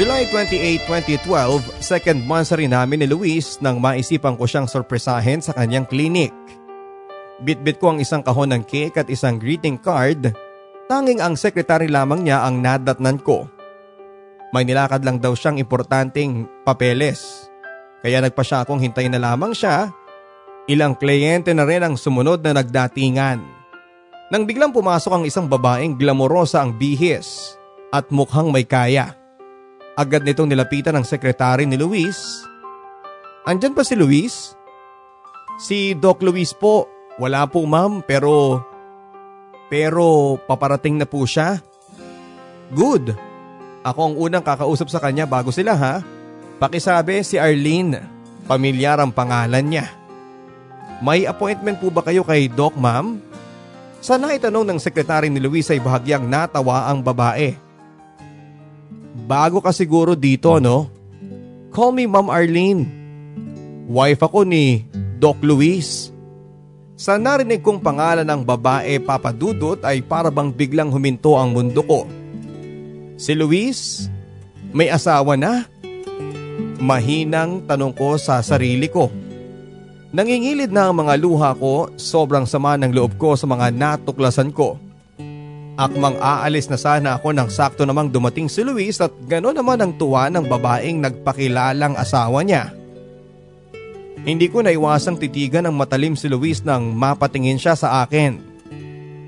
July 0.02 0.26
28, 0.34 0.90
2012, 0.90 1.62
second 1.78 2.26
monthsary 2.26 2.66
namin 2.66 3.06
ni 3.06 3.08
Luis 3.12 3.62
nang 3.62 3.78
maisipan 3.78 4.34
ko 4.34 4.50
siyang 4.50 4.66
sorpresahin 4.66 5.46
sa 5.46 5.54
kanyang 5.54 5.86
clinic. 5.86 6.34
Bitbit 7.42 7.82
ko 7.82 7.94
ang 7.94 8.00
isang 8.00 8.22
kahon 8.22 8.54
ng 8.54 8.64
cake 8.70 9.02
at 9.02 9.10
isang 9.10 9.42
greeting 9.42 9.82
card. 9.82 10.30
Tanging 10.86 11.18
ang 11.18 11.34
sekretary 11.34 11.90
lamang 11.90 12.22
niya 12.22 12.46
ang 12.46 12.62
nadatnan 12.62 13.18
ko. 13.18 13.50
May 14.54 14.68
nilakad 14.68 15.02
lang 15.02 15.18
daw 15.18 15.34
siyang 15.34 15.58
importanteng 15.58 16.46
papeles. 16.62 17.50
Kaya 18.06 18.22
nagpa 18.22 18.44
siya 18.46 18.62
akong 18.62 18.84
hintayin 18.84 19.16
na 19.16 19.22
lamang 19.24 19.56
siya. 19.56 19.90
Ilang 20.70 21.00
kliyente 21.00 21.56
na 21.56 21.66
rin 21.66 21.82
ang 21.82 21.96
sumunod 21.98 22.46
na 22.46 22.62
nagdatingan. 22.62 23.40
Nang 24.32 24.44
biglang 24.46 24.72
pumasok 24.76 25.12
ang 25.12 25.24
isang 25.26 25.50
babaeng 25.50 25.98
glamorosa 25.98 26.62
ang 26.62 26.78
bihis 26.78 27.58
at 27.90 28.08
mukhang 28.14 28.54
may 28.54 28.64
kaya. 28.64 29.18
Agad 29.98 30.24
nitong 30.24 30.48
nilapitan 30.48 30.96
ng 30.96 31.06
sekretary 31.08 31.66
ni 31.66 31.76
Luis. 31.76 32.46
Andyan 33.44 33.74
pa 33.74 33.84
si 33.84 33.98
Luis? 33.98 34.56
Si 35.60 35.98
Doc 35.98 36.24
Luis 36.24 36.54
po. 36.56 37.01
Wala 37.22 37.46
po 37.46 37.62
ma'am 37.70 38.02
pero... 38.02 38.66
Pero 39.70 40.36
paparating 40.50 40.98
na 40.98 41.06
po 41.06 41.22
siya. 41.24 41.62
Good. 42.74 43.14
Ako 43.86 44.00
ang 44.12 44.16
unang 44.18 44.44
kakausap 44.44 44.90
sa 44.90 45.00
kanya 45.00 45.30
bago 45.30 45.54
sila 45.54 45.78
ha. 45.78 45.96
Pakisabi 46.58 47.22
si 47.22 47.38
Arlene. 47.38 48.04
Pamilyar 48.50 49.00
ang 49.00 49.14
pangalan 49.14 49.64
niya. 49.64 49.86
May 51.00 51.24
appointment 51.30 51.80
po 51.80 51.88
ba 51.88 52.04
kayo 52.04 52.26
kay 52.26 52.52
Doc 52.52 52.76
ma'am? 52.76 53.22
Sana 54.02 54.34
itanong 54.36 54.66
ng 54.66 54.80
sekretary 54.82 55.30
ni 55.30 55.40
Luis 55.40 55.70
ay 55.72 55.80
bahagyang 55.80 56.26
natawa 56.28 56.90
ang 56.90 57.00
babae. 57.00 57.54
Bago 59.30 59.64
ka 59.64 59.72
siguro 59.72 60.18
dito, 60.18 60.60
no? 60.60 60.90
Call 61.72 61.96
me 61.96 62.04
Ma'am 62.10 62.28
Arlene. 62.28 62.84
Wife 63.88 64.20
ako 64.20 64.44
ni 64.44 64.84
Doc 65.22 65.40
Luis. 65.40 66.11
Sa 67.02 67.18
narinig 67.18 67.66
kong 67.66 67.82
pangalan 67.82 68.30
ng 68.30 68.46
babae 68.46 69.02
papadudot 69.02 69.82
ay 69.82 70.06
parabang 70.06 70.54
biglang 70.54 70.94
huminto 70.94 71.34
ang 71.34 71.50
mundo 71.50 71.82
ko. 71.82 72.06
Si 73.18 73.34
Luis, 73.34 74.06
may 74.70 74.94
asawa 74.94 75.34
na? 75.34 75.66
Mahinang 76.78 77.66
tanong 77.66 77.98
ko 77.98 78.22
sa 78.22 78.38
sarili 78.46 78.86
ko. 78.86 79.10
Nangingilid 80.14 80.70
na 80.70 80.94
ang 80.94 81.02
mga 81.02 81.18
luha 81.18 81.58
ko, 81.58 81.90
sobrang 81.98 82.46
sama 82.46 82.78
ng 82.78 82.94
loob 82.94 83.18
ko 83.18 83.34
sa 83.34 83.50
mga 83.50 83.74
natuklasan 83.74 84.54
ko. 84.54 84.78
Akmang 85.82 86.22
aalis 86.22 86.70
na 86.70 86.78
sana 86.78 87.18
ako 87.18 87.34
nang 87.34 87.50
sakto 87.50 87.82
namang 87.82 88.14
dumating 88.14 88.46
si 88.46 88.62
Luis 88.62 89.02
at 89.02 89.10
gano'n 89.26 89.58
naman 89.58 89.82
ang 89.82 89.98
tuwa 89.98 90.30
ng 90.30 90.46
babaeng 90.46 91.02
nagpakilalang 91.02 91.98
asawa 91.98 92.46
niya. 92.46 92.70
Hindi 94.22 94.54
ko 94.54 94.62
naiwasang 94.62 95.18
titigan 95.18 95.66
ang 95.66 95.74
matalim 95.74 96.14
si 96.14 96.30
Luis 96.30 96.62
nang 96.62 96.94
mapatingin 96.94 97.58
siya 97.58 97.74
sa 97.74 98.06
akin. 98.06 98.38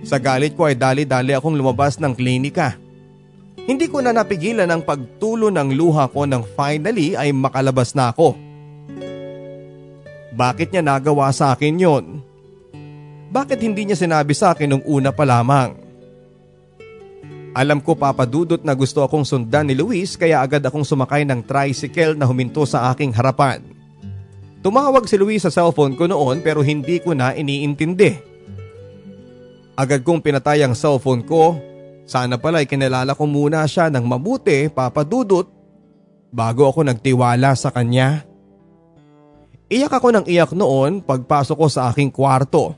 Sa 0.05 0.21
galit 0.21 0.53
ko 0.53 0.69
ay 0.69 0.77
dali-dali 0.77 1.33
akong 1.33 1.57
lumabas 1.57 1.97
ng 1.97 2.13
klinika. 2.13 2.77
Hindi 3.65 3.89
ko 3.89 4.05
na 4.05 4.13
napigilan 4.13 4.69
ang 4.69 4.85
pagtulo 4.85 5.49
ng 5.49 5.73
luha 5.73 6.05
ko 6.13 6.29
nang 6.29 6.45
finally 6.45 7.17
ay 7.17 7.33
makalabas 7.33 7.97
na 7.97 8.13
ako. 8.13 8.37
Bakit 10.37 10.69
niya 10.69 10.85
nagawa 10.85 11.33
sa 11.33 11.57
akin 11.57 11.81
yon? 11.81 12.05
Bakit 13.33 13.65
hindi 13.65 13.89
niya 13.89 13.97
sinabi 13.97 14.37
sa 14.37 14.53
akin 14.53 14.77
nung 14.77 14.85
una 14.85 15.09
pa 15.09 15.25
lamang? 15.25 15.73
Alam 17.57 17.81
ko 17.81 17.97
papadudot 17.97 18.61
na 18.61 18.77
gusto 18.77 19.01
akong 19.01 19.25
sundan 19.25 19.65
ni 19.65 19.73
Luis 19.73 20.13
kaya 20.13 20.37
agad 20.37 20.61
akong 20.61 20.85
sumakay 20.85 21.25
ng 21.25 21.41
tricycle 21.41 22.13
na 22.13 22.29
huminto 22.29 22.61
sa 22.69 22.93
aking 22.93 23.09
harapan. 23.09 23.72
Tumawag 24.63 25.03
si 25.11 25.19
Luis 25.19 25.43
sa 25.43 25.51
cellphone 25.51 25.99
ko 25.99 26.07
noon 26.07 26.39
pero 26.39 26.63
hindi 26.63 27.03
ko 27.03 27.11
na 27.11 27.35
iniintindi. 27.35 28.15
Agad 29.75 30.07
kong 30.07 30.23
pinatay 30.23 30.63
ang 30.63 30.71
cellphone 30.71 31.27
ko. 31.27 31.59
Sana 32.07 32.39
pala 32.39 32.63
ay 32.63 32.67
kinalala 32.67 33.11
ko 33.11 33.27
muna 33.27 33.67
siya 33.67 33.91
ng 33.91 34.07
mabuti 34.07 34.71
papadudot 34.71 35.51
bago 36.31 36.63
ako 36.71 36.87
nagtiwala 36.87 37.51
sa 37.59 37.75
kanya. 37.75 38.23
Iyak 39.67 39.99
ako 39.99 40.07
ng 40.15 40.25
iyak 40.31 40.55
noon 40.55 41.03
pagpasok 41.03 41.57
ko 41.59 41.67
sa 41.67 41.91
aking 41.91 42.13
kwarto. 42.13 42.71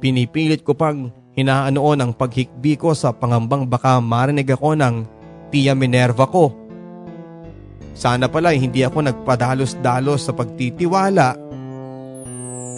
Pinipilit 0.00 0.64
ko 0.64 0.72
pang 0.72 1.12
hinaanoon 1.36 2.00
ang 2.00 2.12
paghikbi 2.16 2.80
ko 2.80 2.96
sa 2.96 3.12
pangambang 3.12 3.68
baka 3.68 4.00
marinig 4.00 4.48
ako 4.48 4.72
ng 4.72 4.94
tiya 5.52 5.76
Minerva 5.76 6.24
ko. 6.30 6.67
Sana 7.98 8.30
pala 8.30 8.54
hindi 8.54 8.86
ako 8.86 9.10
nagpadalos-dalos 9.10 10.30
sa 10.30 10.30
pagtitiwala 10.30 11.34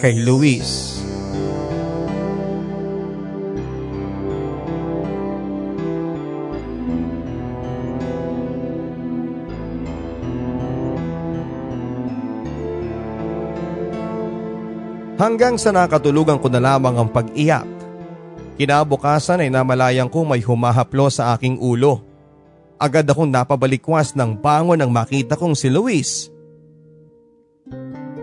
kay 0.01 0.17
Luis. 0.25 0.97
Hanggang 15.21 15.61
sa 15.61 15.69
nakatulugan 15.69 16.41
ko 16.41 16.49
na 16.49 16.57
lamang 16.57 16.97
ang 16.97 17.05
pag-iyak. 17.13 17.69
Kinabukasan 18.57 19.45
ay 19.45 19.53
namalayan 19.53 20.09
ko 20.09 20.25
may 20.25 20.41
humahaplo 20.41 21.13
sa 21.13 21.37
aking 21.37 21.61
ulo. 21.61 22.10
Agad 22.81 23.05
akong 23.05 23.29
napabalikwas 23.29 24.17
ng 24.17 24.41
bangon 24.41 24.81
nang 24.81 24.89
makita 24.89 25.37
kong 25.37 25.53
si 25.53 25.69
Luis. 25.69 26.33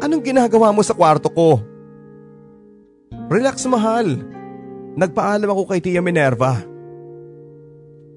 Anong 0.03 0.23
ginagawa 0.27 0.75
mo 0.75 0.83
sa 0.83 0.99
kwarto 0.99 1.31
ko? 1.31 1.63
Relax 3.31 3.63
mahal. 3.71 4.19
Nagpaalam 4.99 5.47
ako 5.47 5.63
kay 5.71 5.79
Tia 5.79 6.03
Minerva. 6.03 6.59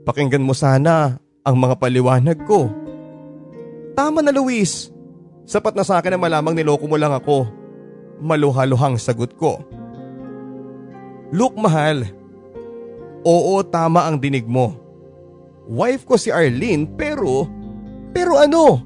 Pakinggan 0.01 0.41
mo 0.41 0.57
sana 0.57 1.21
ang 1.45 1.55
mga 1.61 1.77
paliwanag 1.77 2.41
ko. 2.49 2.73
Tama 3.93 4.25
na 4.25 4.33
Luis. 4.33 4.89
Sapat 5.45 5.77
na 5.77 5.85
sa 5.85 6.01
akin 6.01 6.17
na 6.17 6.19
malamang 6.21 6.57
niloko 6.57 6.89
mo 6.89 6.97
lang 6.97 7.13
ako 7.13 7.61
maluhaluhang 8.21 9.01
sagot 9.01 9.33
ko. 9.35 9.65
Look 11.33 11.57
mahal, 11.57 12.05
oo 13.25 13.53
tama 13.65 14.05
ang 14.05 14.21
dinig 14.21 14.45
mo. 14.45 14.77
Wife 15.69 16.03
ko 16.07 16.17
si 16.17 16.33
Arlene 16.33 16.89
pero, 16.97 17.45
pero 18.15 18.37
ano? 18.37 18.81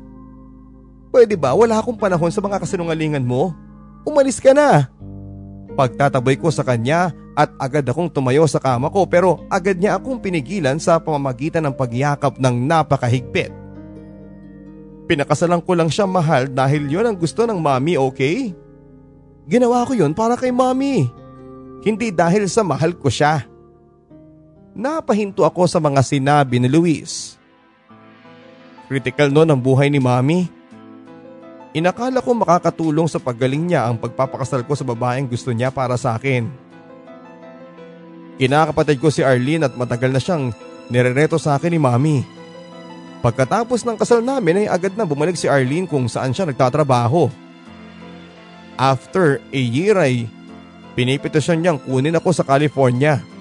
Pwede 1.15 1.39
ba 1.39 1.55
wala 1.55 1.79
akong 1.79 1.95
panahon 1.95 2.31
sa 2.31 2.43
mga 2.43 2.59
kasinungalingan 2.59 3.23
mo? 3.23 3.55
Umalis 4.03 4.43
ka 4.43 4.51
na. 4.51 4.91
Pagtataboy 5.75 6.35
ko 6.39 6.51
sa 6.51 6.63
kanya 6.63 7.15
at 7.35 7.51
agad 7.59 7.83
akong 7.87 8.07
tumayo 8.07 8.47
sa 8.47 8.59
kama 8.63 8.87
ko 8.87 9.03
pero 9.07 9.43
agad 9.51 9.75
niya 9.75 9.99
akong 9.99 10.19
pinigilan 10.19 10.79
sa 10.79 10.99
pamamagitan 10.99 11.63
ng 11.67 11.75
pagyakap 11.75 12.35
ng 12.39 12.55
napakahigpit. 12.67 13.51
Pinakasalan 15.05 15.61
ko 15.61 15.71
lang 15.77 15.91
siya 15.91 16.09
mahal 16.09 16.49
dahil 16.49 16.89
yon 16.89 17.05
ang 17.05 17.17
gusto 17.19 17.45
ng 17.45 17.59
mami 17.59 17.95
okay? 17.95 18.55
Ginawa 19.45 19.85
ko 19.85 19.93
yon 19.93 20.17
para 20.17 20.33
kay 20.33 20.49
mommy. 20.49 21.05
Hindi 21.85 22.09
dahil 22.09 22.49
sa 22.49 22.65
mahal 22.65 22.97
ko 22.97 23.07
siya. 23.13 23.45
Napahinto 24.75 25.47
ako 25.47 25.71
sa 25.71 25.79
mga 25.79 26.03
sinabi 26.03 26.59
ni 26.59 26.67
Luis. 26.67 27.39
Critical 28.91 29.31
noon 29.31 29.47
ang 29.47 29.59
buhay 29.63 29.87
ni 29.87 30.03
mommy. 30.03 30.51
Inakala 31.71 32.19
ko 32.19 32.35
makakatulong 32.35 33.07
sa 33.07 33.23
paggaling 33.23 33.71
niya 33.71 33.87
ang 33.87 33.95
pagpapakasal 33.95 34.67
ko 34.67 34.75
sa 34.75 34.83
babaeng 34.83 35.31
gusto 35.31 35.55
niya 35.55 35.71
para 35.71 35.95
sa 35.95 36.19
akin. 36.19 36.51
Kinakapatid 38.35 38.99
ko 38.99 39.07
si 39.07 39.23
Arlene 39.23 39.63
at 39.63 39.79
matagal 39.79 40.11
na 40.11 40.19
siyang 40.19 40.51
nirereto 40.91 41.39
sa 41.39 41.55
akin 41.55 41.71
ni 41.71 41.79
Mami. 41.79 42.17
Pagkatapos 43.23 43.87
ng 43.87 43.95
kasal 43.95 44.19
namin 44.19 44.67
ay 44.67 44.67
agad 44.67 44.91
na 44.99 45.07
bumalik 45.07 45.39
si 45.39 45.47
Arlene 45.47 45.87
kung 45.87 46.11
saan 46.11 46.35
siya 46.35 46.51
nagtatrabaho. 46.51 47.31
After 48.75 49.39
a 49.39 49.61
year 49.63 49.95
ay 49.95 50.27
pinipitasyon 50.99 51.63
niyang 51.63 51.79
kunin 51.79 52.19
ako 52.19 52.35
sa 52.35 52.43
California. 52.43 53.34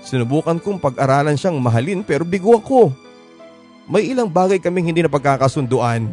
Sinubukan 0.00 0.56
kong 0.56 0.80
pag-aralan 0.80 1.36
siyang 1.36 1.60
mahalin 1.60 2.00
pero 2.00 2.24
bigo 2.24 2.56
ako. 2.56 2.92
May 3.90 4.08
ilang 4.12 4.30
bagay 4.30 4.62
kaming 4.62 4.92
hindi 4.92 5.04
na 5.04 5.12
pagkakasunduan. 5.12 6.08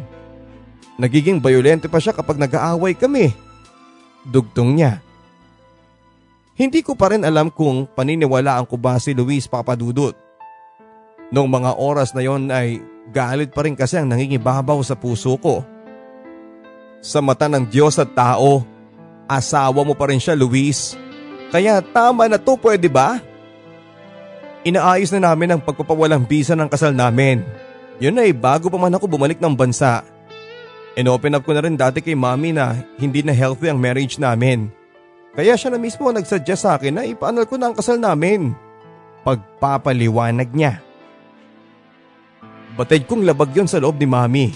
Nagiging 0.98 1.38
bayolente 1.38 1.86
pa 1.86 2.02
siya 2.02 2.12
kapag 2.12 2.36
nag-aaway 2.36 2.92
kami. 2.92 3.30
Dugtong 4.26 4.76
niya. 4.76 4.98
Hindi 6.58 6.82
ko 6.82 6.98
pa 6.98 7.14
rin 7.14 7.22
alam 7.22 7.54
kung 7.54 7.86
paniniwalaan 7.86 8.66
ko 8.66 8.74
ba 8.74 8.98
si 8.98 9.14
Luis 9.14 9.46
Papadudut. 9.46 10.18
Noong 11.30 11.46
mga 11.46 11.70
oras 11.78 12.10
na 12.18 12.26
yon 12.26 12.50
ay 12.50 12.82
galit 13.14 13.54
pa 13.54 13.62
rin 13.62 13.78
kasi 13.78 13.94
ang 13.94 14.10
nangingibabaw 14.10 14.82
sa 14.82 14.98
puso 14.98 15.38
ko. 15.38 15.62
Sa 16.98 17.22
mata 17.22 17.46
ng 17.46 17.62
Diyos 17.62 17.94
at 18.02 18.10
tao, 18.10 18.66
asawa 19.30 19.86
mo 19.86 19.94
pa 19.94 20.10
rin 20.10 20.18
siya 20.18 20.34
Luis. 20.34 20.98
Kaya 21.54 21.78
tama 21.78 22.26
na 22.26 22.42
to 22.42 22.58
pwede 22.58 22.90
ba? 22.90 23.22
Inaayos 24.66 25.14
na 25.14 25.30
namin 25.30 25.54
ang 25.54 25.60
pagpapawalang 25.62 26.26
bisa 26.26 26.58
ng 26.58 26.66
kasal 26.66 26.90
namin. 26.90 27.46
Yun 28.02 28.18
ay 28.18 28.34
bago 28.34 28.66
pa 28.70 28.78
man 28.78 28.94
ako 28.94 29.06
bumalik 29.06 29.38
ng 29.38 29.54
bansa. 29.54 30.02
Inopen 30.98 31.38
up 31.38 31.46
ko 31.46 31.54
na 31.54 31.62
rin 31.62 31.78
dati 31.78 32.02
kay 32.02 32.18
mami 32.18 32.50
na 32.50 32.74
hindi 32.98 33.22
na 33.22 33.30
healthy 33.30 33.70
ang 33.70 33.78
marriage 33.78 34.18
namin. 34.18 34.66
Kaya 35.38 35.54
siya 35.54 35.70
na 35.70 35.78
mismo 35.78 36.10
nagsuggest 36.10 36.66
sa 36.66 36.74
akin 36.74 36.98
na 36.98 37.06
ipaanal 37.06 37.46
ko 37.46 37.54
na 37.54 37.70
ang 37.70 37.76
kasal 37.78 38.02
namin. 38.02 38.50
Pagpapaliwanag 39.22 40.50
niya. 40.50 40.82
Batid 42.74 43.06
kong 43.06 43.22
labag 43.22 43.54
yon 43.54 43.70
sa 43.70 43.78
loob 43.78 43.98
ni 43.98 44.06
mami. 44.10 44.46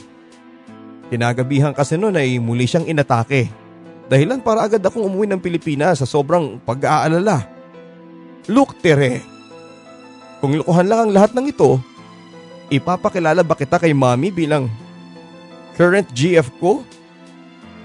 Kinagabihan 1.10 1.74
kasi 1.74 1.94
noon 1.94 2.18
ay 2.18 2.42
muli 2.42 2.66
siyang 2.66 2.90
inatake. 2.90 3.50
Dahilan 4.10 4.42
para 4.42 4.66
agad 4.66 4.82
akong 4.82 5.06
umuwi 5.06 5.30
ng 5.30 5.42
Pilipinas 5.42 6.02
sa 6.02 6.06
sobrang 6.06 6.58
pag-aalala. 6.62 7.46
Look 8.50 8.82
Tere, 8.82 9.22
kung 10.42 10.58
lukuhan 10.58 10.90
lang 10.90 11.06
ang 11.06 11.10
lahat 11.14 11.38
ng 11.38 11.54
ito, 11.54 11.78
ipapakilala 12.66 13.46
ba 13.46 13.54
kita 13.54 13.78
kay 13.78 13.94
mami 13.94 14.34
bilang 14.34 14.66
current 15.78 16.10
GF 16.10 16.50
ko? 16.58 16.82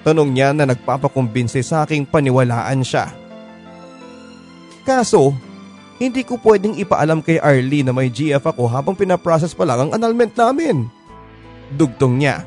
Tanong 0.01 0.34
niya 0.34 0.58
na 0.58 0.66
nagpapakumbinse 0.66 1.62
sa 1.62 1.86
aking 1.86 2.10
paniwalaan 2.10 2.82
siya. 2.82 3.14
Kaso, 4.82 5.38
hindi 6.01 6.26
ko 6.26 6.41
pwedeng 6.41 6.82
ipaalam 6.82 7.22
kay 7.22 7.38
Arlie 7.38 7.86
na 7.86 7.93
may 7.93 8.10
GF 8.10 8.41
ako 8.41 8.66
habang 8.66 8.97
pinaprocess 8.97 9.53
pa 9.53 9.62
lang 9.62 9.86
ang 9.86 9.91
annulment 9.93 10.34
namin. 10.34 10.89
Dugtong 11.78 12.18
niya. 12.18 12.41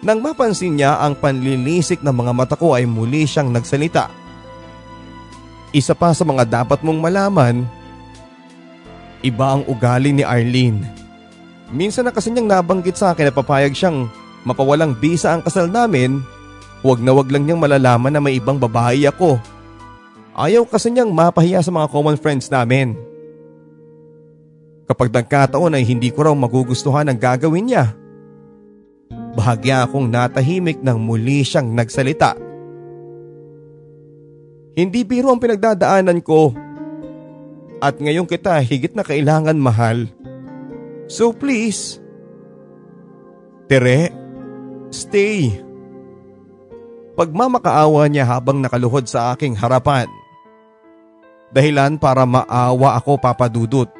Nang 0.00 0.24
mapansin 0.24 0.80
niya 0.80 0.96
ang 1.04 1.12
panlilisik 1.12 2.00
ng 2.00 2.14
mga 2.24 2.32
mata 2.32 2.56
ko 2.56 2.72
ay 2.72 2.88
muli 2.88 3.28
siyang 3.28 3.52
nagsalita. 3.52 4.08
Isa 5.76 5.92
pa 5.92 6.16
sa 6.16 6.24
mga 6.24 6.48
dapat 6.48 6.80
mong 6.80 7.00
malaman, 7.04 7.68
iba 9.24 9.56
ang 9.56 9.64
ugali 9.64 10.12
ni 10.12 10.20
Arlene. 10.20 10.84
Minsan 11.72 12.04
na 12.04 12.12
kasi 12.12 12.28
niyang 12.28 12.46
nabanggit 12.46 13.00
sa 13.00 13.16
akin 13.16 13.32
na 13.32 13.34
papayag 13.34 13.72
siyang 13.72 14.06
mapawalang 14.44 14.92
bisa 14.92 15.32
ang 15.32 15.40
kasal 15.40 15.66
namin, 15.66 16.20
huwag 16.84 17.00
na 17.00 17.16
wag 17.16 17.32
lang 17.32 17.48
niyang 17.48 17.58
malalaman 17.58 18.12
na 18.12 18.20
may 18.20 18.36
ibang 18.36 18.60
babae 18.60 19.08
ako. 19.08 19.40
Ayaw 20.36 20.68
kasi 20.68 20.92
niyang 20.92 21.10
mapahiya 21.10 21.64
sa 21.64 21.72
mga 21.72 21.88
common 21.88 22.20
friends 22.20 22.52
namin. 22.52 22.94
Kapag 24.84 25.08
nagkataon 25.08 25.80
ay 25.80 25.84
hindi 25.88 26.12
ko 26.12 26.28
raw 26.28 26.34
magugustuhan 26.36 27.08
ang 27.08 27.16
gagawin 27.16 27.72
niya. 27.72 27.96
Bahagya 29.32 29.88
akong 29.88 30.12
natahimik 30.12 30.84
nang 30.84 31.00
muli 31.00 31.40
siyang 31.40 31.72
nagsalita. 31.72 32.36
Hindi 34.74 35.00
biro 35.06 35.32
ang 35.32 35.40
pinagdadaanan 35.40 36.20
ko. 36.20 36.52
At 37.84 38.00
ngayon 38.00 38.24
kita 38.24 38.56
higit 38.64 38.96
na 38.96 39.04
kailangan 39.04 39.60
mahal. 39.60 40.08
So 41.04 41.36
please, 41.36 42.00
Tere, 43.68 44.08
stay. 44.88 45.52
Pagmamakaawa 47.12 48.08
niya 48.08 48.24
habang 48.24 48.64
nakaluhod 48.64 49.04
sa 49.04 49.36
aking 49.36 49.52
harapan. 49.52 50.08
Dahilan 51.52 52.00
para 52.00 52.24
maawa 52.24 52.96
ako 52.96 53.20
papadudot. 53.20 53.92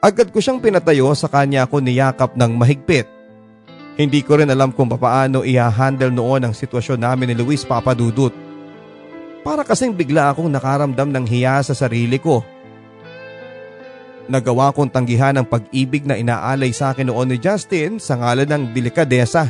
Agad 0.00 0.32
ko 0.32 0.40
siyang 0.40 0.64
pinatayo 0.64 1.12
sa 1.12 1.28
kanya 1.28 1.68
ako 1.68 1.84
niyakap 1.84 2.40
ng 2.40 2.52
mahigpit. 2.56 3.04
Hindi 4.00 4.24
ko 4.24 4.40
rin 4.40 4.48
alam 4.48 4.72
kung 4.72 4.88
papaano 4.88 5.44
i-handle 5.44 6.14
noon 6.14 6.48
ang 6.48 6.54
sitwasyon 6.56 7.04
namin 7.04 7.34
ni 7.34 7.36
Luis 7.36 7.68
Papadudut. 7.68 8.32
Para 9.44 9.60
kasing 9.66 9.92
bigla 9.92 10.32
akong 10.32 10.48
nakaramdam 10.48 11.12
ng 11.12 11.26
hiya 11.28 11.60
sa 11.60 11.74
sarili 11.76 12.16
ko. 12.16 12.40
Nagawa 14.28 14.76
kong 14.76 14.92
tanggihan 14.92 15.32
ang 15.40 15.48
pag-ibig 15.48 16.04
na 16.04 16.20
inaalay 16.20 16.68
sa 16.68 16.92
akin 16.92 17.08
noon 17.08 17.32
ni 17.32 17.40
Justin 17.40 17.96
sa 17.96 18.20
ngalan 18.20 18.44
ng 18.44 18.62
delikadesa. 18.76 19.48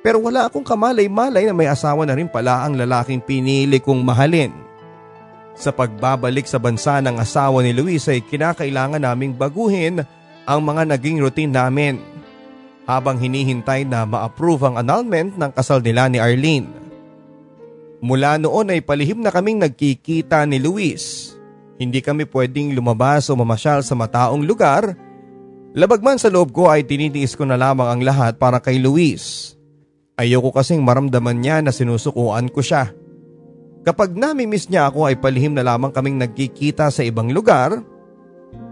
Pero 0.00 0.24
wala 0.24 0.48
akong 0.48 0.64
kamalay-malay 0.64 1.44
na 1.44 1.52
may 1.52 1.68
asawa 1.68 2.08
na 2.08 2.16
rin 2.16 2.24
pala 2.24 2.64
ang 2.64 2.80
lalaking 2.80 3.20
pinili 3.20 3.76
kong 3.76 4.00
mahalin. 4.00 4.56
Sa 5.52 5.68
pagbabalik 5.68 6.48
sa 6.48 6.56
bansa 6.56 7.04
ng 7.04 7.20
asawa 7.20 7.60
ni 7.60 7.76
Luis 7.76 8.08
ay 8.08 8.24
kinakailangan 8.24 9.04
naming 9.04 9.36
baguhin 9.36 10.00
ang 10.48 10.60
mga 10.64 10.96
naging 10.96 11.20
routine 11.20 11.52
namin 11.52 12.00
habang 12.88 13.20
hinihintay 13.20 13.84
na 13.84 14.08
ma-approve 14.08 14.64
ang 14.64 14.80
annulment 14.80 15.36
ng 15.36 15.52
kasal 15.52 15.84
nila 15.84 16.08
ni 16.08 16.16
Arlene. 16.16 16.72
Mula 18.00 18.40
noon 18.40 18.72
ay 18.72 18.80
palihim 18.80 19.20
na 19.20 19.28
kaming 19.28 19.60
nagkikita 19.60 20.48
ni 20.48 20.56
Luis. 20.56 21.29
Hindi 21.80 22.04
kami 22.04 22.28
pwedeng 22.28 22.76
lumabas 22.76 23.32
o 23.32 23.34
mamasyal 23.40 23.80
sa 23.80 23.96
mataong 23.96 24.44
lugar. 24.44 24.92
Labagman 25.72 26.20
sa 26.20 26.28
loob 26.28 26.52
ko 26.52 26.68
ay 26.68 26.84
tinitiis 26.84 27.32
ko 27.32 27.48
na 27.48 27.56
lamang 27.56 27.88
ang 27.88 28.00
lahat 28.04 28.36
para 28.36 28.60
kay 28.60 28.76
Luis. 28.76 29.56
Ayoko 30.20 30.52
kasing 30.52 30.84
maramdaman 30.84 31.40
niya 31.40 31.64
na 31.64 31.72
sinusukuan 31.72 32.52
ko 32.52 32.60
siya. 32.60 32.92
Kapag 33.80 34.12
namimiss 34.12 34.68
niya 34.68 34.92
ako 34.92 35.08
ay 35.08 35.16
palihim 35.16 35.56
na 35.56 35.64
lamang 35.64 35.88
kaming 35.88 36.20
nagkikita 36.20 36.92
sa 36.92 37.00
ibang 37.00 37.32
lugar. 37.32 37.80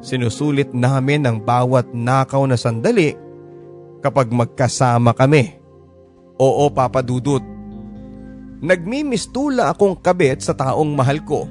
Sinusulit 0.05 0.77
namin 0.77 1.25
ang 1.25 1.41
bawat 1.41 1.89
nakaw 1.97 2.45
na 2.45 2.61
sandali 2.61 3.17
kapag 4.05 4.29
magkasama 4.29 5.17
kami. 5.17 5.57
Oo 6.37 6.69
Papa 6.69 7.01
Dudut. 7.01 7.41
Nagmimistula 8.61 9.73
akong 9.73 9.97
kabit 9.97 10.45
sa 10.45 10.53
taong 10.53 10.93
mahal 10.93 11.25
ko. 11.25 11.49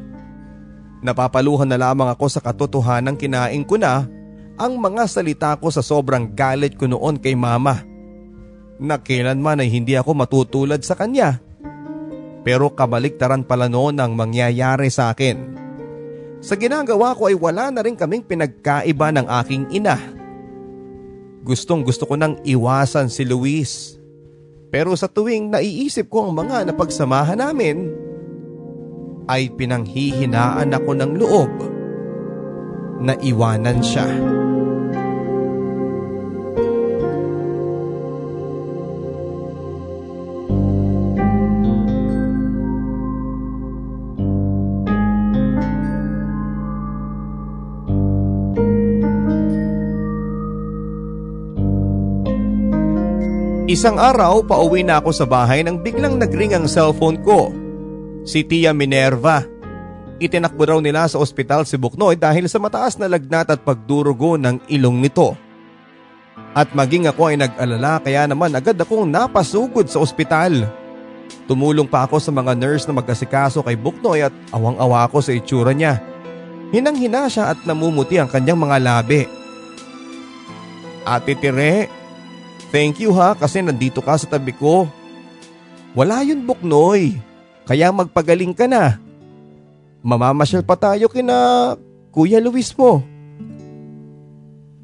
Napapaluhan 1.02 1.70
na 1.70 1.78
lamang 1.78 2.10
ako 2.10 2.26
sa 2.26 2.42
katotohanan 2.42 3.18
kinain 3.18 3.62
ko 3.62 3.78
na 3.78 4.10
ang 4.58 4.74
mga 4.82 5.06
salita 5.06 5.54
ko 5.62 5.70
sa 5.70 5.86
sobrang 5.86 6.34
galit 6.34 6.74
ko 6.74 6.90
noon 6.90 7.22
kay 7.22 7.38
mama 7.38 7.86
na 8.82 8.98
kailanman 8.98 9.62
ay 9.62 9.70
hindi 9.70 9.94
ako 9.94 10.18
matutulad 10.18 10.82
sa 10.82 10.98
kanya. 10.98 11.42
Pero 12.42 12.74
kabaliktaran 12.74 13.46
pala 13.46 13.70
noon 13.70 14.02
ang 14.02 14.18
mangyayari 14.18 14.90
sa 14.90 15.14
akin. 15.14 15.38
Sa 16.42 16.54
ginagawa 16.56 17.18
ko 17.18 17.28
ay 17.30 17.36
wala 17.36 17.74
na 17.74 17.82
rin 17.84 17.98
kaming 17.98 18.24
pinagkaiba 18.24 19.10
ng 19.14 19.28
aking 19.44 19.64
ina. 19.74 19.98
Gustong 21.44 21.84
gusto 21.84 22.06
ko 22.06 22.16
nang 22.16 22.40
iwasan 22.46 23.10
si 23.10 23.26
Luis. 23.26 23.98
Pero 24.70 24.94
sa 24.96 25.10
tuwing 25.10 25.50
naiisip 25.52 26.08
ko 26.12 26.30
ang 26.30 26.34
mga 26.38 26.68
napagsamahan 26.72 27.40
namin, 27.40 28.07
ay 29.28 29.52
pinanghihinaan 29.52 30.72
ako 30.72 30.92
ng 30.96 31.12
loob 31.20 31.52
na 33.04 33.14
iwanan 33.22 33.84
siya. 33.84 34.08
Isang 53.68 54.00
araw 54.00 54.48
pauwi 54.48 54.82
na 54.82 55.04
ako 55.04 55.12
sa 55.12 55.28
bahay 55.28 55.60
nang 55.60 55.84
biglang 55.84 56.16
nagring 56.16 56.56
ang 56.56 56.72
cellphone 56.72 57.20
ko. 57.20 57.67
Si 58.28 58.44
Tia 58.44 58.76
Minerva. 58.76 59.40
Itinakbo 60.20 60.68
raw 60.68 60.80
nila 60.84 61.08
sa 61.08 61.16
ospital 61.16 61.64
si 61.64 61.80
Buknoy 61.80 62.20
dahil 62.20 62.52
sa 62.52 62.60
mataas 62.60 63.00
na 63.00 63.08
lagnat 63.08 63.48
at 63.48 63.64
pagdurugo 63.64 64.36
ng 64.36 64.68
ilong 64.68 65.00
nito. 65.00 65.32
At 66.52 66.76
maging 66.76 67.08
ako 67.08 67.32
ay 67.32 67.40
nag-alala 67.40 68.04
kaya 68.04 68.28
naman 68.28 68.52
agad 68.52 68.76
akong 68.76 69.08
napasugod 69.08 69.88
sa 69.88 70.04
ospital. 70.04 70.68
Tumulong 71.48 71.88
pa 71.88 72.04
ako 72.04 72.20
sa 72.20 72.36
mga 72.36 72.52
nurse 72.60 72.84
na 72.84 73.00
mag-asikaso 73.00 73.64
kay 73.64 73.80
Buknoy 73.80 74.28
at 74.28 74.36
awang-awa 74.52 75.08
ako 75.08 75.24
sa 75.24 75.32
itsura 75.32 75.72
niya. 75.72 76.04
Hinang-hina 76.76 77.32
siya 77.32 77.56
at 77.56 77.64
namumuti 77.64 78.20
ang 78.20 78.28
kanyang 78.28 78.60
mga 78.60 78.78
labi. 78.84 79.24
Ate 81.08 81.32
Tire, 81.40 81.88
Thank 82.68 83.00
you 83.00 83.16
ha 83.16 83.32
kasi 83.32 83.64
nandito 83.64 84.04
ka 84.04 84.20
sa 84.20 84.28
tabi 84.28 84.52
ko. 84.52 84.92
Wala 85.96 86.20
yun 86.28 86.44
Buknoy, 86.44 87.16
kaya 87.68 87.92
magpagaling 87.92 88.56
ka 88.56 88.64
na. 88.66 88.96
Mamamasyal 90.00 90.64
pa 90.64 90.80
tayo 90.80 91.12
kina 91.12 91.76
Kuya 92.16 92.40
Luis 92.40 92.72
mo. 92.80 93.04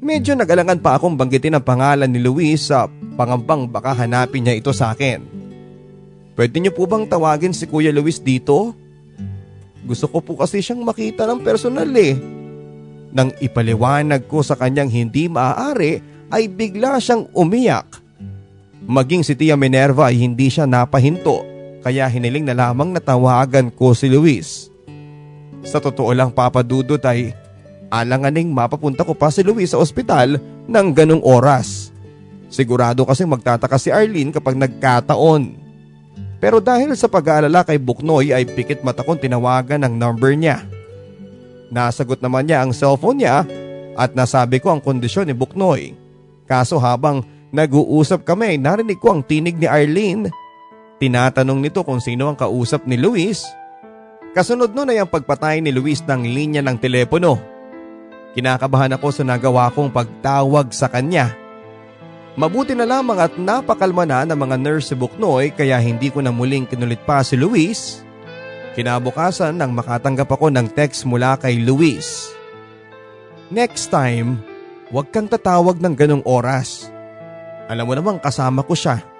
Medyo 0.04 0.36
nagalangan 0.36 0.84
pa 0.84 1.00
akong 1.00 1.16
banggitin 1.16 1.56
ang 1.56 1.64
pangalan 1.64 2.12
ni 2.12 2.20
Luis 2.20 2.68
sa 2.68 2.84
pangambang 3.16 3.64
baka 3.64 3.96
hanapin 3.96 4.44
niya 4.44 4.60
ito 4.60 4.68
sa 4.76 4.92
akin. 4.92 5.24
Pwede 6.36 6.60
niyo 6.60 6.76
po 6.76 6.84
bang 6.84 7.08
tawagin 7.08 7.56
si 7.56 7.64
Kuya 7.64 7.88
Luis 7.88 8.20
dito? 8.20 8.76
Gusto 9.88 10.04
ko 10.12 10.20
po 10.20 10.36
kasi 10.36 10.60
siyang 10.60 10.84
makita 10.84 11.24
ng 11.24 11.40
personal 11.40 11.88
eh. 11.96 12.20
Nang 13.16 13.32
ipaliwanag 13.40 14.28
ko 14.28 14.44
sa 14.44 14.60
kanyang 14.60 14.92
hindi 14.92 15.24
maaari 15.32 16.04
ay 16.28 16.52
bigla 16.52 17.00
siyang 17.00 17.32
umiyak. 17.32 17.96
Maging 18.84 19.24
si 19.24 19.32
Tia 19.32 19.56
Minerva 19.56 20.12
ay 20.12 20.20
hindi 20.20 20.52
siya 20.52 20.68
napahinto 20.68 21.53
kaya 21.84 22.08
hiniling 22.08 22.48
na 22.48 22.56
lamang 22.56 22.96
natawagan 22.96 23.68
ko 23.68 23.92
si 23.92 24.08
Luis. 24.08 24.72
Sa 25.60 25.84
totoo 25.84 26.08
lang 26.16 26.32
papadudot 26.32 27.00
ay 27.04 27.36
alanganing 27.92 28.48
mapapunta 28.48 29.04
ko 29.04 29.12
pa 29.12 29.28
si 29.28 29.44
Luis 29.44 29.76
sa 29.76 29.78
ospital 29.78 30.40
ng 30.64 30.86
ganong 30.96 31.20
oras. 31.20 31.92
Sigurado 32.48 33.04
kasi 33.04 33.28
magtataka 33.28 33.76
si 33.76 33.92
Arlene 33.92 34.32
kapag 34.32 34.56
nagkataon. 34.56 35.60
Pero 36.40 36.60
dahil 36.60 36.92
sa 36.96 37.08
pag-aalala 37.08 37.64
kay 37.64 37.76
Buknoy 37.76 38.32
ay 38.32 38.48
pikit 38.48 38.80
mata 38.80 39.04
kong 39.04 39.20
tinawagan 39.20 39.84
ang 39.84 39.94
number 39.96 40.32
niya. 40.32 40.64
Nasagot 41.68 42.20
naman 42.20 42.48
niya 42.48 42.64
ang 42.64 42.72
cellphone 42.72 43.20
niya 43.20 43.44
at 43.96 44.12
nasabi 44.12 44.60
ko 44.60 44.72
ang 44.72 44.80
kondisyon 44.80 45.28
ni 45.28 45.34
Buknoy. 45.36 45.96
Kaso 46.44 46.76
habang 46.76 47.24
nag-uusap 47.52 48.24
kami 48.24 48.60
narinig 48.60 49.00
ko 49.00 49.16
ang 49.16 49.22
tinig 49.24 49.56
ni 49.56 49.64
Arlene. 49.68 50.28
Tinatanong 51.04 51.60
nito 51.60 51.84
kung 51.84 52.00
sino 52.00 52.32
ang 52.32 52.38
kausap 52.40 52.88
ni 52.88 52.96
Luis. 52.96 53.44
Kasunod 54.32 54.72
nun 54.72 54.88
ay 54.88 55.04
ang 55.04 55.10
pagpatay 55.12 55.60
ni 55.60 55.68
Luis 55.68 56.00
ng 56.00 56.24
linya 56.24 56.64
ng 56.64 56.80
telepono. 56.80 57.36
Kinakabahan 58.32 58.96
ako 58.96 59.12
sa 59.12 59.22
nagawa 59.28 59.68
kong 59.68 59.92
pagtawag 59.92 60.72
sa 60.72 60.88
kanya. 60.88 61.36
Mabuti 62.40 62.72
na 62.72 62.88
lamang 62.88 63.20
at 63.20 63.36
napakalma 63.36 64.08
na 64.08 64.24
ng 64.24 64.34
mga 64.40 64.56
nurse 64.56 64.90
si 64.90 64.94
Buknoy 64.96 65.52
kaya 65.52 65.76
hindi 65.76 66.08
ko 66.08 66.24
na 66.24 66.32
muling 66.32 66.64
kinulit 66.64 67.04
pa 67.04 67.20
si 67.20 67.36
Luis. 67.36 68.00
Kinabukasan 68.72 69.60
nang 69.60 69.76
makatanggap 69.76 70.32
ako 70.32 70.48
ng 70.48 70.72
text 70.72 71.04
mula 71.04 71.36
kay 71.36 71.60
Luis. 71.60 72.32
Next 73.52 73.92
time, 73.92 74.40
Huwag 74.94 75.10
kang 75.10 75.26
tatawag 75.26 75.82
ng 75.82 75.94
ganong 75.98 76.22
oras. 76.22 76.86
Alam 77.66 77.88
mo 77.88 77.92
namang 77.98 78.22
kasama 78.22 78.62
ko 78.62 78.78
siya. 78.78 79.13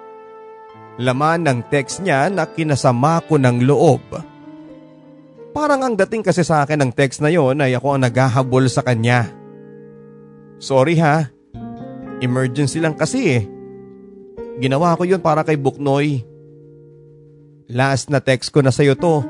Laman 0.95 1.43
ng 1.43 1.59
text 1.67 1.99
niya 1.99 2.31
na 2.31 2.47
kinasama 2.47 3.19
ko 3.27 3.35
ng 3.35 3.67
loob. 3.67 4.03
Parang 5.51 5.83
ang 5.83 5.95
dating 5.95 6.23
kasi 6.23 6.43
sa 6.43 6.63
akin 6.63 6.83
ng 6.83 6.91
text 6.91 7.19
na 7.23 7.31
yon 7.31 7.59
ay 7.63 7.75
ako 7.75 7.95
ang 7.95 8.03
naghahabol 8.03 8.67
sa 8.67 8.83
kanya. 8.83 9.31
Sorry 10.59 10.99
ha. 10.99 11.31
Emergency 12.23 12.79
lang 12.79 12.95
kasi 12.95 13.39
eh. 13.39 13.43
Ginawa 14.59 14.95
ko 14.95 15.03
yun 15.03 15.19
para 15.19 15.43
kay 15.43 15.59
Buknoy. 15.59 16.23
Last 17.67 18.07
na 18.07 18.23
text 18.23 18.55
ko 18.55 18.63
na 18.63 18.71
sa'yo 18.71 18.95
to. 18.95 19.23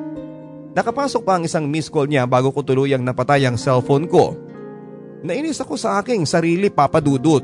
Nakapasok 0.77 1.21
pa 1.25 1.37
ang 1.37 1.47
isang 1.47 1.65
miss 1.65 1.89
call 1.89 2.05
niya 2.05 2.29
bago 2.29 2.53
ko 2.53 2.61
tuluyang 2.61 3.01
napatay 3.01 3.47
ang 3.47 3.57
cellphone 3.57 4.05
ko. 4.05 4.37
Nainis 5.25 5.61
ako 5.61 5.79
sa 5.81 5.97
aking 5.97 6.29
sarili 6.29 6.69
papadudot. 6.69 7.41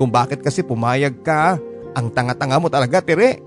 Kung 0.00 0.08
bakit 0.08 0.40
kasi 0.40 0.64
pumayag 0.64 1.20
ka, 1.20 1.60
ang 1.94 2.12
tanga-tanga 2.14 2.62
mo 2.62 2.68
talaga 2.70 3.02
tire. 3.02 3.42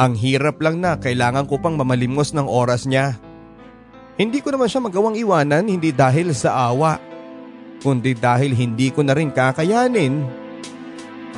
Ang 0.00 0.16
hirap 0.16 0.62
lang 0.64 0.80
na 0.80 0.96
kailangan 0.96 1.44
ko 1.44 1.60
pang 1.60 1.76
mamalimos 1.76 2.32
ng 2.32 2.48
oras 2.48 2.88
niya. 2.88 3.20
Hindi 4.16 4.40
ko 4.40 4.52
naman 4.52 4.68
siya 4.68 4.84
magawang 4.84 5.16
iwanan 5.16 5.68
hindi 5.68 5.92
dahil 5.92 6.36
sa 6.36 6.72
awa, 6.72 7.00
kundi 7.80 8.12
dahil 8.16 8.52
hindi 8.52 8.92
ko 8.92 9.04
na 9.04 9.16
rin 9.16 9.32
kakayanin 9.32 10.24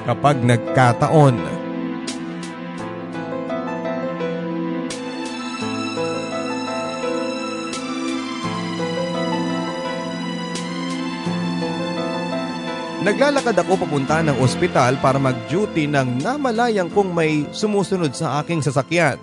kapag 0.05 0.43
nagkataon. 0.43 1.64
Naglalakad 13.05 13.61
ako 13.61 13.85
papunta 13.85 14.25
ng 14.25 14.41
ospital 14.41 14.97
para 14.97 15.21
mag-duty 15.21 15.85
ng 15.85 16.25
namalayang 16.25 16.89
kung 16.89 17.13
may 17.13 17.45
sumusunod 17.53 18.17
sa 18.17 18.41
aking 18.41 18.65
sasakyan. 18.65 19.21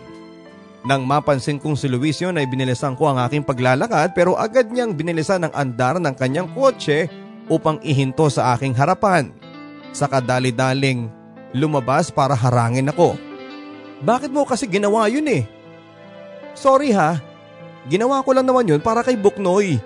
Nang 0.86 1.02
mapansin 1.02 1.58
kong 1.58 1.74
si 1.74 1.90
Luis 1.90 2.22
yun 2.22 2.38
ay 2.38 2.46
binilisan 2.46 2.94
ko 2.94 3.10
ang 3.10 3.18
aking 3.26 3.42
paglalakad 3.42 4.14
pero 4.14 4.38
agad 4.38 4.70
niyang 4.70 4.94
binilisan 4.94 5.50
ang 5.50 5.54
andar 5.58 5.98
ng 5.98 6.14
kanyang 6.14 6.46
kotse 6.54 7.10
upang 7.50 7.82
ihinto 7.82 8.30
sa 8.30 8.54
aking 8.54 8.78
harapan. 8.78 9.34
Sa 9.98 10.06
kadali-daling 10.06 11.10
lumabas 11.58 12.14
para 12.14 12.38
harangin 12.38 12.94
ako. 12.94 13.18
Bakit 14.06 14.30
mo 14.30 14.46
kasi 14.46 14.70
ginawa 14.70 15.10
yun 15.10 15.26
eh? 15.26 15.50
Sorry 16.54 16.94
ha, 16.94 17.18
ginawa 17.90 18.22
ko 18.22 18.30
lang 18.38 18.46
naman 18.46 18.70
yun 18.70 18.82
para 18.82 19.02
kay 19.02 19.18
Buknoy. 19.18 19.82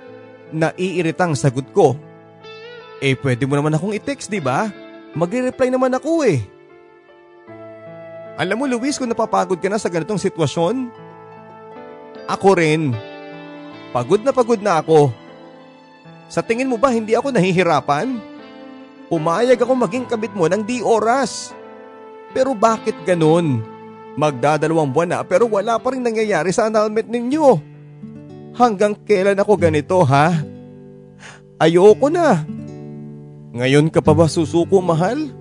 Naiiritang 0.52 1.32
sagot 1.32 1.72
ko. 1.72 1.96
Eh 3.04 3.16
pwede 3.20 3.44
mo 3.44 3.60
naman 3.60 3.76
akong 3.76 3.96
i-text 3.96 4.32
di 4.32 4.40
ba? 4.40 4.72
Magre-reply 5.16 5.72
naman 5.72 5.96
ako 5.96 6.24
eh. 6.24 6.44
Alam 8.36 8.60
mo 8.60 8.66
Luis 8.68 9.00
kung 9.00 9.08
napapagod 9.08 9.60
ka 9.60 9.72
na 9.72 9.80
sa 9.80 9.88
ganitong 9.88 10.20
sitwasyon? 10.20 10.92
Ako 12.28 12.60
rin. 12.60 12.92
Pagod 13.96 14.20
na 14.20 14.36
pagod 14.36 14.60
na 14.60 14.84
ako. 14.84 15.08
Sa 16.28 16.44
tingin 16.44 16.68
mo 16.68 16.76
ba 16.76 16.92
hindi 16.92 17.16
ako 17.16 17.32
nahihirapan? 17.32 18.20
Pumayag 19.08 19.62
ako 19.62 19.74
maging 19.78 20.06
kabit 20.10 20.34
mo 20.36 20.50
ng 20.52 20.66
di 20.66 20.84
oras. 20.84 21.56
Pero 22.36 22.52
bakit 22.52 22.98
ganun? 23.08 23.64
Magdadalawang 24.20 24.92
buwan 24.92 25.10
na 25.12 25.20
pero 25.24 25.48
wala 25.48 25.80
pa 25.80 25.96
rin 25.96 26.04
nangyayari 26.04 26.52
sa 26.52 26.68
annulment 26.68 27.08
ninyo. 27.08 27.60
Hanggang 28.56 28.96
kailan 29.04 29.40
ako 29.40 29.54
ganito 29.56 30.04
ha? 30.04 30.36
Ayoko 31.56 32.12
na. 32.12 32.44
Ngayon 33.56 33.88
ka 33.88 34.04
pa 34.04 34.12
ba 34.12 34.28
susuko 34.28 34.84
mahal? 34.84 35.32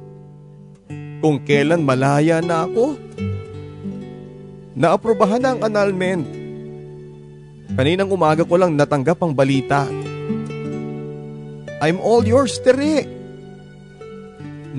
Kung 1.19 1.43
kailan 1.43 1.83
malaya 1.83 2.39
na 2.39 2.63
ako? 2.63 2.95
Naaprobahan 4.79 5.43
na 5.43 5.59
ang 5.59 5.61
annulment. 5.67 6.23
Kaninang 7.75 8.15
umaga 8.15 8.47
ko 8.47 8.55
lang 8.55 8.79
natanggap 8.79 9.19
ang 9.19 9.35
balita. 9.35 9.91
I'm 11.83 11.99
all 11.99 12.23
yours, 12.23 12.63
Tere. 12.63 13.03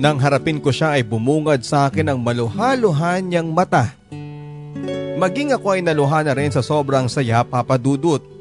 Nang 0.00 0.16
harapin 0.16 0.56
ko 0.56 0.72
siya 0.72 0.96
ay 0.96 1.04
bumungad 1.04 1.60
sa 1.60 1.92
akin 1.92 2.08
ang 2.08 2.24
maluhaluhan 2.24 3.20
niyang 3.28 3.52
mata. 3.52 3.92
Maging 5.20 5.52
ako 5.52 5.76
ay 5.76 5.84
naluha 5.84 6.24
na 6.24 6.32
rin 6.32 6.52
sa 6.52 6.64
sobrang 6.64 7.08
saya 7.08 7.44
papadudot. 7.44 8.35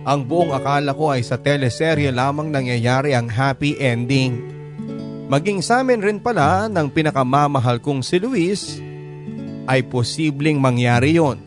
Ang 0.00 0.24
buong 0.24 0.56
akala 0.56 0.96
ko 0.96 1.12
ay 1.12 1.20
sa 1.20 1.36
teleserye 1.36 2.08
lamang 2.08 2.48
nangyayari 2.48 3.12
ang 3.12 3.28
happy 3.28 3.76
ending. 3.76 4.40
Maging 5.28 5.60
sa 5.60 5.84
amin 5.84 6.00
rin 6.00 6.18
pala 6.18 6.66
ng 6.72 6.88
pinakamamahal 6.88 7.78
kong 7.84 8.00
si 8.00 8.16
Luis 8.16 8.80
ay 9.68 9.84
posibleng 9.86 10.56
mangyari 10.56 11.20
yon. 11.20 11.38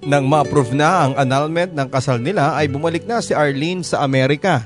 Nang 0.00 0.24
ma-approve 0.24 0.72
na 0.72 1.06
ang 1.06 1.12
annulment 1.20 1.76
ng 1.76 1.88
kasal 1.92 2.18
nila 2.24 2.56
ay 2.56 2.72
bumalik 2.72 3.04
na 3.04 3.20
si 3.20 3.36
Arlene 3.36 3.84
sa 3.84 4.00
Amerika. 4.00 4.64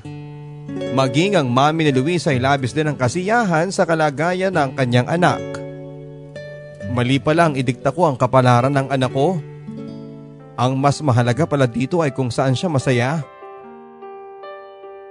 Maging 0.95 1.35
ang 1.35 1.51
mami 1.51 1.91
ni 1.91 1.93
Luis 1.93 2.23
ay 2.25 2.39
labis 2.39 2.71
din 2.71 2.87
ang 2.87 2.95
kasiyahan 2.95 3.67
sa 3.69 3.83
kalagayan 3.83 4.55
ng 4.55 4.79
kanyang 4.79 5.11
anak. 5.11 5.43
Mali 6.95 7.19
pa 7.19 7.35
lang 7.35 7.59
idikta 7.59 7.91
ko 7.91 8.07
ang 8.07 8.15
kapalaran 8.15 8.71
ng 8.71 8.87
anak 8.87 9.11
ko 9.11 9.35
ang 10.55 10.79
mas 10.79 11.03
mahalaga 11.03 11.43
pala 11.43 11.67
dito 11.67 11.99
ay 11.99 12.15
kung 12.15 12.31
saan 12.31 12.55
siya 12.55 12.71
masaya. 12.71 13.23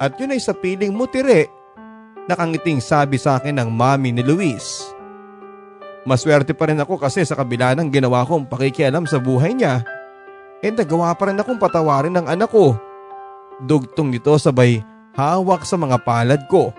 At 0.01 0.17
yun 0.17 0.33
ay 0.33 0.41
sa 0.41 0.57
piling 0.57 0.93
mo 0.93 1.05
tire, 1.09 1.49
nakangiting 2.29 2.81
sabi 2.81 3.21
sa 3.21 3.39
akin 3.39 3.61
ng 3.61 3.71
mami 3.71 4.11
ni 4.11 4.25
Luis. 4.25 4.83
Maswerte 6.05 6.53
pa 6.53 6.69
rin 6.69 6.81
ako 6.81 7.01
kasi 7.01 7.25
sa 7.25 7.37
kabila 7.37 7.73
ng 7.77 7.89
ginawa 7.89 8.29
kong 8.29 8.49
pakikialam 8.49 9.09
sa 9.09 9.17
buhay 9.17 9.57
niya, 9.57 9.81
eh 10.61 10.73
nagawa 10.73 11.17
pa 11.17 11.29
rin 11.33 11.41
akong 11.41 11.61
patawarin 11.61 12.13
ng 12.21 12.27
anak 12.29 12.53
ko. 12.53 12.77
Dugtong 13.65 14.13
nito 14.13 14.37
sabay 14.37 14.85
hawak 15.17 15.65
sa 15.65 15.81
mga 15.81 15.97
palad 16.05 16.43
ko. 16.51 16.75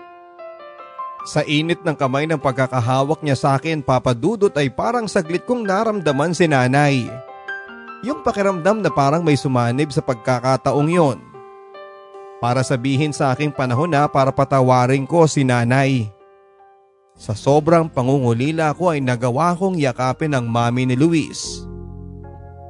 Sa 1.26 1.42
init 1.42 1.82
ng 1.82 1.98
kamay 1.98 2.30
ng 2.30 2.38
pagkakahawak 2.38 3.18
niya 3.18 3.34
sa 3.34 3.58
akin 3.58 3.82
papadudot 3.82 4.54
ay 4.54 4.70
parang 4.70 5.10
saglit 5.10 5.42
kong 5.42 5.66
naramdaman 5.66 6.30
si 6.30 6.46
nanay. 6.46 7.25
Yung 8.06 8.22
pakiramdam 8.22 8.86
na 8.86 8.90
parang 8.94 9.26
may 9.26 9.34
sumanib 9.34 9.90
sa 9.90 9.98
pagkakataong 9.98 10.86
yon. 10.86 11.18
Para 12.38 12.62
sabihin 12.62 13.10
sa 13.10 13.34
aking 13.34 13.50
panahon 13.50 13.90
na 13.90 14.06
para 14.06 14.30
patawarin 14.30 15.02
ko 15.02 15.26
si 15.26 15.42
nanay. 15.42 16.06
Sa 17.18 17.34
sobrang 17.34 17.90
pangungulila 17.90 18.70
ko 18.78 18.94
ay 18.94 19.02
nagawa 19.02 19.58
kong 19.58 19.82
yakapin 19.82 20.38
ang 20.38 20.46
mami 20.46 20.86
ni 20.86 20.94
Luis. 20.94 21.66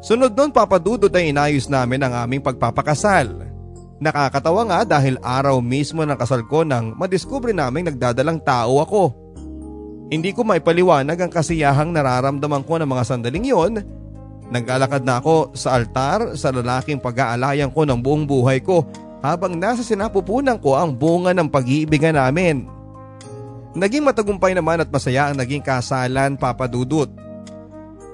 Sunod 0.00 0.32
nun 0.32 0.56
papadudod 0.56 1.12
ay 1.12 1.36
inayos 1.36 1.68
namin 1.68 2.00
ang 2.00 2.16
aming 2.16 2.40
pagpapakasal. 2.40 3.36
Nakakatawa 4.00 4.64
nga 4.72 4.80
dahil 4.88 5.20
araw 5.20 5.60
mismo 5.60 6.00
ng 6.00 6.16
kasal 6.16 6.48
ko 6.48 6.64
nang 6.64 6.96
madiskubre 6.96 7.52
naming 7.52 7.92
nagdadalang 7.92 8.40
tao 8.40 8.80
ako. 8.80 9.12
Hindi 10.08 10.32
ko 10.32 10.48
maipaliwanag 10.48 11.28
ang 11.28 11.32
kasiyahang 11.34 11.92
nararamdaman 11.92 12.64
ko 12.64 12.80
ng 12.80 12.88
mga 12.88 13.04
sandaling 13.04 13.44
yon 13.52 13.72
Naglalakad 14.46 15.02
na 15.02 15.18
ako 15.18 15.56
sa 15.58 15.74
altar 15.74 16.38
sa 16.38 16.54
lalaking 16.54 17.02
pag-aalayan 17.02 17.70
ko 17.74 17.82
ng 17.82 17.98
buong 17.98 18.24
buhay 18.30 18.62
ko 18.62 18.86
habang 19.18 19.58
nasa 19.58 19.82
sinapupunan 19.82 20.54
ko 20.62 20.78
ang 20.78 20.94
bunga 20.94 21.34
ng 21.34 21.50
pag-iibigan 21.50 22.14
namin. 22.14 22.70
Naging 23.74 24.06
matagumpay 24.06 24.54
naman 24.54 24.80
at 24.80 24.88
masaya 24.88 25.28
ang 25.28 25.36
naging 25.36 25.60
kasalan 25.60 26.38
papadudot. 26.38 27.10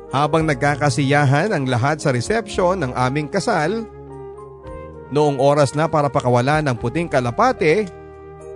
Habang 0.09 0.49
nagkakasiyahan 0.49 1.53
ang 1.53 1.65
lahat 1.69 2.01
sa 2.01 2.13
resepsyon 2.13 2.81
ng 2.81 2.93
aming 2.97 3.29
kasal, 3.29 3.85
noong 5.13 5.37
oras 5.37 5.77
na 5.77 5.85
para 5.85 6.09
pakawala 6.09 6.65
ng 6.65 6.77
puting 6.81 7.09
kalapate, 7.09 7.89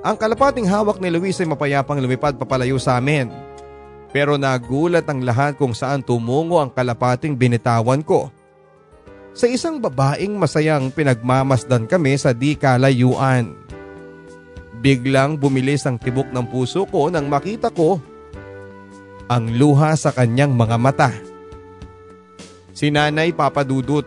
ang 0.01 0.17
kalapating 0.17 0.69
hawak 0.69 0.97
ni 1.01 1.13
Luis 1.13 1.37
ay 1.41 1.49
mapayapang 1.49 2.01
lumipad 2.01 2.41
papalayo 2.41 2.81
sa 2.81 2.97
amin. 2.97 3.46
Pero 4.15 4.39
nagulat 4.39 5.07
ang 5.11 5.23
lahat 5.23 5.59
kung 5.59 5.75
saan 5.75 6.03
tumungo 6.05 6.63
ang 6.63 6.71
kalapating 6.71 7.35
binitawan 7.35 8.01
ko. 8.01 8.31
Sa 9.37 9.45
isang 9.45 9.77
babaeng 9.77 10.33
masayang 10.33 10.89
pinagmamasdan 10.89 11.85
kami 11.85 12.17
sa 12.17 12.33
di 12.33 12.57
kalayuan. 12.57 13.53
Biglang 14.81 15.37
bumilis 15.37 15.85
ang 15.85 16.01
tibok 16.01 16.33
ng 16.33 16.47
puso 16.49 16.89
ko 16.89 17.13
nang 17.13 17.29
makita 17.29 17.69
ko 17.69 18.01
ang 19.27 19.51
luha 19.59 19.93
sa 19.99 20.15
kanyang 20.15 20.55
mga 20.55 20.77
mata. 20.79 21.11
Si 22.77 22.89
nanay 22.93 23.35
papadudot. 23.35 24.07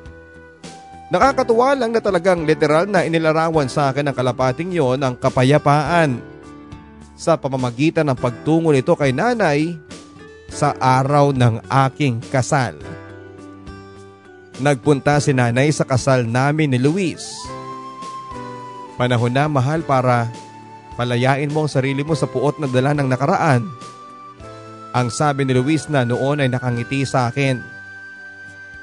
Nakakatuwa 1.10 1.74
lang 1.74 1.90
na 1.90 2.02
talagang 2.02 2.46
literal 2.46 2.86
na 2.86 3.02
inilarawan 3.02 3.66
sa 3.66 3.90
akin 3.90 4.10
ng 4.10 4.16
kalapating 4.16 4.70
yon 4.70 5.02
ang 5.02 5.18
kapayapaan. 5.18 6.22
Sa 7.18 7.36
pamamagitan 7.36 8.08
ng 8.08 8.18
pagtungo 8.18 8.70
nito 8.70 8.94
kay 8.94 9.10
nanay 9.10 9.89
sa 10.50 10.76
araw 10.78 11.32
ng 11.32 11.62
aking 11.88 12.20
kasal. 12.34 12.76
Nagpunta 14.60 15.24
si 15.24 15.32
nanay 15.32 15.72
sa 15.72 15.88
kasal 15.88 16.28
namin 16.28 16.76
ni 16.76 16.80
Luis. 16.82 17.32
Panahon 19.00 19.32
na 19.32 19.48
mahal 19.48 19.80
para 19.88 20.28
palayain 21.00 21.48
mo 21.48 21.64
ang 21.64 21.72
sarili 21.72 22.04
mo 22.04 22.12
sa 22.12 22.28
puot 22.28 22.60
na 22.60 22.68
dala 22.68 22.92
ng 22.92 23.08
nakaraan. 23.08 23.64
Ang 24.92 25.08
sabi 25.08 25.48
ni 25.48 25.56
Luis 25.56 25.88
na 25.88 26.04
noon 26.04 26.44
ay 26.44 26.52
nakangiti 26.52 27.08
sa 27.08 27.32
akin. 27.32 27.64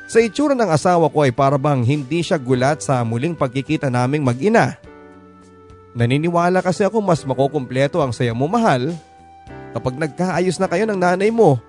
Sa 0.09 0.23
itsura 0.23 0.57
ng 0.57 0.71
asawa 0.71 1.11
ko 1.13 1.27
ay 1.27 1.35
parabang 1.35 1.83
hindi 1.83 2.23
siya 2.25 2.41
gulat 2.41 2.81
sa 2.81 3.05
muling 3.05 3.37
pagkikita 3.37 3.93
naming 3.93 4.25
mag-ina. 4.25 4.79
Naniniwala 5.93 6.65
kasi 6.65 6.87
ako 6.87 7.03
mas 7.05 7.27
makukumpleto 7.27 8.01
ang 8.01 8.15
saya 8.15 8.33
mo 8.33 8.47
mahal 8.49 8.95
kapag 9.77 10.01
nagkaayos 10.01 10.57
na 10.57 10.65
kayo 10.73 10.89
ng 10.89 10.97
nanay 10.97 11.29
mo. 11.29 11.61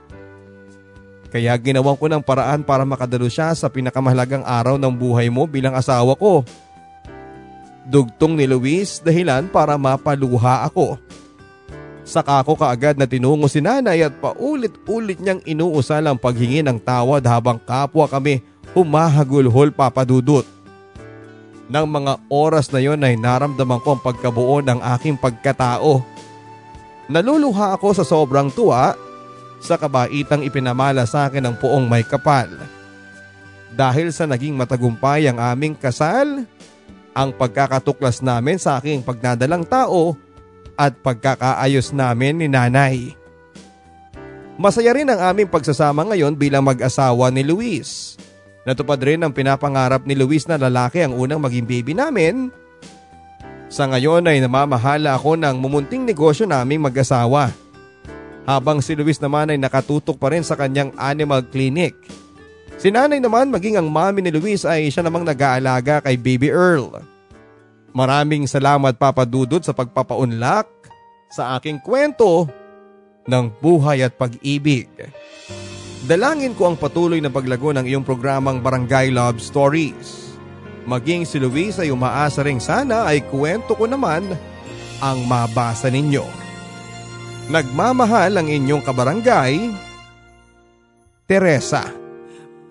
Kaya 1.28 1.52
ginawan 1.60 2.00
ko 2.00 2.08
ng 2.08 2.24
paraan 2.24 2.64
para 2.64 2.88
makadalo 2.88 3.28
siya 3.28 3.52
sa 3.52 3.68
pinakamahalagang 3.68 4.48
araw 4.48 4.80
ng 4.80 4.94
buhay 4.96 5.28
mo 5.28 5.44
bilang 5.44 5.76
asawa 5.76 6.16
ko. 6.16 6.48
Dugtong 7.84 8.40
ni 8.40 8.48
Luis 8.48 9.04
dahilan 9.04 9.52
para 9.52 9.76
mapaluha 9.76 10.64
ako. 10.64 10.96
Saka 12.08 12.40
ako 12.40 12.56
kaagad 12.56 12.96
na 12.96 13.04
tinungo 13.04 13.52
si 13.52 13.60
nanay 13.60 14.00
at 14.08 14.16
paulit-ulit 14.24 15.20
niyang 15.20 15.44
inuusal 15.44 16.08
ang 16.08 16.16
paghingi 16.16 16.64
ng 16.64 16.80
tawad 16.80 17.20
habang 17.28 17.60
kapwa 17.60 18.08
kami 18.08 18.40
humahagulhol 18.72 19.76
papadudot. 19.76 20.48
Nang 21.68 21.92
mga 21.92 22.24
oras 22.32 22.72
na 22.72 22.80
yon 22.80 23.04
ay 23.04 23.20
naramdaman 23.20 23.84
ko 23.84 24.00
ang 24.00 24.02
pagkabuo 24.04 24.64
ng 24.64 24.80
aking 24.96 25.20
pagkatao. 25.20 26.00
Naluluha 27.08 27.80
ako 27.80 27.96
sa 27.96 28.04
sobrang 28.04 28.52
tuwa 28.52 28.92
sa 29.64 29.80
kabaitang 29.80 30.44
ipinamala 30.44 31.08
sa 31.08 31.32
akin 31.32 31.44
ng 31.48 31.56
puong 31.56 31.88
may 31.88 32.04
kapal. 32.04 32.52
Dahil 33.72 34.12
sa 34.12 34.28
naging 34.28 34.60
matagumpay 34.60 35.28
ang 35.32 35.40
aming 35.40 35.74
kasal, 35.74 36.44
ang 37.16 37.30
pagkakatuklas 37.34 38.20
namin 38.20 38.60
sa 38.60 38.78
aking 38.78 39.02
pagdadalang 39.02 39.66
tao 39.66 40.20
at 40.78 40.94
pagkakaayos 41.02 41.96
namin 41.96 42.44
ni 42.44 42.48
nanay. 42.52 43.18
Masaya 44.58 44.94
rin 44.94 45.10
ang 45.10 45.22
aming 45.34 45.50
pagsasama 45.50 46.06
ngayon 46.14 46.34
bilang 46.38 46.66
mag-asawa 46.66 47.30
ni 47.30 47.46
Luis. 47.46 48.18
Natupad 48.66 49.00
rin 49.00 49.24
ang 49.24 49.32
pinapangarap 49.32 50.04
ni 50.04 50.18
Luis 50.18 50.44
na 50.44 50.60
lalaki 50.60 51.00
ang 51.02 51.16
unang 51.16 51.40
maging 51.40 51.64
baby 51.64 51.94
namin. 51.96 52.52
Sa 53.68 53.84
ngayon 53.84 54.24
ay 54.32 54.40
namamahala 54.40 55.20
ako 55.20 55.36
ng 55.36 55.60
mumunting 55.60 56.08
negosyo 56.08 56.48
naming 56.48 56.80
mag-asawa. 56.80 57.52
Habang 58.48 58.80
si 58.80 58.96
Luis 58.96 59.20
naman 59.20 59.52
ay 59.52 59.60
nakatutok 59.60 60.16
pa 60.16 60.32
rin 60.32 60.40
sa 60.40 60.56
kanyang 60.56 60.96
animal 60.96 61.44
clinic. 61.52 62.00
Si 62.80 62.88
nanay 62.88 63.20
naman 63.20 63.52
maging 63.52 63.76
ang 63.76 63.92
mami 63.92 64.24
ni 64.24 64.32
Luis 64.32 64.64
ay 64.64 64.88
siya 64.88 65.04
namang 65.04 65.28
nag-aalaga 65.28 66.00
kay 66.00 66.16
baby 66.16 66.48
Earl. 66.48 67.04
Maraming 67.92 68.48
salamat 68.48 68.96
Papa 68.96 69.28
Dudut 69.28 69.68
sa 69.68 69.76
pagpapaunlak 69.76 70.70
sa 71.28 71.60
aking 71.60 71.84
kwento 71.84 72.48
ng 73.28 73.52
buhay 73.60 74.00
at 74.00 74.16
pag-ibig. 74.16 74.88
Dalangin 76.08 76.56
ko 76.56 76.72
ang 76.72 76.80
patuloy 76.80 77.20
na 77.20 77.28
paglago 77.28 77.76
ng 77.76 77.84
iyong 77.84 78.08
programang 78.08 78.64
Barangay 78.64 79.12
Love 79.12 79.44
Stories. 79.44 80.27
Maging 80.88 81.28
si 81.28 81.36
Luis 81.36 81.76
ay 81.84 81.92
umaasa 81.92 82.48
rin 82.48 82.64
sana 82.64 83.04
ay 83.12 83.28
kwento 83.28 83.76
ko 83.76 83.84
naman 83.92 84.24
ang 85.04 85.20
mabasa 85.28 85.92
ninyo. 85.92 86.24
Nagmamahal 87.52 88.40
ang 88.40 88.48
inyong 88.48 88.84
kabarangay, 88.84 89.72
Teresa. 91.28 91.84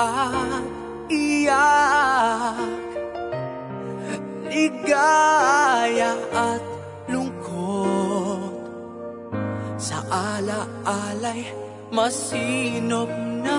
at 0.01 0.65
iyak 1.13 2.57
Ligaya 4.51 6.11
at 6.35 6.63
Sa 9.81 9.97
ala-alay 10.05 11.41
masinop 11.89 13.09
na 13.41 13.57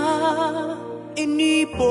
inipon. 1.18 1.82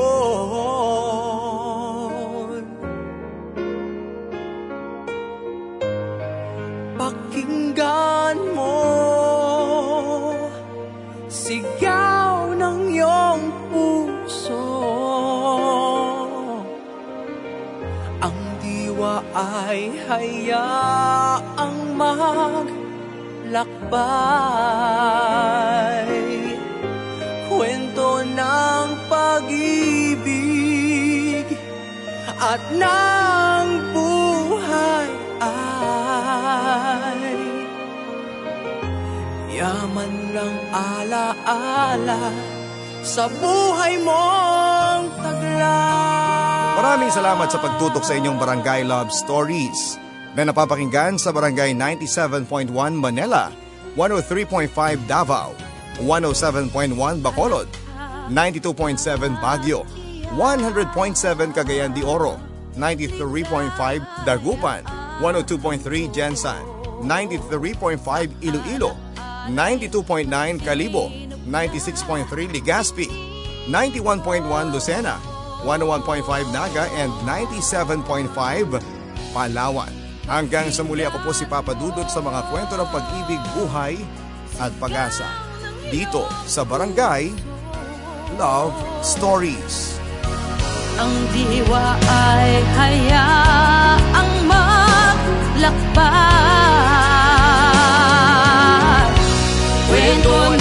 Pakinggan 6.96 8.31
ay 19.32 19.96
hayaang 20.12 21.96
mag 21.96 22.68
lakbay 23.48 24.12
Kwento 27.48 28.28
ng 28.28 28.88
pag-ibig 29.08 30.28
at 32.42 32.60
ng 32.76 33.68
buhay 33.96 35.08
ay 35.40 37.40
Yaman 39.56 40.12
ng 40.36 40.56
ala-ala 40.76 42.36
sa 43.04 43.28
buhay 43.32 43.96
mong 44.04 45.08
taglay 45.24 46.31
Maraming 46.72 47.12
salamat 47.12 47.52
sa 47.52 47.60
pagtutok 47.60 48.00
sa 48.00 48.16
inyong 48.16 48.40
Barangay 48.40 48.88
Love 48.88 49.12
Stories 49.12 50.00
na 50.40 50.48
napapakinggan 50.48 51.20
sa 51.20 51.36
Barangay 51.36 51.76
97.1 51.76 52.72
Manila, 52.96 53.52
103.5 54.00 54.72
Davao, 55.04 55.52
107.1 56.00 57.20
Bacolod, 57.20 57.68
92.7 58.32 58.96
Baguio, 59.44 59.84
100.7 60.32 61.52
Cagayan 61.52 61.92
de 61.92 62.08
Oro, 62.08 62.40
93.5 62.80 64.24
Dagupan, 64.24 64.88
102.3 65.20 66.08
Jensan, 66.16 66.64
93.5 67.04 68.00
Iloilo, 68.40 68.96
92.9 69.52 70.64
Calibo, 70.64 71.12
96.3 71.44 72.48
Legazpi, 72.48 73.12
91.1 73.68 74.72
Lucena, 74.72 75.20
101.5 75.64 76.26
Naga 76.54 76.90
and 76.98 77.12
97.5 77.24 78.82
Palawan. 79.32 79.94
Hanggang 80.30 80.70
sa 80.70 80.86
muli 80.86 81.04
ako 81.04 81.18
po 81.26 81.32
si 81.34 81.46
Papa 81.50 81.74
Dudot 81.76 82.08
sa 82.08 82.22
mga 82.22 82.46
kwento 82.54 82.78
ng 82.78 82.90
pag-ibig, 82.94 83.42
buhay 83.58 83.98
at 84.62 84.72
pag-asa. 84.78 85.28
Dito 85.92 86.24
sa 86.48 86.64
Barangay 86.64 87.32
Love 88.40 88.76
Stories. 89.04 90.00
Ang 91.02 91.14
diwa 91.34 91.98
ay 92.06 92.62
hayaang 92.78 94.32
maglakbay 94.46 96.22
Kwento 99.92 100.61